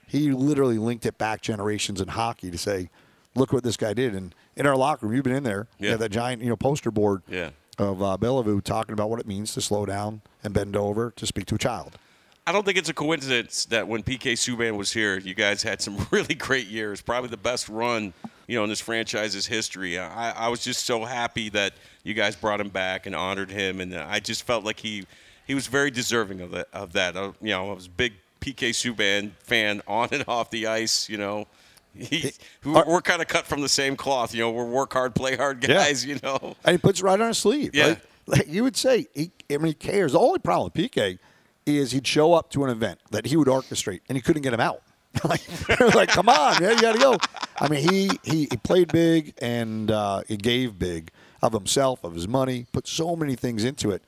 he 0.09 0.31
literally 0.33 0.79
linked 0.79 1.07
it 1.07 1.19
back 1.19 1.41
generations 1.41 2.01
in 2.01 2.09
hockey 2.09 2.51
to 2.51 2.59
say, 2.59 2.91
look 3.35 3.53
what 3.53 3.63
this 3.63 3.77
guy 3.77 3.95
did. 3.95 4.15
And 4.15 4.35
in 4.57 4.67
our 4.67 4.77
locker 4.77 5.07
room, 5.07 5.15
you've 5.15 5.25
been 5.25 5.35
in 5.37 5.45
there. 5.45 5.69
You 5.79 5.87
Yeah. 5.87 5.91
have 5.93 6.01
that 6.01 6.11
giant, 6.11 6.43
you 6.43 6.49
know, 6.49 6.57
poster 6.57 6.91
board 6.91 7.23
Yeah. 7.29 7.51
of 7.79 8.03
uh, 8.03 8.17
Béliveau 8.21 8.63
talking 8.63 8.93
about 8.93 9.09
what 9.09 9.21
it 9.21 9.27
means 9.27 9.55
to 9.55 9.61
slow 9.61 9.87
down 9.87 10.21
and 10.45 10.53
bend 10.53 10.77
over 10.77 11.13
to 11.17 11.27
speak 11.27 11.47
to 11.47 11.55
a 11.55 11.59
child. 11.59 11.97
I 12.45 12.51
don't 12.51 12.67
think 12.67 12.77
it's 12.77 12.89
a 12.89 12.95
coincidence 12.95 13.65
that 13.67 13.87
when 13.87 14.03
PK 14.03 14.33
Subban 14.33 14.77
was 14.77 14.93
here, 14.93 15.17
you 15.17 15.33
guys 15.33 15.63
had 15.63 15.81
some 15.81 15.97
really 16.11 16.35
great 16.35 16.67
years. 16.67 17.01
Probably 17.01 17.31
the 17.31 17.37
best 17.37 17.69
run, 17.69 18.13
you 18.47 18.57
know, 18.57 18.65
in 18.65 18.71
this 18.71 18.81
franchise's 18.81 19.47
history. 19.47 19.99
I, 19.99 20.47
I 20.47 20.49
was 20.49 20.61
just 20.63 20.85
so 20.85 21.05
happy 21.05 21.49
that 21.51 21.75
you 22.05 22.15
guys 22.15 22.37
brought 22.37 22.61
him 22.61 22.69
back 22.69 23.07
and 23.07 23.15
honored 23.15 23.51
him, 23.51 23.81
and 23.81 23.95
I 23.95 24.21
just 24.21 24.43
felt 24.45 24.65
like 24.65 24.81
he 24.81 25.05
he 25.47 25.55
was 25.55 25.67
very 25.67 25.91
deserving 25.91 26.41
of 26.41 26.51
that. 26.53 26.69
Of 26.73 26.93
that, 26.95 27.17
Uh, 27.17 27.33
you 27.41 27.51
know, 27.51 27.71
I 27.71 27.75
was 27.75 27.87
a 27.87 27.91
big 27.91 28.15
PK 28.41 28.71
Subban 28.71 29.33
fan 29.39 29.83
on 29.89 30.09
and 30.13 30.25
off 30.29 30.51
the 30.51 30.67
ice. 30.67 31.09
You 31.09 31.19
know, 31.19 31.47
he, 31.95 32.33
we're, 32.65 32.85
we're 32.87 33.03
kind 33.03 33.21
of 33.23 33.29
cut 33.29 33.47
from 33.47 33.61
the 33.61 33.69
same 33.69 33.97
cloth. 33.97 34.35
You 34.35 34.41
know, 34.41 34.51
we're 34.51 34.65
work 34.65 34.93
hard, 34.93 35.15
play 35.15 35.37
hard 35.37 35.63
Yeah. 35.67 35.75
guys. 35.75 36.05
You 36.05 36.19
know, 36.23 36.57
And 36.65 36.75
he 36.75 36.79
puts 36.79 37.01
it 37.01 37.05
right 37.05 37.21
on 37.21 37.29
his 37.29 37.39
sleeve. 37.39 37.75
Yeah. 37.75 37.89
Right? 37.89 38.01
Like 38.27 38.47
you 38.49 38.63
would 38.63 38.77
say, 38.77 39.07
he, 39.15 39.31
I 39.51 39.57
mean, 39.57 39.67
he 39.67 39.75
cares. 39.75 40.13
The 40.13 40.19
only 40.21 40.39
problem 40.39 40.71
with 40.75 40.91
PK 40.91 41.19
is 41.67 41.91
he'd 41.93 42.07
show 42.07 42.35
up 42.35 42.51
to 42.51 42.63
an 42.65 42.71
event 42.71 43.01
that 43.11 43.27
he 43.27 43.37
would 43.37 43.49
orchestrate, 43.49 44.01
and 44.09 44.17
he 44.17 44.23
couldn't 44.23 44.43
get 44.43 44.53
him 44.53 44.61
out. 44.61 44.83
like, 45.25 45.41
like, 45.95 46.09
come 46.09 46.29
on, 46.29 46.61
man, 46.63 46.77
you 46.77 46.81
got 46.81 46.93
to 46.93 46.99
go. 46.99 47.17
I 47.61 47.69
mean, 47.69 47.89
he, 47.89 48.11
he 48.23 48.49
he 48.51 48.57
played 48.57 48.93
big 48.93 49.35
and 49.41 49.91
uh, 49.91 50.23
he 50.29 50.37
gave 50.37 50.79
big 50.79 51.11
of 51.43 51.53
himself, 51.53 52.03
of 52.05 52.15
his 52.15 52.27
money, 52.29 52.67
put 52.73 52.87
so 52.87 53.15
many 53.17 53.35
things 53.35 53.65
into 53.65 53.91
it. 53.91 54.03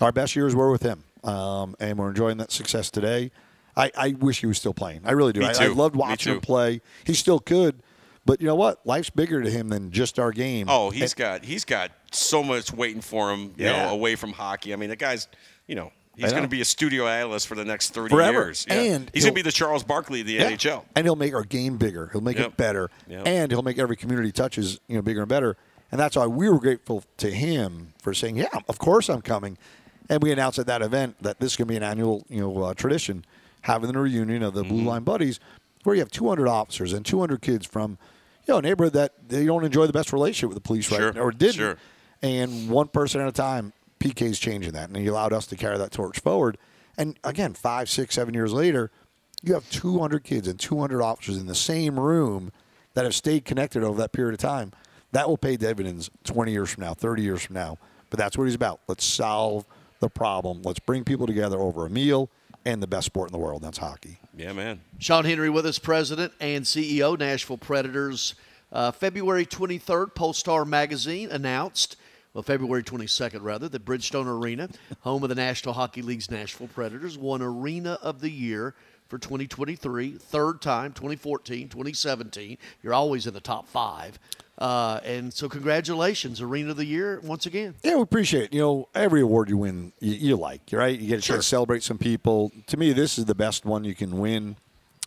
Our 0.00 0.12
best 0.12 0.34
years 0.36 0.54
were 0.54 0.70
with 0.70 0.82
him, 0.82 1.04
um, 1.24 1.74
and 1.80 1.98
we're 1.98 2.08
enjoying 2.10 2.36
that 2.38 2.50
success 2.52 2.90
today. 2.90 3.30
I, 3.76 3.90
I 3.96 4.08
wish 4.18 4.40
he 4.40 4.46
was 4.46 4.58
still 4.58 4.74
playing. 4.74 5.00
I 5.04 5.12
really 5.12 5.32
do. 5.32 5.42
I, 5.42 5.52
I 5.58 5.66
loved 5.68 5.96
watching 5.96 6.34
him 6.34 6.40
play. 6.40 6.82
He 7.04 7.14
still 7.14 7.38
could, 7.38 7.82
but 8.26 8.40
you 8.40 8.46
know 8.46 8.54
what? 8.54 8.84
Life's 8.86 9.08
bigger 9.10 9.42
to 9.42 9.50
him 9.50 9.68
than 9.68 9.90
just 9.90 10.18
our 10.18 10.30
game. 10.32 10.66
Oh, 10.68 10.90
he's 10.90 11.12
And- 11.12 11.16
got 11.16 11.44
he's 11.44 11.64
got 11.64 11.90
so 12.10 12.42
much 12.42 12.72
waiting 12.72 13.00
for 13.00 13.32
him, 13.32 13.54
you 13.56 13.64
Yeah. 13.66 13.86
know, 13.86 13.92
away 13.94 14.14
from 14.16 14.32
hockey. 14.32 14.72
I 14.74 14.76
mean, 14.76 14.90
the 14.90 14.96
guy's, 14.96 15.28
you 15.66 15.74
know, 15.74 15.90
He's 16.16 16.30
going 16.32 16.42
to 16.42 16.48
be 16.48 16.60
a 16.60 16.64
studio 16.64 17.06
analyst 17.06 17.46
for 17.46 17.54
the 17.54 17.64
next 17.64 17.90
30 17.94 18.14
Forever. 18.14 18.32
years. 18.40 18.66
Yeah. 18.68 18.74
And 18.80 19.10
he's 19.14 19.24
going 19.24 19.32
to 19.34 19.38
be 19.38 19.42
the 19.42 19.52
Charles 19.52 19.82
Barkley 19.82 20.20
of 20.20 20.26
the 20.26 20.34
Yeah. 20.34 20.50
NHL. 20.50 20.84
And 20.94 21.06
he'll 21.06 21.16
make 21.16 21.34
our 21.34 21.42
game 21.44 21.78
bigger. 21.78 22.10
He'll 22.12 22.20
make 22.20 22.36
Yep. 22.38 22.46
it 22.46 22.56
better. 22.56 22.90
Yep. 23.08 23.26
And 23.26 23.50
he'll 23.50 23.62
make 23.62 23.78
every 23.78 23.96
community 23.96 24.30
touches, 24.32 24.78
you 24.88 24.96
know, 24.96 25.02
bigger 25.02 25.20
and 25.20 25.28
better. 25.28 25.56
And 25.90 25.98
that's 26.00 26.16
why 26.16 26.26
we 26.26 26.48
were 26.48 26.58
grateful 26.60 27.04
to 27.18 27.30
him 27.30 27.92
for 28.02 28.12
saying, 28.14 28.36
"Yeah, 28.36 28.46
of 28.68 28.78
course 28.78 29.08
I'm 29.10 29.20
coming." 29.22 29.56
And 30.10 30.22
we 30.22 30.32
announced 30.32 30.58
at 30.58 30.66
that 30.66 30.82
event 30.82 31.16
that 31.22 31.38
this 31.40 31.52
is 31.52 31.56
going 31.56 31.68
to 31.68 31.72
be 31.72 31.76
an 31.76 31.82
annual, 31.82 32.24
you 32.28 32.40
know, 32.40 32.62
uh, 32.62 32.74
tradition, 32.74 33.24
having 33.62 33.90
the 33.92 33.98
reunion 33.98 34.42
of 34.42 34.54
the 34.54 34.62
Mm-hmm. 34.64 34.68
Blue 34.74 34.84
Line 34.84 35.02
Buddies, 35.04 35.38
where 35.84 35.94
you 35.94 36.00
have 36.00 36.10
200 36.10 36.48
officers 36.48 36.92
and 36.92 37.04
200 37.06 37.40
kids 37.42 37.66
from, 37.66 37.98
you 38.46 38.54
know, 38.54 38.58
a 38.58 38.62
neighborhood 38.62 38.92
that 38.94 39.12
they 39.28 39.44
don't 39.46 39.64
enjoy 39.64 39.86
the 39.86 39.92
best 39.92 40.12
relationship 40.12 40.48
with 40.48 40.56
the 40.56 40.66
police 40.66 40.90
right 40.90 40.98
Sure, 41.14 41.18
or 41.22 41.30
didn't. 41.30 41.54
sure. 41.54 41.76
And 42.22 42.68
one 42.70 42.88
person 42.88 43.20
at 43.20 43.28
a 43.28 43.32
time, 43.32 43.72
PK's 44.02 44.38
changing 44.38 44.72
that, 44.72 44.88
and 44.88 44.96
he 44.96 45.06
allowed 45.06 45.32
us 45.32 45.46
to 45.46 45.56
carry 45.56 45.78
that 45.78 45.92
torch 45.92 46.18
forward. 46.18 46.58
And 46.98 47.18
again, 47.22 47.54
five, 47.54 47.88
six, 47.88 48.16
seven 48.16 48.34
years 48.34 48.52
later, 48.52 48.90
you 49.42 49.54
have 49.54 49.68
200 49.70 50.24
kids 50.24 50.48
and 50.48 50.58
200 50.58 51.00
officers 51.00 51.38
in 51.38 51.46
the 51.46 51.54
same 51.54 51.98
room 51.98 52.52
that 52.94 53.04
have 53.04 53.14
stayed 53.14 53.44
connected 53.44 53.84
over 53.84 53.98
that 54.00 54.12
period 54.12 54.34
of 54.34 54.40
time. 54.40 54.72
That 55.12 55.28
will 55.28 55.38
pay 55.38 55.56
dividends 55.56 56.10
20 56.24 56.50
years 56.50 56.70
from 56.70 56.84
now, 56.84 56.94
30 56.94 57.22
years 57.22 57.42
from 57.42 57.54
now. 57.54 57.78
But 58.10 58.18
that's 58.18 58.36
what 58.36 58.44
he's 58.44 58.54
about. 58.54 58.80
Let's 58.88 59.04
solve 59.04 59.64
the 60.00 60.08
problem. 60.08 60.62
Let's 60.62 60.80
bring 60.80 61.04
people 61.04 61.26
together 61.26 61.58
over 61.58 61.86
a 61.86 61.90
meal 61.90 62.28
and 62.64 62.82
the 62.82 62.86
best 62.86 63.06
sport 63.06 63.30
in 63.30 63.32
the 63.32 63.38
world. 63.38 63.62
That's 63.62 63.78
hockey. 63.78 64.18
Yeah, 64.36 64.52
man. 64.52 64.80
Sean 64.98 65.24
Henry 65.24 65.48
with 65.48 65.66
us, 65.66 65.78
President 65.78 66.32
and 66.40 66.64
CEO, 66.64 67.18
Nashville 67.18 67.58
Predators. 67.58 68.34
Uh, 68.72 68.90
February 68.90 69.44
23rd, 69.44 70.14
Polestar 70.14 70.64
Magazine 70.64 71.30
announced, 71.30 71.96
well, 72.34 72.42
February 72.42 72.82
22nd, 72.82 73.42
rather, 73.42 73.68
the 73.68 73.78
Bridgestone 73.78 74.26
Arena, 74.26 74.68
home 75.00 75.22
of 75.22 75.28
the 75.28 75.34
National 75.34 75.74
Hockey 75.74 76.02
League's 76.02 76.30
Nashville 76.30 76.68
Predators, 76.68 77.18
won 77.18 77.42
Arena 77.42 77.98
of 78.02 78.20
the 78.20 78.30
Year 78.30 78.74
for 79.08 79.18
2023, 79.18 80.12
third 80.12 80.62
time, 80.62 80.92
2014, 80.92 81.68
2017. 81.68 82.56
You're 82.82 82.94
always 82.94 83.26
in 83.26 83.34
the 83.34 83.40
top 83.40 83.68
five. 83.68 84.18
Uh, 84.56 85.00
and 85.04 85.32
so, 85.32 85.48
congratulations, 85.48 86.40
Arena 86.40 86.70
of 86.70 86.76
the 86.76 86.84
Year 86.86 87.20
once 87.22 87.44
again. 87.46 87.74
Yeah, 87.82 87.96
we 87.96 88.02
appreciate 88.02 88.44
it. 88.44 88.52
You 88.54 88.60
know, 88.60 88.88
every 88.94 89.20
award 89.20 89.48
you 89.50 89.58
win, 89.58 89.92
you, 90.00 90.12
you 90.12 90.36
like, 90.36 90.60
right? 90.72 90.98
You 90.98 91.08
get 91.08 91.18
a 91.18 91.22
Sure. 91.22 91.36
chance 91.36 91.44
to 91.46 91.48
celebrate 91.50 91.82
some 91.82 91.98
people. 91.98 92.52
To 92.68 92.76
me, 92.76 92.92
this 92.92 93.18
is 93.18 93.26
the 93.26 93.34
best 93.34 93.64
one 93.66 93.84
you 93.84 93.94
can 93.94 94.18
win 94.18 94.56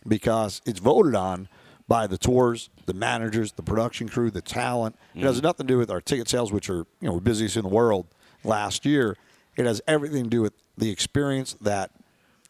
because 0.06 0.60
it's 0.66 0.78
voted 0.78 1.14
on 1.16 1.48
by 1.88 2.06
the 2.06 2.18
tours, 2.18 2.68
the 2.86 2.94
managers, 2.94 3.52
the 3.52 3.62
production 3.62 4.08
crew, 4.08 4.30
the 4.30 4.42
talent. 4.42 4.96
It 5.14 5.22
has 5.22 5.38
Mhm. 5.40 5.44
nothing 5.44 5.66
to 5.66 5.72
do 5.74 5.78
with 5.78 5.90
our 5.90 6.00
ticket 6.00 6.28
sales, 6.28 6.52
which 6.52 6.68
are 6.68 6.86
you 7.00 7.08
know 7.08 7.14
the 7.16 7.20
busiest 7.20 7.56
in 7.56 7.62
the 7.62 7.68
world 7.68 8.06
last 8.44 8.84
year. 8.84 9.16
It 9.56 9.66
has 9.66 9.80
everything 9.86 10.24
to 10.24 10.30
do 10.30 10.42
with 10.42 10.52
the 10.76 10.90
experience 10.90 11.56
that 11.60 11.90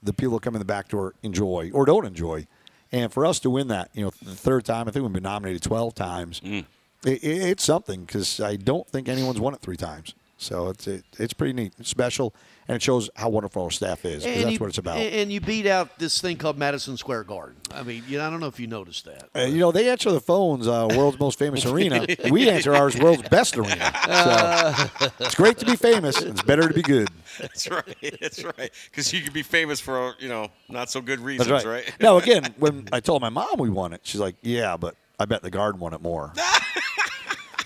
the 0.03 0.12
people 0.12 0.38
that 0.38 0.42
come 0.42 0.55
in 0.55 0.59
the 0.59 0.64
back 0.64 0.88
door 0.88 1.14
enjoy 1.22 1.70
or 1.72 1.85
don't 1.85 2.07
enjoy. 2.07 2.46
And 2.92 3.12
for 3.12 3.27
us 3.27 3.38
to 3.40 3.51
win 3.51 3.68
that, 3.68 3.90
you 3.94 4.05
know, 4.05 4.11
the 4.22 4.35
third 4.37 4.64
time, 4.64 4.88
I 4.88 4.90
think 4.90 5.03
we've 5.05 5.12
been 5.12 5.22
nominated 5.22 5.62
12 5.62 5.94
times. 5.94 6.40
It, 6.42 6.64
it, 7.05 7.22
it's 7.22 7.64
something 7.64 8.05
because 8.05 8.40
I 8.40 8.57
don't 8.57 8.88
think 8.88 9.09
anyone's 9.09 9.40
won 9.40 9.55
it 9.55 9.61
three 9.61 9.77
times. 9.77 10.14
So 10.38 10.68
it's 10.68 10.87
it, 10.87 11.05
it's 11.18 11.33
pretty 11.33 11.55
neat, 11.55 11.72
it's 11.79 11.88
special, 11.88 12.35
and 12.68 12.77
it 12.77 12.83
shows 12.83 13.09
how 13.16 13.31
wonderful 13.31 13.62
our 13.64 13.70
staff 13.70 14.05
is. 14.05 14.22
'cause 14.22 14.35
that's 14.35 14.51
you, 14.53 14.59
what 14.59 14.68
it's 14.68 14.77
about. 14.77 14.99
And 14.99 15.14
and 15.14 15.33
you 15.33 15.40
beat 15.40 15.66
out 15.66 15.99
this 15.99 16.20
thing 16.20 16.37
called 16.37 16.59
Madison 16.59 16.99
Square 16.99 17.25
Garden. 17.25 17.57
I 17.72 17.83
mean, 17.83 18.05
you 18.07 18.18
know, 18.18 18.27
I 18.27 18.31
don't 18.31 18.40
know 18.40 18.46
if 18.46 18.61
you 18.61 18.66
noticed 18.66 19.07
that. 19.07 19.31
Uh, 19.35 19.46
you 19.46 19.59
know, 19.59 19.72
they 19.72 19.88
answer 19.88 20.11
the 20.12 20.20
phones, 20.20 20.68
uh, 20.68 20.88
world's 20.94 21.18
most 21.18 21.38
famous 21.38 21.64
arena. 21.72 22.05
We 22.31 22.51
answer 22.51 22.75
ours, 22.75 22.99
world's 22.99 23.27
best 23.29 23.57
arena. 23.57 23.92
So 24.07 25.11
it's 25.20 25.35
great 25.35 25.59
to 25.59 25.66
be 25.66 25.77
famous. 25.77 26.20
It's 26.20 26.42
better 26.42 26.68
to 26.68 26.75
be 26.75 26.83
good. 26.83 27.09
That's 27.40 27.68
right. 27.70 28.18
That's 28.20 28.42
right. 28.44 28.70
Because 28.90 29.12
you 29.12 29.20
could 29.22 29.33
be 29.33 29.42
famous 29.42 29.81
for 29.81 30.14
you 30.18 30.29
know 30.29 30.49
not 30.68 30.90
so 30.90 31.01
good 31.01 31.18
That's 31.20 31.27
reasons, 31.27 31.51
right. 31.51 31.64
right? 31.66 31.92
now, 32.01 32.18
again, 32.18 32.55
when 32.59 32.88
I 32.92 33.01
told 33.01 33.22
my 33.22 33.29
mom 33.31 33.59
we 33.59 33.70
won 33.70 33.92
it, 33.92 34.01
she's 34.05 34.20
like, 34.20 34.37
"Yeah, 34.42 34.77
but 34.77 34.94
I 35.18 35.25
bet 35.25 35.42
the 35.42 35.51
Garden 35.51 35.81
won 35.81 35.94
it 35.94 36.01
more." 36.03 36.33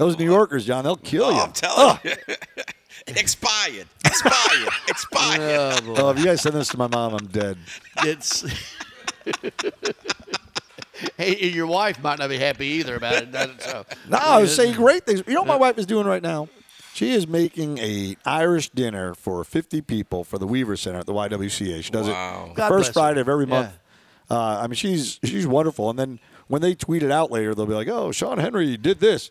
Those 0.00 0.18
New 0.18 0.24
Yorkers, 0.24 0.64
John, 0.64 0.82
they'll 0.82 0.96
kill 0.96 1.30
you. 1.30 1.38
I'm 1.38 1.52
telling 1.52 1.98
you. 2.04 2.12
Expired. 3.06 3.86
Expired. 4.02 4.68
Expired. 4.88 5.82
Oh, 5.88 6.08
if 6.08 6.18
you 6.18 6.24
guys 6.24 6.40
send 6.40 6.54
this 6.54 6.68
to 6.68 6.78
my 6.78 6.86
mom, 6.86 7.12
I'm 7.12 7.26
dead. 7.26 7.58
It's. 7.98 8.40
hey, 11.18 11.36
and 11.42 11.54
your 11.54 11.66
wife 11.66 12.02
might 12.02 12.18
not 12.18 12.30
be 12.30 12.38
happy 12.38 12.66
either 12.66 12.96
about 12.96 13.12
it. 13.22 13.30
does 13.30 13.50
it? 13.50 13.60
So, 13.62 13.84
No, 14.08 14.16
I 14.16 14.40
was 14.40 14.56
saying 14.56 14.74
great 14.74 15.04
things. 15.04 15.22
You 15.26 15.34
know 15.34 15.40
what 15.42 15.48
my 15.48 15.56
wife 15.56 15.76
is 15.76 15.84
doing 15.84 16.06
right 16.06 16.22
now? 16.22 16.48
She 16.94 17.12
is 17.12 17.26
making 17.28 17.76
a 17.76 18.16
Irish 18.24 18.70
dinner 18.70 19.12
for 19.14 19.44
50 19.44 19.82
people 19.82 20.24
for 20.24 20.38
the 20.38 20.46
Weaver 20.46 20.78
Center 20.78 21.00
at 21.00 21.06
the 21.06 21.12
YWCA. 21.12 21.84
She 21.84 21.90
does 21.90 22.08
Wow. 22.08 22.44
it 22.46 22.48
the 22.48 22.54
God 22.54 22.68
bless 22.68 22.70
first 22.70 22.88
her. 22.88 22.92
Friday 22.94 23.20
of 23.20 23.28
every 23.28 23.44
Yeah. 23.44 23.50
month. 23.50 23.72
Uh, 24.30 24.60
I 24.62 24.66
mean, 24.66 24.76
she's 24.76 25.18
she's 25.24 25.46
wonderful. 25.46 25.90
And 25.90 25.98
then 25.98 26.20
when 26.48 26.62
they 26.62 26.74
tweet 26.74 27.02
it 27.02 27.10
out 27.10 27.30
later, 27.30 27.54
they'll 27.54 27.66
be 27.66 27.74
like, 27.74 27.88
"Oh, 27.88 28.12
Sean 28.12 28.38
Henry 28.38 28.78
did 28.78 29.00
this." 29.00 29.30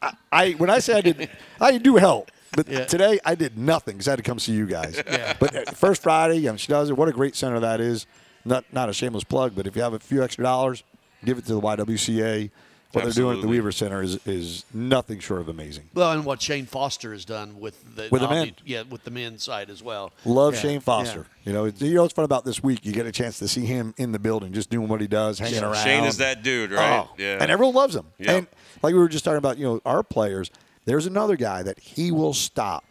I, 0.00 0.12
I, 0.32 0.50
when 0.52 0.70
I 0.70 0.78
say 0.78 0.94
I 0.94 1.00
did, 1.00 1.28
I 1.60 1.78
do 1.78 1.96
help. 1.96 2.30
But 2.52 2.68
Yeah. 2.68 2.84
today 2.86 3.18
I 3.24 3.34
did 3.34 3.58
nothing 3.58 3.94
because 3.96 4.08
I 4.08 4.12
had 4.12 4.16
to 4.16 4.22
come 4.22 4.38
see 4.38 4.52
you 4.52 4.66
guys. 4.66 5.02
But 5.38 5.54
uh, 5.54 5.70
first 5.72 6.02
Friday, 6.02 6.46
and 6.46 6.58
she 6.58 6.68
does 6.68 6.90
it. 6.90 6.96
What 6.96 7.08
a 7.08 7.12
great 7.12 7.36
center 7.36 7.60
that 7.60 7.80
is. 7.80 8.06
Not 8.44 8.64
not 8.72 8.88
a 8.88 8.92
shameless 8.92 9.24
plug, 9.24 9.54
but 9.54 9.66
if 9.66 9.76
you 9.76 9.82
have 9.82 9.92
a 9.92 9.98
few 9.98 10.22
extra 10.22 10.44
dollars, 10.44 10.82
give 11.24 11.36
it 11.38 11.44
to 11.46 11.54
the 11.54 11.60
YWCA. 11.60 12.50
What 12.92 13.04
they're 13.04 13.12
doing 13.12 13.36
at 13.36 13.42
the 13.42 13.48
Weaver 13.48 13.70
Center 13.70 14.02
is 14.02 14.18
is 14.26 14.64
nothing 14.72 15.18
short 15.18 15.42
of 15.42 15.48
amazing. 15.50 15.90
well, 15.94 16.12
and 16.12 16.24
what 16.24 16.40
Shan 16.40 16.64
Foster 16.64 17.12
has 17.12 17.26
done 17.26 17.60
with 17.60 17.96
the 17.96 18.08
With 18.10 18.22
the 18.22 18.28
men. 18.28 18.52
yeah, 18.64 18.82
with 18.88 19.04
the 19.04 19.10
men's 19.10 19.42
side 19.42 19.68
as 19.68 19.82
well. 19.82 20.10
Love 20.24 20.54
Yeah, 20.54 20.60
Shan 20.60 20.80
Foster. 20.80 21.26
You 21.44 21.52
know, 21.52 21.66
it's- 21.66 21.82
you 21.82 21.94
know 21.94 22.02
what's 22.02 22.14
fun 22.14 22.24
about 22.24 22.46
this 22.46 22.62
week? 22.62 22.80
You 22.86 22.92
get 22.92 23.04
a 23.06 23.12
chance 23.12 23.38
to 23.40 23.48
see 23.48 23.66
him 23.66 23.92
in 23.98 24.12
the 24.12 24.18
building, 24.18 24.52
just 24.54 24.70
doing 24.70 24.88
what 24.88 25.02
he 25.02 25.06
does, 25.06 25.38
hanging 25.38 25.62
around. 25.62 25.84
Shan 25.84 26.04
is 26.04 26.16
that 26.16 26.42
dude, 26.42 26.70
right? 26.72 27.00
Oh, 27.06 27.10
yeah. 27.18 27.36
And 27.40 27.50
everyone 27.50 27.74
loves 27.74 27.94
him. 27.94 28.06
Yeah. 28.18 28.32
And 28.36 28.46
like 28.82 28.94
we 28.94 28.98
were 28.98 29.08
just 29.08 29.24
talking 29.24 29.36
about, 29.38 29.58
you 29.58 29.64
know, 29.64 29.80
our 29.84 30.02
players, 30.02 30.50
there's 30.86 31.04
another 31.04 31.36
guy 31.36 31.62
that 31.62 31.78
he 31.78 32.10
will 32.10 32.32
stop 32.32 32.84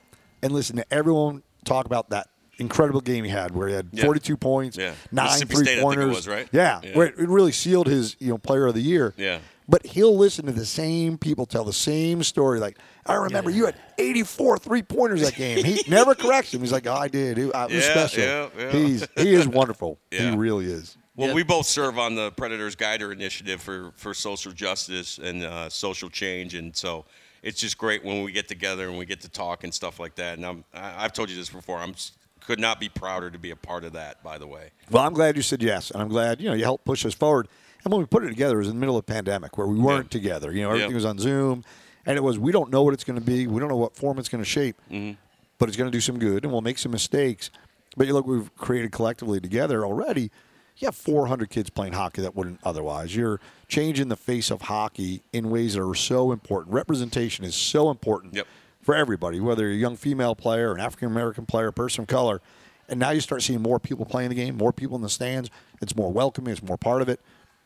and 0.43 0.51
listen 0.53 0.75
to 0.75 0.85
everyone 0.93 1.41
talk 1.65 1.87
about 1.87 2.11
that 2.11 2.29
incredible 2.59 3.01
game 3.01 3.23
he 3.23 3.29
had 3.31 3.55
where 3.55 3.67
he 3.67 3.73
had 3.73 3.89
Yeah. 3.91 4.05
42 4.05 4.37
points, 4.37 4.77
Yeah. 4.77 4.93
nine 5.11 5.29
three 5.39 5.55
State, 5.57 5.59
I 5.59 5.65
think 5.65 5.77
it 5.79 5.81
pointers. 5.81 6.15
was, 6.15 6.27
right? 6.27 6.47
Yeah, 6.51 6.81
Yeah. 6.83 6.95
Where 6.95 7.07
it 7.07 7.17
really 7.17 7.51
sealed 7.51 7.87
his, 7.87 8.15
you 8.19 8.29
know, 8.29 8.37
player 8.37 8.67
of 8.67 8.73
the 8.75 8.81
year. 8.81 9.13
Yeah. 9.17 9.39
But 9.69 9.85
he'll 9.85 10.15
listen 10.15 10.45
to 10.45 10.53
the 10.53 10.65
same 10.65 11.17
people 11.17 11.45
tell 11.45 11.65
the 11.65 11.73
same 11.73 12.23
story. 12.23 12.59
Like, 12.59 12.77
I 13.05 13.15
remember 13.15 13.49
you 13.49 13.65
had 13.65 13.75
84 13.97 14.59
three 14.59 14.81
pointers 14.81 15.21
that 15.21 15.35
game. 15.35 15.63
He 15.65 15.81
never 15.89 16.15
corrects 16.15 16.53
him. 16.53 16.61
He's 16.61 16.71
like, 16.71 16.87
oh, 16.87 16.93
I 16.93 17.09
did. 17.09 17.37
It, 17.37 17.47
it 17.49 17.53
was 17.53 17.71
Yeah, 17.73 17.81
special. 17.81 18.23
yeah, 18.23 18.49
yeah. 18.57 18.71
He's 18.71 19.07
he 19.17 19.33
is 19.33 19.47
wonderful. 19.47 19.99
Yeah. 20.11 20.31
He 20.31 20.37
really 20.37 20.65
is. 20.65 20.95
Well, 21.17 21.29
Yeah. 21.29 21.33
we 21.33 21.43
both 21.43 21.65
serve 21.65 21.99
on 21.99 22.15
the 22.15 22.31
Predators 22.31 22.75
Guider 22.75 23.11
Initiative 23.11 23.59
for, 23.61 23.91
for 23.97 24.13
social 24.13 24.51
justice 24.53 25.17
and 25.17 25.43
uh, 25.43 25.67
social 25.67 26.09
change, 26.09 26.53
and 26.53 26.73
so 26.75 27.03
it's 27.43 27.59
just 27.59 27.77
great 27.77 28.05
when 28.05 28.23
we 28.23 28.31
get 28.31 28.47
together 28.47 28.87
and 28.87 28.97
we 28.97 29.05
get 29.05 29.19
to 29.21 29.29
talk 29.29 29.63
and 29.65 29.73
stuff 29.73 29.99
like 29.99 30.15
that. 30.15 30.37
And 30.37 30.45
I'm, 30.45 30.63
I- 30.73 31.03
I've 31.03 31.11
told 31.13 31.29
you 31.29 31.35
this 31.35 31.49
before. 31.49 31.79
I'm 31.79 31.93
could 32.39 32.59
not 32.61 32.79
be 32.79 32.87
prouder 32.87 33.29
to 33.29 33.37
be 33.37 33.51
a 33.51 33.55
part 33.57 33.83
of 33.83 33.91
that. 33.93 34.23
By 34.23 34.37
the 34.37 34.47
way, 34.47 34.69
Well, 34.89 35.03
I'm 35.03 35.13
glad 35.13 35.35
you 35.35 35.41
said 35.41 35.61
yes, 35.61 35.91
and 35.91 36.01
I'm 36.01 36.07
glad 36.07 36.39
you 36.39 36.47
know 36.47 36.53
you 36.55 36.63
helped 36.63 36.85
push 36.85 37.05
us 37.05 37.13
forward. 37.13 37.49
And 37.87 37.93
when 37.93 38.01
we 38.01 38.05
put 38.05 38.25
it 38.25 38.27
together, 38.27 38.55
it 38.55 38.57
was 38.59 38.67
in 38.67 38.73
the 38.73 38.79
middle 38.81 38.97
of 38.97 38.99
a 38.99 39.03
pandemic 39.03 39.57
where 39.57 39.65
we 39.65 39.79
weren't 39.79 40.11
together. 40.11 40.51
You 40.51 40.63
know, 40.63 40.71
everything 40.71 40.89
Yeah. 40.89 40.95
was 40.95 41.05
on 41.05 41.19
Zoom, 41.19 41.63
and 42.05 42.17
it 42.17 42.21
was 42.21 42.37
we 42.37 42.51
don't 42.51 42.69
know 42.69 42.83
what 42.83 42.93
it's 42.93 43.05
going 43.05 43.17
to 43.17 43.25
be. 43.25 43.47
We 43.47 43.61
don't 43.61 43.69
know 43.69 43.77
what 43.77 43.95
form 43.95 44.19
it's 44.19 44.27
going 44.27 44.43
to 44.43 44.49
shape, 44.49 44.75
Mm-hmm. 44.91 45.13
but 45.57 45.69
it's 45.69 45.77
going 45.77 45.89
to 45.89 45.95
do 45.97 46.01
some 46.01 46.19
good, 46.19 46.43
and 46.43 46.51
we'll 46.51 46.59
make 46.59 46.79
some 46.79 46.91
mistakes. 46.91 47.49
But 47.95 48.05
you 48.07 48.11
look, 48.13 48.27
we've 48.27 48.53
created 48.57 48.91
collectively 48.91 49.39
together 49.39 49.85
already. 49.85 50.31
You 50.75 50.87
have 50.87 50.95
400 50.95 51.49
kids 51.49 51.69
playing 51.69 51.93
hockey 51.93 52.21
that 52.23 52.35
wouldn't 52.35 52.59
otherwise. 52.65 53.15
You're 53.15 53.39
changing 53.69 54.09
the 54.09 54.17
face 54.17 54.51
of 54.51 54.63
hockey 54.63 55.21
in 55.31 55.49
ways 55.49 55.75
that 55.75 55.81
are 55.81 55.95
so 55.95 56.33
important. 56.33 56.73
Representation 56.75 57.45
is 57.45 57.55
so 57.55 57.89
important 57.89 58.33
Yep. 58.35 58.47
for 58.81 58.95
everybody, 58.95 59.39
whether 59.39 59.63
you're 59.63 59.71
a 59.71 59.75
young 59.75 59.95
female 59.95 60.35
player, 60.35 60.73
an 60.73 60.81
African 60.81 61.07
American 61.09 61.45
player, 61.45 61.67
a 61.67 61.73
person 61.73 62.01
of 62.01 62.07
color. 62.09 62.41
And 62.89 62.99
now 62.99 63.11
you 63.11 63.21
start 63.21 63.43
seeing 63.43 63.61
more 63.61 63.79
people 63.79 64.05
playing 64.05 64.27
the 64.29 64.35
game, 64.35 64.57
more 64.57 64.73
people 64.73 64.97
in 64.97 65.01
the 65.03 65.09
stands. 65.09 65.49
It's 65.81 65.95
more 65.95 66.11
welcoming, 66.11 66.51
it's 66.51 66.61
more 66.61 66.77
part 66.77 67.01
of 67.01 67.07
it. 67.07 67.21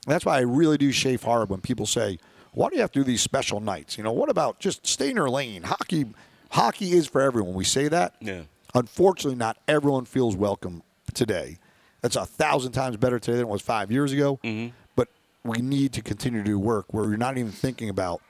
That's 0.08 0.26
why 0.26 0.38
I 0.38 0.42
really 0.42 0.78
do 0.78 0.92
chafe 0.92 1.24
hard 1.24 1.50
when 1.50 1.62
people 1.62 1.86
say, 1.86 2.18
why 2.54 2.70
do 2.70 2.76
you 2.76 2.82
have 2.82 2.92
to 2.94 3.00
do 3.00 3.04
these 3.04 3.22
special 3.22 3.60
nights? 3.60 3.98
You 3.98 4.04
know, 4.04 4.12
what 4.12 4.30
about 4.30 4.60
just 4.60 4.86
stay 4.86 5.10
in 5.10 5.16
your 5.16 5.30
lane? 5.30 5.64
Hockey 5.64 6.06
hockey 6.52 6.92
is 6.92 7.08
for 7.08 7.22
everyone. 7.22 7.54
We 7.54 7.64
say 7.64 7.88
that. 7.88 8.16
Yeah. 8.20 8.42
Unfortunately, 8.74 9.38
not 9.38 9.58
everyone 9.68 10.06
feels 10.06 10.36
welcome 10.36 10.84
today. 11.14 11.58
That's 12.02 12.16
a 12.16 12.26
thousand 12.26 12.72
times 12.72 12.98
better 12.98 13.20
today 13.20 13.38
than 13.38 13.42
it 13.42 13.50
was 13.50 13.62
five 13.62 13.92
years 13.92 14.12
ago. 14.12 14.40
Mm-hmm. 14.44 14.74
But 14.96 15.08
we 15.44 15.60
need 15.60 15.94
to 15.94 16.02
continue 16.02 16.40
to 16.40 16.46
do 16.46 16.60
work 16.60 16.94
where 16.94 17.06
you're 17.06 17.18
not 17.18 17.38
even 17.38 17.52
thinking 17.52 17.90
about, 17.90 18.22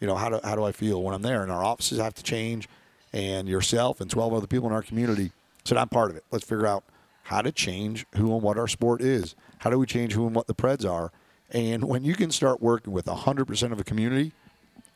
you 0.00 0.06
know, 0.06 0.16
how 0.16 0.28
do, 0.28 0.40
how 0.42 0.56
do 0.56 0.64
I 0.64 0.72
feel 0.72 1.02
when 1.02 1.14
I'm 1.14 1.22
there? 1.22 1.42
And 1.42 1.52
our 1.52 1.62
offices 1.62 1.98
have 1.98 2.14
to 2.14 2.22
change, 2.22 2.68
and 3.12 3.48
yourself 3.48 4.00
and 4.00 4.10
12 4.10 4.32
other 4.34 4.46
people 4.46 4.68
in 4.68 4.74
our 4.74 4.82
community 4.82 5.32
said, 5.64 5.78
I'm 5.78 5.88
part 5.88 6.10
of 6.10 6.16
it. 6.16 6.24
Let's 6.30 6.44
figure 6.44 6.66
out 6.66 6.84
how 7.28 7.42
to 7.42 7.52
change 7.52 8.06
who 8.16 8.32
and 8.32 8.42
what 8.42 8.56
our 8.56 8.66
sport 8.66 9.02
is. 9.02 9.34
How 9.58 9.68
do 9.68 9.78
we 9.78 9.84
change 9.84 10.14
who 10.14 10.26
and 10.26 10.34
what 10.34 10.46
the 10.46 10.54
Preds 10.54 10.90
are? 10.90 11.12
And 11.50 11.84
when 11.84 12.02
you 12.02 12.14
can 12.14 12.30
start 12.30 12.62
working 12.62 12.90
with 12.90 13.04
100% 13.04 13.72
of 13.72 13.78
a 13.78 13.84
community, 13.84 14.32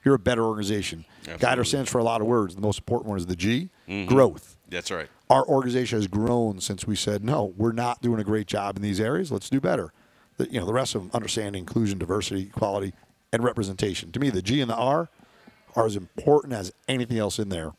you're 0.02 0.14
a 0.14 0.18
better 0.18 0.42
organization. 0.42 1.04
Guider 1.38 1.62
stands 1.62 1.90
for 1.90 1.98
a 1.98 2.02
lot 2.02 2.22
of 2.22 2.26
words. 2.26 2.54
The 2.54 2.62
most 2.62 2.78
important 2.78 3.10
one 3.10 3.18
is 3.18 3.26
the 3.26 3.36
G, 3.36 3.68
mm-hmm. 3.86 4.08
growth. 4.08 4.56
that's 4.70 4.90
right. 4.90 5.10
our 5.28 5.46
organization 5.46 5.98
has 5.98 6.06
grown 6.06 6.58
since 6.58 6.86
we 6.86 6.96
said 6.96 7.22
no, 7.22 7.52
we're 7.58 7.72
not 7.72 8.00
doing 8.00 8.18
a 8.18 8.24
great 8.24 8.46
job 8.46 8.76
in 8.76 8.82
these 8.82 8.98
areas. 8.98 9.30
Let's 9.30 9.50
do 9.50 9.60
better. 9.60 9.92
The, 10.38 10.50
you 10.50 10.58
know, 10.58 10.64
the 10.64 10.72
rest 10.72 10.94
of 10.94 11.02
them, 11.02 11.10
understanding, 11.12 11.60
inclusion, 11.60 11.98
diversity, 11.98 12.44
equality, 12.44 12.94
and 13.30 13.44
representation. 13.44 14.10
To 14.10 14.18
me, 14.18 14.30
the 14.30 14.40
G 14.40 14.62
and 14.62 14.70
the 14.70 14.76
R 14.76 15.10
are 15.76 15.84
as 15.84 15.96
important 15.96 16.54
as 16.54 16.72
anything 16.88 17.18
else 17.18 17.38
in 17.38 17.50
there 17.50 17.72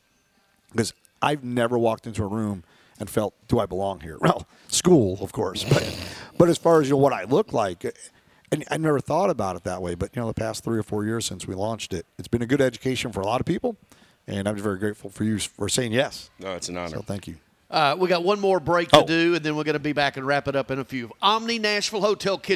because 0.71 0.93
I've 1.23 1.43
never 1.43 1.75
walked 1.75 2.05
into 2.05 2.23
a 2.23 2.27
room 2.27 2.63
and 3.03 3.09
felt, 3.09 3.33
do 3.49 3.59
I 3.59 3.65
belong 3.65 3.99
here? 3.99 4.17
Well, 4.19 4.47
school, 4.69 5.17
of 5.21 5.33
course, 5.33 5.65
but 5.65 5.83
but 6.37 6.47
as 6.49 6.57
far 6.57 6.79
as 6.79 6.87
you 6.87 6.93
know, 6.93 6.97
what 6.97 7.11
I 7.11 7.25
look 7.25 7.51
like, 7.51 7.83
and 8.49 8.63
I 8.71 8.77
never 8.77 9.01
thought 9.01 9.29
about 9.29 9.57
it 9.57 9.65
that 9.65 9.81
way. 9.81 9.93
But 9.93 10.15
you 10.15 10.21
know, 10.21 10.27
the 10.29 10.33
past 10.33 10.63
three 10.63 10.79
or 10.79 10.83
four 10.83 11.03
years 11.03 11.25
since 11.25 11.45
we 11.45 11.53
launched 11.53 11.93
it, 11.93 12.05
it's 12.17 12.29
been 12.29 12.41
a 12.41 12.45
good 12.47 12.61
education 12.61 13.11
for 13.11 13.19
a 13.19 13.25
lot 13.25 13.41
of 13.41 13.45
people, 13.45 13.75
and 14.25 14.47
I'm 14.47 14.55
very 14.55 14.79
grateful 14.79 15.09
for 15.09 15.25
you 15.25 15.37
for 15.37 15.67
saying 15.67 15.91
yes. 15.91 16.29
No, 16.39 16.53
it's 16.53 16.69
an 16.69 16.77
honor. 16.77 16.95
So 16.95 17.01
thank 17.01 17.27
you. 17.27 17.35
Uh, 17.69 17.95
we 17.97 18.07
got 18.07 18.23
one 18.23 18.39
more 18.39 18.59
break 18.59 18.89
to 18.89 19.03
do, 19.03 19.35
and 19.35 19.43
then 19.43 19.55
we're 19.55 19.63
going 19.63 19.73
to 19.73 19.79
be 19.79 19.93
back 19.93 20.15
and 20.15 20.27
wrap 20.27 20.47
it 20.47 20.55
up 20.55 20.69
in 20.69 20.77
a 20.77 20.85
few. 20.85 21.11
Omni 21.21 21.57
Nashville 21.59 22.01
Hotel 22.01 22.37
Kitchen. 22.37 22.51